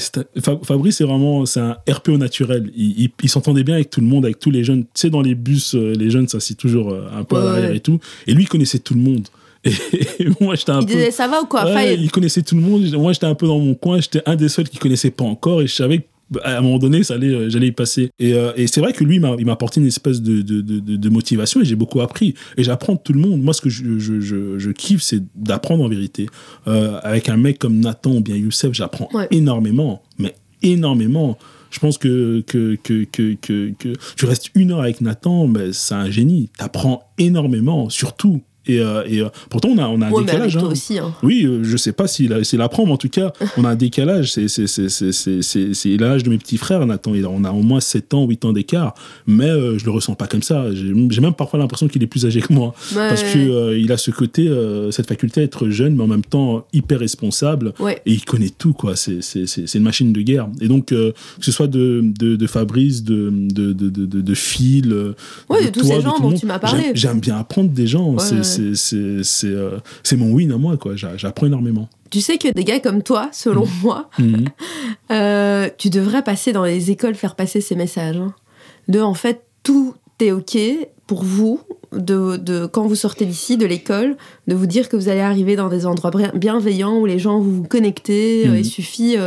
Fabrice, 0.63 0.97
c'est 0.97 1.03
vraiment 1.03 1.45
c'est 1.45 1.59
un 1.59 1.77
RPO 1.87 2.17
naturel. 2.17 2.71
Il, 2.75 3.11
il, 3.21 3.29
s'entendait 3.29 3.63
bien 3.63 3.75
avec 3.75 3.91
tout 3.91 4.01
le 4.01 4.07
monde, 4.07 4.25
avec 4.25 4.39
tous 4.39 4.49
les 4.49 4.63
jeunes. 4.63 4.85
Tu 4.85 4.89
sais, 4.95 5.09
dans 5.11 5.21
les 5.21 5.35
bus, 5.35 5.75
les 5.75 6.09
jeunes 6.09 6.27
s'assient 6.27 6.55
toujours 6.55 6.91
un 6.91 7.23
peu 7.23 7.35
à 7.35 7.45
l'arrière 7.45 7.71
et 7.73 7.81
tout. 7.81 7.99
Et 8.25 8.33
lui, 8.33 8.45
il 8.45 8.49
connaissait 8.49 8.79
tout 8.79 8.95
le 8.95 9.01
monde. 9.01 9.27
Et, 10.19 10.28
moi, 10.41 10.56
j'étais 10.56 10.71
un 10.71 10.82
il 10.82 10.88
peu. 10.88 10.93
Disait, 10.93 11.12
ça 11.12 11.28
va 11.28 11.41
ou 11.41 11.45
quoi? 11.45 11.65
Il 11.84 12.12
connaissait 12.12 12.41
tout 12.41 12.56
le 12.56 12.62
monde. 12.62 12.91
Moi, 12.93 13.13
j'étais 13.13 13.26
un 13.26 13.36
peu 13.36 13.47
dans 13.47 13.60
mon 13.60 13.76
coin. 13.76 13.99
J'étais 13.99 14.21
un 14.26 14.36
des 14.36 14.49
seuls 14.49 14.67
qui 14.67 14.78
connaissait 14.78 15.12
pas 15.12 15.23
encore. 15.23 15.62
Et 15.62 15.67
je 15.67 15.73
savais 15.73 15.99
que 15.99 16.06
à 16.43 16.58
un 16.58 16.62
moment 16.62 16.80
donné, 16.80 17.04
ça 17.04 17.15
allait, 17.15 17.28
euh, 17.28 17.49
j'allais 17.49 17.67
y 17.67 17.71
passer. 17.71 18.10
Et, 18.19 18.34
euh, 18.34 18.52
et 18.56 18.67
c'est 18.67 18.82
vrai 18.82 18.93
que 18.93 19.04
lui, 19.04 19.15
il 19.15 19.45
m'a 19.45 19.52
apporté 19.52 19.80
une 19.80 19.88
espèce 19.88 20.21
de, 20.21 20.41
de, 20.41 20.62
de, 20.62 20.80
de 20.80 21.10
motivation 21.10 21.62
et 21.62 21.65
j'ai 21.65 21.76
beaucoup 21.76 22.02
appris. 22.02 22.34
Et 22.58 22.63
j'apprends 22.63 22.93
de 22.93 22.99
tout 22.99 23.13
le 23.13 23.19
monde. 23.19 23.41
Moi, 23.41 23.54
ce 23.54 23.62
que 23.62 23.69
je, 23.69 23.99
je, 23.99 24.19
je, 24.19 24.58
je 24.58 24.71
kiffe, 24.71 25.02
c'est 25.02 25.21
d'apprendre 25.36 25.84
en 25.84 25.89
vérité. 25.89 26.28
Euh, 26.67 26.99
avec 27.04 27.30
un 27.30 27.38
mec 27.38 27.60
comme 27.60 27.80
Nathan 27.80 28.15
ou 28.15 28.21
bien 28.21 28.36
Youssef, 28.36 28.73
j'apprends 28.73 29.10
énormément. 29.32 30.02
Mais 30.17 30.36
énormément. 30.62 31.38
Je 31.71 31.80
pense 31.80 31.97
que, 31.97 32.43
que, 32.45 32.78
que, 32.84 33.04
que, 33.06 33.34
que, 33.34 33.93
tu 34.15 34.26
restes 34.26 34.52
une 34.54 34.71
heure 34.71 34.82
avec 34.82 35.02
Nathan, 35.02 35.47
ben, 35.47 35.73
c'est 35.73 35.95
un 35.95 36.10
génie. 36.10 36.49
Tu 36.58 36.63
apprends 36.63 37.12
énormément, 37.17 37.89
surtout 37.89 38.41
et, 38.65 38.80
euh, 38.80 39.04
et 39.06 39.21
euh, 39.21 39.30
pourtant, 39.49 39.69
on 39.69 39.78
a, 39.78 39.88
on 39.88 40.02
a 40.02 40.08
un 40.08 40.21
décalage. 40.21 40.56
Hein. 40.58 40.63
Aussi, 40.63 40.97
hein. 40.97 41.13
Oui, 41.21 41.43
euh, 41.45 41.63
je 41.63 41.76
sais 41.76 41.91
pas 41.91 42.08
s'il 42.08 42.45
si 42.45 42.56
l'apprend, 42.56 42.86
mais 42.86 42.93
en 42.93 42.97
tout 42.97 43.10
cas, 43.10 43.34
on 43.58 43.65
a 43.65 43.69
un 43.69 43.76
décalage. 43.76 44.32
C'est 44.32 45.97
l'âge 45.97 46.23
de 46.23 46.30
mes 46.30 46.38
petits 46.38 46.58
frères, 46.58 46.86
Nathan. 46.86 47.12
On 47.30 47.43
a 47.43 47.52
au 47.52 47.62
moins 47.62 47.82
7 47.82 48.13
ans, 48.13 48.26
8 48.26 48.45
ans 48.45 48.54
d'écart. 48.54 48.93
Mais 49.28 49.49
je 49.49 49.84
le 49.86 49.91
ressens 49.91 50.15
pas 50.15 50.28
comme 50.28 50.43
ça. 50.43 50.67
J'ai 50.73 51.21
même 51.21 51.34
parfois 51.34 51.60
l'impression 51.60 51.88
qu'il 51.88 52.04
est 52.04 52.08
plus 52.08 52.26
âgé 52.26 52.41
que 52.41 52.54
moi. 52.54 52.73
parce 52.93 53.23
que 53.23 53.78
il 53.78 53.91
a 53.91 53.97
ce 53.97 54.12
côté, 54.12 54.49
cette 54.91 55.08
faculté 55.08 55.41
à 55.41 55.43
être 55.43 55.69
jeune, 55.69 55.95
mais 55.95 56.04
en 56.04 56.08
même 56.08 56.23
temps 56.23 56.65
hyper 56.73 56.99
responsable. 56.99 57.73
Et 58.06 58.13
il 58.13 58.23
connaît 58.23 58.49
tout, 58.49 58.73
quoi. 58.73 58.95
C'est 58.95 59.76
une 59.76 59.84
machine 59.84 60.13
de 60.13 60.21
guerre. 60.21 60.47
Et 60.62 60.67
donc, 60.67 60.88
que 60.88 61.13
ce 61.41 61.52
soit 61.52 61.67
de, 61.67 62.02
de, 62.04 62.36
de 62.36 62.47
Fabrice, 62.47 63.04
de, 63.04 63.30
de, 63.32 63.73
de, 63.73 63.89
de, 63.89 64.21
de 64.21 64.34
Phil, 64.34 64.89
de, 64.89 65.15
tous 65.71 65.84
ces 65.84 66.02
gens 66.02 66.19
dont 66.19 66.32
tu 66.34 66.45
m'as 66.45 66.60
parlé. 66.60 66.91
J'aime 66.93 67.19
bien 67.19 67.38
apprendre 67.38 67.69
des 67.69 67.88
gens. 67.88 68.17
c'est 68.19 68.36
euh, 68.36 68.43
c'est 68.73 70.17
mon 70.17 70.31
win 70.31 70.51
à 70.51 70.57
moi, 70.57 70.77
quoi. 70.77 70.93
J'apprends 70.95 71.47
énormément. 71.47 71.89
Tu 72.09 72.21
sais 72.21 72.37
que 72.37 72.53
des 72.53 72.63
gars 72.63 72.79
comme 72.79 73.01
toi, 73.01 73.29
selon 73.31 73.65
mmh. 73.65 73.81
moi, 73.81 74.09
mmh. 74.19 74.45
Euh, 75.11 75.69
tu 75.77 75.89
devrais 75.89 76.23
passer 76.23 76.53
dans 76.53 76.63
les 76.63 76.91
écoles, 76.91 77.15
faire 77.15 77.35
passer 77.35 77.61
ces 77.61 77.75
messages. 77.75 78.17
Hein. 78.17 78.33
De, 78.87 78.99
en 78.99 79.13
fait, 79.13 79.43
tout 79.63 79.95
est 80.19 80.31
OK 80.31 80.57
pour 81.07 81.23
vous, 81.23 81.59
de, 81.91 82.37
de 82.37 82.65
quand 82.65 82.85
vous 82.87 82.95
sortez 82.95 83.25
d'ici, 83.25 83.57
de 83.57 83.65
l'école, 83.65 84.15
de 84.47 84.55
vous 84.55 84.65
dire 84.65 84.89
que 84.89 84.95
vous 84.95 85.09
allez 85.09 85.19
arriver 85.19 85.55
dans 85.55 85.69
des 85.69 85.85
endroits 85.85 86.11
bienveillants 86.33 86.97
où 86.99 87.05
les 87.05 87.19
gens 87.19 87.39
vous, 87.39 87.57
vous 87.57 87.67
connectez. 87.67 88.47
Euh, 88.47 88.57
il 88.57 88.61
mmh. 88.61 88.63
suffit 88.63 89.17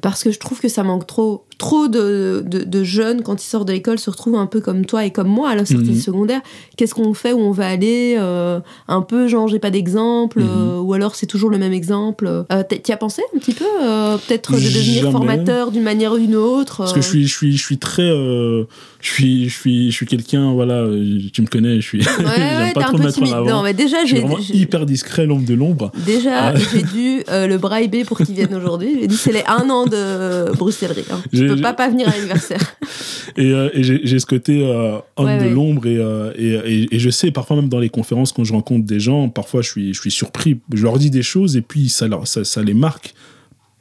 parce 0.00 0.22
que 0.22 0.30
je 0.30 0.38
trouve 0.38 0.60
que 0.60 0.68
ça 0.68 0.82
manque 0.82 1.06
trop. 1.06 1.46
Trop 1.58 1.88
de, 1.88 2.44
de, 2.44 2.84
jeunes, 2.84 3.22
quand 3.22 3.42
ils 3.42 3.46
sortent 3.46 3.68
de 3.68 3.72
l'école, 3.72 3.98
se 3.98 4.10
retrouvent 4.10 4.36
un 4.36 4.46
peu 4.46 4.60
comme 4.60 4.84
toi 4.86 5.04
et 5.04 5.10
comme 5.10 5.28
moi 5.28 5.50
à 5.50 5.54
la 5.54 5.64
sortie 5.64 5.90
mhm. 5.90 6.00
secondaire. 6.00 6.40
Qu'est-ce 6.76 6.94
qu'on 6.94 7.14
fait, 7.14 7.32
où 7.32 7.38
on 7.38 7.52
va 7.52 7.68
aller 7.68 8.16
euh, 8.18 8.58
Un 8.88 9.02
peu, 9.02 9.28
genre, 9.28 9.46
j'ai 9.46 9.60
pas 9.60 9.70
d'exemple, 9.70 10.40
mhm. 10.40 10.48
euh, 10.48 10.80
ou 10.80 10.92
alors 10.94 11.14
c'est 11.14 11.26
toujours 11.26 11.50
le 11.50 11.58
même 11.58 11.72
exemple. 11.72 12.26
Euh, 12.26 12.62
tu 12.84 12.90
as 12.90 12.96
pensé 12.96 13.22
un 13.34 13.38
petit 13.38 13.54
peu 13.54 13.64
Peut-être 13.64 14.52
de 14.52 14.58
devenir 14.58 15.10
formateur 15.12 15.70
d'une 15.70 15.82
manière 15.82 16.12
ou 16.12 16.18
d'une 16.18 16.36
autre 16.36 16.78
Parce 16.78 16.92
que 16.92 17.00
je 17.00 17.08
suis, 17.08 17.26
je 17.26 17.32
suis, 17.32 17.56
je 17.56 17.62
suis 17.62 17.78
très. 17.78 18.08
je 18.08 18.66
suis, 19.00 19.48
je 19.48 19.54
suis, 19.54 19.90
je 19.90 19.96
suis 19.96 20.06
quelqu'un, 20.06 20.52
voilà, 20.52 20.84
tu 21.32 21.42
me 21.42 21.46
connais, 21.46 21.76
je 21.76 21.86
suis. 21.86 22.00
Ouais, 22.00 22.24
ouais, 22.26 22.72
pas 22.72 22.84
trop 22.84 22.96
un 22.96 23.00
peu 23.00 23.12
timide. 23.12 23.34
Non, 23.46 23.62
mais 23.62 23.74
déjà, 23.74 24.04
j'ai. 24.04 24.24
hyper 24.52 24.86
discret, 24.86 25.26
l'ombre 25.26 25.46
de 25.46 25.54
l'ombre. 25.54 25.92
Déjà, 26.04 26.48
ah. 26.48 26.54
j'ai 26.56 26.82
dû 26.82 27.22
le 27.28 27.56
briber 27.56 28.04
pour 28.04 28.18
qu'il 28.18 28.34
vienne 28.34 28.54
aujourd'hui. 28.56 28.98
J'ai 29.00 29.06
dit, 29.06 29.16
c'est 29.16 29.32
les 29.32 29.44
un 29.46 29.68
an 29.70 29.86
de 29.86 30.52
bruxellerie. 30.56 31.04
Hein. 31.10 31.20
Je 31.48 31.54
peux 31.54 31.60
pas 31.60 31.72
pas 31.74 31.88
venir 31.88 32.08
à 32.08 32.12
l'anniversaire. 32.12 32.76
et, 33.36 33.52
euh, 33.52 33.70
et 33.74 33.82
j'ai 33.82 34.18
ce 34.18 34.26
côté 34.26 34.64
euh, 34.64 34.98
homme 35.16 35.38
de 35.38 35.48
l'ombre 35.48 35.82
euh, 35.86 36.32
et, 36.36 36.82
et, 36.82 36.94
et, 36.94 36.98
je 36.98 37.10
sais, 37.10 37.30
parfois 37.30 37.56
même 37.56 37.68
dans 37.68 37.78
les 37.78 37.88
conférences, 37.88 38.32
quand 38.32 38.44
je 38.44 38.52
rencontre 38.52 38.84
des 38.84 39.00
gens, 39.00 39.28
parfois 39.28 39.62
je 39.62 39.70
suis, 39.70 39.94
je 39.94 40.00
suis 40.00 40.10
surpris. 40.10 40.60
Je 40.72 40.82
leur 40.82 40.98
dis 40.98 41.10
des 41.10 41.22
choses 41.22 41.56
et 41.56 41.62
puis 41.62 41.88
ça, 41.88 42.08
leur, 42.08 42.26
ça, 42.26 42.44
ça 42.44 42.62
les 42.62 42.74
marque 42.74 43.14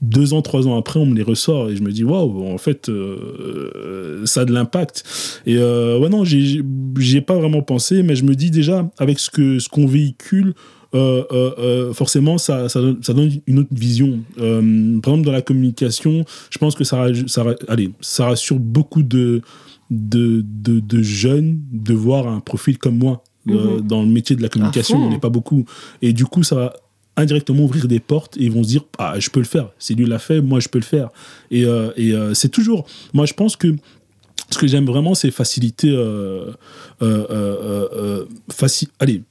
deux 0.02 0.34
ans, 0.34 0.42
trois 0.42 0.68
ans 0.68 0.78
après, 0.78 1.00
on 1.00 1.06
me 1.06 1.16
les 1.16 1.24
ressort 1.24 1.70
et 1.70 1.78
je 1.78 1.82
me 1.82 1.90
dis 1.90 2.04
waouh, 2.04 2.46
en 2.54 2.58
fait, 2.58 2.92
ça 4.26 4.42
a 4.42 4.46
de 4.46 4.52
l'impact. 4.52 5.06
Et 5.46 5.58
ouais, 5.58 6.10
non, 6.10 6.26
j'y 6.26 6.62
ai 7.16 7.22
pas 7.22 7.36
vraiment 7.36 7.62
pensé, 7.62 8.04
mais 8.04 8.18
je 8.18 8.26
me 8.26 8.36
dis 8.36 8.52
déjà, 8.52 8.92
avec 8.98 9.18
ce 9.18 9.30
qu'on 9.30 9.60
ce 9.62 9.70
qu'on 9.70 9.86
véhicule, 9.86 10.56
euh, 10.94 11.24
euh, 11.32 11.52
euh, 11.58 11.94
forcément, 11.94 12.38
ça, 12.38 12.70
ça, 12.70 12.80
donne 12.80 13.32
une 13.48 13.60
autre 13.60 13.70
vision. 13.72 14.20
par 14.36 14.46
exemple, 14.46 15.24
dans 15.24 15.32
la 15.32 15.42
communication, 15.42 16.24
je 16.50 16.58
pense 16.60 16.76
que 16.76 16.84
ça, 16.84 17.08
ça, 17.28 17.44
allez, 17.68 17.92
ça 18.00 18.28
rassure 18.28 18.60
beaucoup 18.60 19.02
de, 19.02 19.42
de, 19.90 20.44
de, 20.44 21.02
jeunes 21.02 21.60
de 21.72 21.94
voir 21.94 22.28
un 22.28 22.40
profil 22.40 22.78
comme 22.78 22.98
moi. 22.98 23.24
Mhm. 23.46 23.82
dans 23.82 24.04
le 24.04 24.08
métier 24.08 24.38
de 24.38 24.42
la 24.42 24.48
communication, 24.48 24.98
on 25.04 25.10
n'est 25.10 25.20
pas 25.20 25.30
beaucoup. 25.30 25.66
Et 26.02 26.14
du 26.14 26.24
coup, 26.24 26.44
ça 26.44 26.56
va 26.56 26.74
indirectement 27.18 27.64
ouvrir 27.64 27.90
des 27.90 28.00
portes 28.00 28.38
et 28.38 28.44
ils 28.44 28.52
vont 28.52 28.64
se 28.64 28.70
dire 28.70 28.86
ah 28.98 29.20
je 29.20 29.30
peux 29.30 29.40
le 29.40 29.46
faire 29.46 29.70
c'est 29.78 29.94
lui 29.94 30.08
l'a 30.08 30.18
fait 30.18 30.42
moi 30.42 30.60
je 30.60 30.68
peux 30.68 30.80
le 30.80 30.84
faire 30.84 31.10
et, 31.52 31.62
et 31.96 32.12
c'est 32.34 32.50
toujours 32.50 32.88
moi 33.14 33.28
je 33.28 33.34
pense 33.34 33.56
que 33.56 33.76
ce 34.50 34.58
que 34.58 34.66
j'aime 34.66 34.88
vraiment 34.88 35.14
c'est 35.14 35.30
faciliter 35.30 35.96
facile 38.50 38.88
allez 39.00 39.22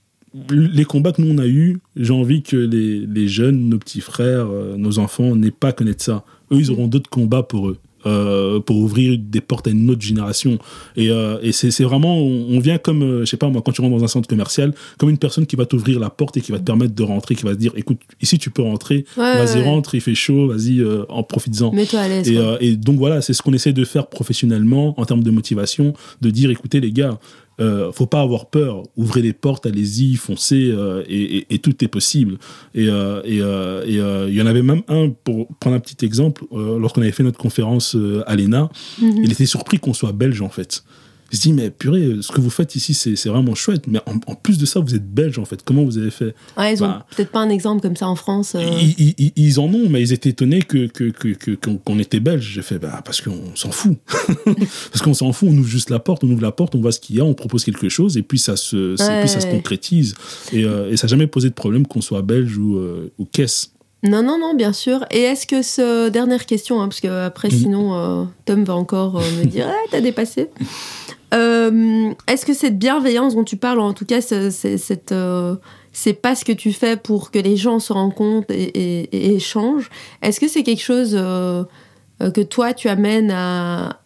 les 0.50 0.84
combats 0.84 1.12
que 1.12 1.20
nous 1.20 1.32
on 1.34 1.38
a 1.38 1.46
eus, 1.46 1.80
j'ai 1.96 2.12
envie 2.12 2.42
que 2.42 2.56
les, 2.56 3.00
les, 3.06 3.28
jeunes, 3.28 3.68
nos 3.68 3.78
petits 3.78 4.00
frères, 4.00 4.46
euh, 4.50 4.76
nos 4.76 4.98
enfants 4.98 5.36
n'aient 5.36 5.50
pas 5.50 5.68
à 5.68 5.72
connaître 5.72 6.02
ça. 6.02 6.24
Eux, 6.50 6.58
ils 6.58 6.70
auront 6.70 6.88
d'autres 6.88 7.10
combats 7.10 7.42
pour 7.42 7.68
eux. 7.68 7.78
euh, 8.04 8.58
pour 8.58 8.78
ouvrir 8.78 9.16
des 9.16 9.40
portes 9.40 9.68
à 9.68 9.70
une 9.70 9.88
autre 9.88 10.00
génération. 10.02 10.58
Et, 10.96 11.10
euh, 11.10 11.38
et 11.40 11.52
c'est 11.52 11.84
vraiment, 11.84 12.18
on, 12.18 12.58
vient 12.58 12.78
comme, 12.78 13.02
euh, 13.02 13.20
je 13.20 13.26
sais 13.26 13.36
pas 13.36 13.48
moi, 13.48 13.62
quand 13.64 13.70
tu 13.70 13.80
rentres 13.80 13.96
dans 13.96 14.02
un 14.02 14.08
centre 14.08 14.28
commercial, 14.28 14.74
comme 14.98 15.08
une 15.08 15.18
personne 15.18 15.46
qui 15.46 15.54
va 15.54 15.66
t'ouvrir 15.66 16.00
la 16.00 16.10
porte 16.10 16.36
et 16.36 16.40
qui 16.40 16.50
va 16.50 16.58
te 16.58 16.64
permettre 16.64 16.96
de 16.96 17.02
rentrer, 17.04 17.36
qui 17.36 17.44
va 17.44 17.54
te 17.54 17.60
dire, 17.60 17.72
écoute, 17.76 18.00
ici 18.20 18.38
tu 18.38 18.50
peux 18.50 18.62
rentrer, 18.62 19.04
vas-y 19.16 19.62
rentre, 19.62 19.94
il 19.94 20.00
fait 20.00 20.16
chaud, 20.16 20.48
vas-y 20.48 20.84
en 21.08 21.22
profites-en. 21.22 21.72
Mets-toi 21.72 22.00
à 22.00 22.08
l'aise. 22.08 22.28
Et, 22.28 22.38
et, 22.60 22.76
donc 22.76 22.96
voilà, 22.96 23.20
c'est 23.20 23.34
ce 23.34 23.42
qu'on 23.42 23.52
essaie 23.52 23.72
de 23.72 23.84
faire 23.84 24.08
professionnellement 24.08 24.98
en 25.00 25.04
termes 25.04 25.22
de 25.22 25.30
motivation, 25.30 25.94
de 26.20 26.30
dire, 26.30 26.50
écoutez 26.50 26.80
les 26.80 26.90
gars, 26.90 27.20
euh, 27.60 27.92
faut 27.92 28.06
pas 28.06 28.20
avoir 28.20 28.46
peur. 28.46 28.82
Ouvrez 28.96 29.22
les 29.22 29.32
portes, 29.32 29.66
allez-y, 29.66 30.14
foncez, 30.14 30.70
euh, 30.70 31.02
et, 31.08 31.58
tout 31.58 31.84
est 31.84 31.88
possible. 31.88 32.38
Et 32.74 32.88
euh, 32.88 33.22
il 33.26 34.34
y 34.34 34.42
en 34.42 34.46
avait 34.46 34.62
même 34.62 34.82
un, 34.88 35.10
pour 35.10 35.48
prendre 35.58 35.76
un 35.76 35.80
petit 35.80 36.04
exemple, 36.04 36.44
lorsqu'on 36.52 37.02
avait 37.02 37.12
fait 37.12 37.22
notre 37.22 37.38
conférence 37.38 37.96
à 38.26 38.36
l'ENA, 38.36 38.70
mhm. 39.00 39.24
il 39.24 39.32
était 39.32 39.46
surpris 39.46 39.78
qu'on 39.78 39.94
soit 39.94 40.12
belge 40.12 40.40
en 40.40 40.48
fait. 40.48 40.84
Je 41.32 41.40
dis, 41.40 41.52
mais 41.54 41.70
purée, 41.70 42.16
ce 42.20 42.30
que 42.30 42.40
vous 42.40 42.50
faites 42.50 42.76
ici, 42.76 42.92
c'est 42.92 43.28
vraiment 43.28 43.54
chouette. 43.54 43.86
Mais 43.86 44.00
en, 44.06 44.34
plus 44.34 44.58
de 44.58 44.66
ça, 44.66 44.80
vous 44.80 44.94
êtes 44.94 45.08
belge, 45.08 45.38
en 45.38 45.46
fait. 45.46 45.62
Comment 45.64 45.82
vous 45.82 45.96
avez 45.96 46.10
fait? 46.10 46.34
Ouais, 46.58 46.74
Ils 46.74 46.84
ont 46.84 46.88
bah, 46.88 47.06
peut-être 47.16 47.30
pas 47.30 47.40
un 47.40 47.48
exemple 47.48 47.80
comme 47.80 47.96
ça 47.96 48.06
en 48.06 48.16
France. 48.16 48.54
Euh. 48.54 48.60
Ils, 48.98 49.58
en 49.58 49.64
ont, 49.64 49.88
mais 49.88 50.02
ils 50.02 50.12
étaient 50.12 50.28
étonnés 50.28 50.60
qu'on 50.60 50.88
que, 50.88 51.04
que, 51.08 51.54
qu'on 51.54 51.98
était 51.98 52.20
belge. 52.20 52.52
J'ai 52.54 52.62
fait, 52.62 52.78
bah, 52.78 53.00
parce 53.02 53.22
qu'on 53.22 53.54
s'en 53.54 53.70
fout. 53.70 53.96
parce 54.44 55.02
qu'on 55.02 55.14
s'en 55.14 55.32
fout, 55.32 55.48
on 55.50 55.56
ouvre 55.56 55.68
juste 55.68 55.88
la 55.88 55.98
porte, 55.98 56.22
on 56.22 56.30
ouvre 56.30 56.42
la 56.42 56.52
porte, 56.52 56.74
on 56.74 56.80
voit 56.80 56.92
ce 56.92 57.00
qu'il 57.00 57.16
y 57.16 57.20
a, 57.20 57.24
on 57.24 57.34
propose 57.34 57.64
quelque 57.64 57.88
chose, 57.88 58.18
et 58.18 58.22
puis 58.22 58.38
ça 58.38 58.56
se, 58.56 58.96
puis 59.20 59.28
ça 59.28 59.40
se 59.40 59.46
concrétise. 59.46 60.14
Et, 60.52 60.64
euh, 60.64 60.90
et 60.90 60.98
ça 60.98 61.06
n'a 61.06 61.12
jamais 61.12 61.26
posé 61.26 61.48
de 61.48 61.54
problème 61.54 61.86
qu'on 61.86 62.02
soit 62.02 62.22
belge 62.22 62.58
ou, 62.58 62.76
euh, 62.76 63.10
ou 63.18 63.24
caisse. 63.24 63.71
Non, 64.04 64.22
non, 64.22 64.38
non, 64.38 64.54
bien 64.54 64.72
sûr. 64.72 65.04
Et 65.10 65.20
est-ce 65.20 65.46
que 65.46 65.62
ce 65.62 66.08
dernière 66.08 66.44
question, 66.46 66.80
hein, 66.80 66.88
parce 66.88 67.00
que 67.00 67.26
après, 67.26 67.48
mm. 67.48 67.52
sinon, 67.52 68.28
Tom 68.44 68.64
va 68.64 68.74
encore 68.74 69.20
me 69.20 69.44
dire, 69.44 69.68
ah, 69.68 69.86
t'as 69.90 70.00
dépassé. 70.00 70.50
Euh, 71.32 72.12
est-ce 72.26 72.44
que 72.44 72.52
cette 72.52 72.78
bienveillance 72.78 73.34
dont 73.34 73.44
tu 73.44 73.56
parles, 73.56 73.80
en 73.80 73.94
tout 73.94 74.04
cas, 74.04 74.20
c'est 74.20 75.12
euh, 75.12 75.56
c'est 75.92 76.12
pas 76.12 76.34
ce 76.34 76.44
que 76.44 76.52
tu 76.52 76.72
fais 76.72 76.96
pour 76.96 77.30
que 77.30 77.38
les 77.38 77.56
gens 77.56 77.78
se 77.78 77.92
rendent 77.92 78.14
compte 78.14 78.50
et, 78.50 79.34
échangent. 79.34 79.90
Est-ce 80.20 80.40
que 80.40 80.48
c'est 80.48 80.62
quelque 80.62 80.82
chose 80.82 81.14
euh, 81.14 81.64
que 82.18 82.40
toi 82.40 82.72
tu 82.74 82.88
amènes 82.88 83.30
à, 83.30 84.00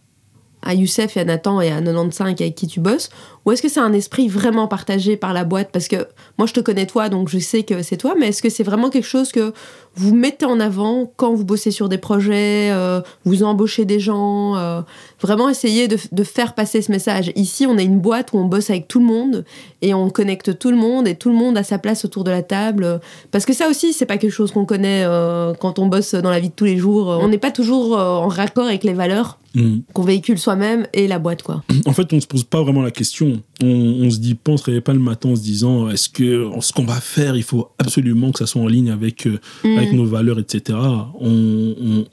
à 0.63 0.75
Youssef 0.75 1.17
et 1.17 1.21
à 1.21 1.25
Nathan 1.25 1.61
et 1.61 1.71
à 1.71 1.81
95 1.81 2.21
avec 2.41 2.55
qui 2.55 2.67
tu 2.67 2.81
bosses 2.81 3.11
Ou 3.47 3.53
est-ce 3.53 3.63
que 3.63 3.69
c'est 3.69 3.81
un 3.81 3.93
esprit 3.93 4.29
vraiment 4.29 4.67
partagé 4.67 5.17
par 5.17 5.33
la 5.33 5.45
boîte? 5.45 5.71
Parce 5.73 5.87
que 5.87 6.09
moi 6.37 6.47
je 6.47 6.53
te 6.53 6.61
connais 6.61 6.87
toi, 6.87 7.09
donc 7.09 7.29
je 7.29 7.39
sais 7.39 7.63
que 7.63 7.83
c'est 7.83 7.97
toi, 7.97 8.15
mais 8.19 8.29
est-ce 8.29 8.43
que 8.43 8.51
c'est 8.51 8.65
vraiment 8.65 8.91
quelque 8.91 9.07
chose 9.07 9.31
que 9.31 9.53
vous 9.97 10.15
mettez 10.15 10.45
en 10.45 10.61
avant 10.61 11.11
quand 11.17 11.33
vous 11.35 11.45
bossez 11.45 11.71
sur 11.71 11.89
des 11.89 11.97
projets, 11.97 12.71
euh, 12.71 13.01
vous 13.25 13.43
embauchez 13.43 13.87
des 13.87 13.99
gens 13.99 14.57
euh, 14.57 14.83
Vraiment 15.23 15.49
essayer 15.49 15.89
de, 15.89 15.97
de, 16.13 16.23
faire 16.23 16.55
passer 16.55 16.83
ce 16.83 16.93
message? 16.93 17.33
Ici, 17.35 17.67
on 17.67 17.79
est 17.79 17.85
une 17.85 17.99
boîte 17.99 18.35
où 18.35 18.39
on 18.39 18.45
bosse 18.45 18.69
avec 18.69 18.89
tout 18.89 18.99
le 18.99 19.07
monde 19.07 19.45
et 19.81 19.95
on 19.95 20.11
connecte 20.11 20.59
tout 20.59 20.71
le 20.71 20.77
monde 20.77 21.09
et 21.09 21.15
tout 21.15 21.31
le 21.31 21.35
monde 21.35 21.57
a 21.57 21.63
sa 21.63 21.79
place 21.79 22.05
autour 22.05 22.25
de 22.25 22.31
la 22.31 22.43
table. 22.43 23.01
Parce 23.31 23.47
que 23.47 23.55
ça 23.55 23.71
aussi, 23.71 23.95
c'est 23.95 24.05
pas 24.05 24.19
quelque 24.19 24.33
chose 24.33 24.53
qu'on 24.53 24.67
connaît 24.67 25.05
euh, 25.07 25.55
quand 25.55 25.79
on 25.79 25.87
bosse 25.87 26.15
dans 26.15 26.31
la 26.31 26.41
vie 26.41 26.51
de 26.51 26.55
tous 26.55 26.67
les 26.67 26.77
jours. 26.77 27.07
On 27.09 27.29
n'est 27.29 27.39
pas 27.39 27.51
toujours 27.51 27.97
en 27.97 28.29
raccord 28.29 28.67
avec 28.67 28.85
les 28.85 28.93
valeurs 28.93 29.39
mm. 29.55 29.79
qu'on 29.95 30.03
véhicule 30.03 30.39
soi-même 30.39 30.87
et 30.93 31.09
la 31.09 31.19
boîte, 31.19 31.43
quoi. 31.43 31.63
En 31.87 31.95
fait, 31.95 32.13
on 32.13 32.21
se 32.21 32.27
pose 32.27 32.45
pas 32.45 32.63
vraiment 32.63 32.83
la 32.83 32.91
question. 32.91 33.36
On, 33.63 33.67
on 33.67 34.11
se 34.11 34.19
dit 34.19 34.35
pas, 34.35 34.53
on 34.53 34.57
se 34.57 34.65
réveille 34.65 34.81
pas 34.81 34.93
le 34.93 34.99
matin 34.99 35.31
en 35.31 35.37
se 35.37 35.43
disant 35.43 35.89
est-ce 35.89 36.09
que 36.09 36.51
ce 36.61 36.73
qu'on 36.73 36.85
va 36.85 37.01
faire, 37.01 37.37
il 37.37 37.43
faut 37.43 37.71
absolument 37.79 38.33
que 38.33 38.39
ça 38.39 38.47
soit 38.47 38.63
en 38.63 38.69
ligne 38.69 38.91
avec, 38.91 39.27
mm. 39.27 39.77
avec 39.77 39.93
nos 39.93 40.05
valeurs, 40.05 40.39
etc. 40.39 40.79
On, 41.21 42.05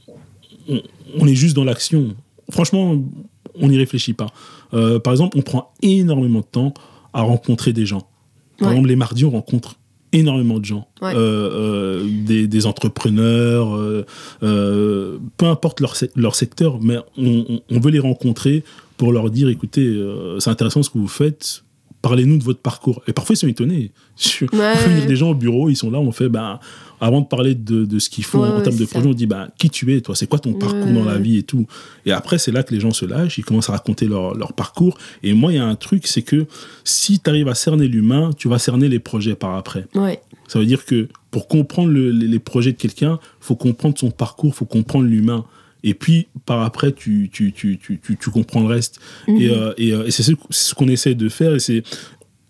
on, 1.19 1.27
est 1.27 1.36
juste 1.36 1.55
dans 1.55 1.63
l'action. 1.63 2.15
Franchement, 2.49 2.97
on 3.55 3.67
n'y 3.67 3.77
réfléchit 3.77 4.13
pas. 4.13 4.27
Euh, 4.73 4.99
par 4.99 5.13
exemple, 5.13 5.38
on 5.38 5.41
prend 5.41 5.73
énormément 5.81 6.39
de 6.39 6.45
temps 6.45 6.73
à 7.13 7.21
rencontrer 7.21 7.73
des 7.73 7.86
gens. 7.86 8.07
Par 8.57 8.71
exemple, 8.71 8.89
les 8.89 8.95
mardis, 8.95 9.25
on 9.25 9.31
rencontre 9.31 9.75
énormément 10.13 10.59
de 10.59 10.65
gens, 10.65 10.88
euh, 11.01 11.13
euh, 11.15 12.07
des, 12.23 12.47
des, 12.47 12.65
entrepreneurs, 12.67 13.75
peu 14.39 15.19
importe 15.45 15.79
leur, 15.79 15.95
leur 16.15 16.36
secteur, 16.36 16.79
mais 16.81 16.97
on, 17.17 17.62
on, 17.69 17.79
veut 17.79 17.89
les 17.89 17.99
rencontrer 17.99 18.63
pour 18.97 19.12
leur 19.12 19.29
dire, 19.29 19.49
écoutez, 19.49 19.99
c'est 20.39 20.49
intéressant 20.49 20.84
ce 20.84 20.89
que 20.89 20.97
vous 20.97 21.08
faites, 21.08 21.63
parlez-nous 22.03 22.38
de 22.38 22.43
votre 22.43 22.60
parcours. 22.60 23.01
Et 23.08 23.13
parfois, 23.13 23.34
ils 23.34 23.38
sont 23.38 23.47
étonnés. 23.47 23.91
Je 24.17 24.45
ouais. 24.53 25.06
des 25.08 25.15
gens 25.15 25.32
au 25.32 25.36
bureau, 25.36 25.69
ils 25.69 25.75
sont 25.75 25.89
là, 25.89 25.99
on 25.99 26.12
fait, 26.12 26.29
ben, 26.29 26.60
avant 27.01 27.21
de 27.21 27.25
parler 27.25 27.56
de, 27.56 27.86
de 27.86 27.99
ce 27.99 28.10
qu'ils 28.10 28.25
font 28.25 28.43
en 28.43 28.62
termes 28.62 28.77
de 28.77 28.86
projet, 28.86 29.08
on 29.08 29.13
dit, 29.13 29.25
ben, 29.25 29.47
qui 29.58 29.69
tu 29.69 29.95
es, 29.95 30.01
toi, 30.01 30.15
c'est 30.15 30.27
quoi 30.27 30.38
ton 30.38 30.53
parcours 30.53 30.91
dans 30.91 31.06
la 31.06 31.17
vie 31.17 31.38
et 31.38 31.43
tout? 31.43 31.65
Et 32.06 32.12
après, 32.12 32.38
c'est 32.38 32.51
là 32.51 32.62
que 32.62 32.73
les 32.73 32.79
gens 32.79 32.91
se 32.91 33.06
lâchent, 33.06 33.38
ils 33.38 33.45
commencent 33.45 33.69
à 33.69 33.73
raconter 33.73 34.06
leur, 34.06 34.36
leur 34.36 34.53
parcours. 34.53 34.97
Et 35.23 35.34
moi, 35.34 35.51
il 35.51 35.56
y 35.56 35.60
a 35.60 35.65
un 35.65 35.75
truc, 35.75 36.06
c'est 36.06 36.21
que 36.21 36.45
si 36.84 37.19
tu 37.19 37.29
arrives 37.29 37.47
à 37.47 37.56
cerner 37.56 37.88
l'humain, 37.88 38.32
tu 38.38 38.49
vas 38.49 38.60
cerner 38.60 38.89
les 38.89 38.99
projets 38.99 39.36
par 39.36 39.56
après. 39.56 39.88
Ça 40.47 40.60
veut 40.60 40.65
dire 40.65 40.86
que 40.86 41.08
pour 41.32 41.47
comprendre 41.47 41.91
les 41.91 42.39
projets 42.39 42.73
de 42.73 42.77
quelqu'un, 42.77 43.17
faut 43.39 43.56
comprendre 43.56 43.97
son 43.97 44.12
parcours, 44.12 44.53
faut 44.53 44.65
comprendre 44.65 45.06
l'humain. 45.06 45.45
Et 45.84 45.93
puis, 45.93 46.28
par 46.46 46.62
après, 46.62 46.93
tu, 46.93 47.30
tu, 47.32 47.52
tu, 47.52 47.78
tu, 47.78 48.00
tu, 48.00 48.30
comprends 48.30 48.62
le 48.62 48.67
reste. 48.67 49.00
Mhm. 49.28 49.41
Et, 49.41 49.50
euh, 49.50 49.74
et, 49.78 49.93
euh, 49.93 50.06
et 50.06 50.12
c'est 50.12 50.24
ce, 50.24 50.74
qu'on 50.74 50.88
essaie 50.88 51.13
de 51.13 51.28
faire. 51.30 51.54
Et 51.56 51.60
c'est, 51.60 51.84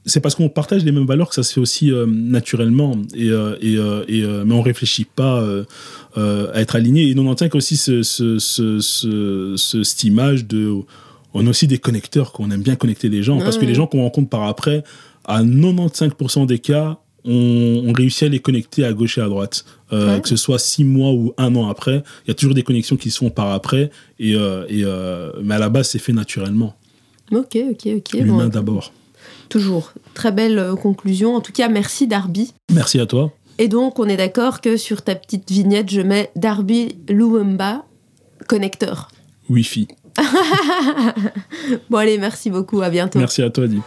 c'est 0.06 0.20
parce 0.20 0.36
qu'on 0.36 0.50
partage 0.50 0.84
les 0.84 0.92
mêmes 0.92 1.08
valeurs 1.08 1.30
que 1.30 1.36
ça 1.36 1.44
se 1.44 1.54
fait 1.54 1.60
aussi 1.60 1.92
euh, 1.92 2.06
naturellement. 2.06 2.96
Et, 3.16 3.28
et, 3.28 3.76
et 4.08 4.24
mais 4.46 4.54
on 4.54 4.62
réfléchit 4.62 5.06
pas 5.06 5.44
à 6.16 6.62
être 6.62 6.76
aligné. 6.76 7.10
Et 7.10 7.16
on 7.18 7.28
en 7.28 7.36
tient 7.36 7.50
aussi 7.54 7.76
ce, 7.78 8.04
ce, 8.04 8.38
ce, 8.38 8.80
ce, 8.80 9.84
cette 9.84 10.04
image 10.04 10.46
de. 10.46 10.72
On 11.36 11.48
a 11.48 11.50
aussi 11.50 11.66
des 11.66 11.80
connecteurs, 11.80 12.32
qu'on 12.32 12.52
aime 12.52 12.62
bien 12.62 12.76
connecter 12.76 13.10
les 13.10 13.24
gens. 13.24 13.40
Parce 13.40 13.58
que 13.58 13.66
les 13.66 13.74
gens 13.74 13.88
qu'on 13.88 14.04
rencontre 14.04 14.30
par 14.30 14.44
après, 14.44 14.84
à 15.26 15.42
95% 15.44 16.46
des 16.46 16.60
cas, 16.60 17.00
on, 17.26 17.84
on, 17.88 17.94
réussit 17.94 18.24
à 18.24 18.30
les 18.30 18.40
connecter 18.40 18.86
à 18.86 18.94
gauche 18.94 19.18
et 19.18 19.22
à 19.22 19.28
droite. 19.28 19.66
Euh, 19.92 20.20
que 20.20 20.28
ce 20.28 20.36
soit 20.36 20.58
six 20.58 20.84
mois 20.84 21.12
ou 21.12 21.34
un 21.38 21.56
an 21.56 21.70
après, 21.70 22.04
il 22.26 22.30
y 22.30 22.32
a 22.32 22.34
toujours 22.34 22.56
des 22.56 22.64
connexions 22.64 22.96
qui 22.96 23.12
se 23.12 23.20
font 23.20 23.30
par 23.30 23.52
après. 23.52 23.92
Et, 24.18 24.36
euh, 24.36 24.66
et 24.68 24.84
euh, 24.84 25.32
mais 25.44 25.56
à 25.56 25.60
la 25.60 25.70
base, 25.70 25.90
c'est 25.90 26.00
fait 26.00 26.14
naturellement. 26.14 26.76
Ok, 27.32 27.58
ok, 27.72 27.88
ok. 27.98 28.14
L'humain 28.14 28.50
d'abord. 28.50 28.92
Toujours. 29.50 29.94
Très 30.16 30.32
belle 30.32 30.74
conclusion. 30.82 31.36
En 31.36 31.42
tout 31.42 31.52
cas, 31.52 31.70
merci 31.70 32.08
Darby. 32.08 32.54
Merci 32.74 33.00
à 33.00 33.06
toi. 33.06 33.32
Et 33.60 33.68
donc, 33.68 34.00
on 34.00 34.06
est 34.06 34.18
d'accord 34.18 34.62
que 34.62 34.78
sur 34.78 35.04
ta 35.04 35.14
petite 35.14 35.52
vignette, 35.52 35.92
je 35.92 36.02
mets 36.02 36.32
Darby 36.36 36.96
Luwemba, 37.08 37.86
connecteur. 38.48 39.10
Wi-Fi. 39.50 39.88
bon, 41.90 41.98
allez, 41.98 42.18
merci 42.18 42.50
beaucoup. 42.50 42.82
À 42.82 42.90
bientôt. 42.90 43.20
Merci 43.20 43.42
à 43.42 43.50
toi, 43.50 43.68
Di. 43.68 43.80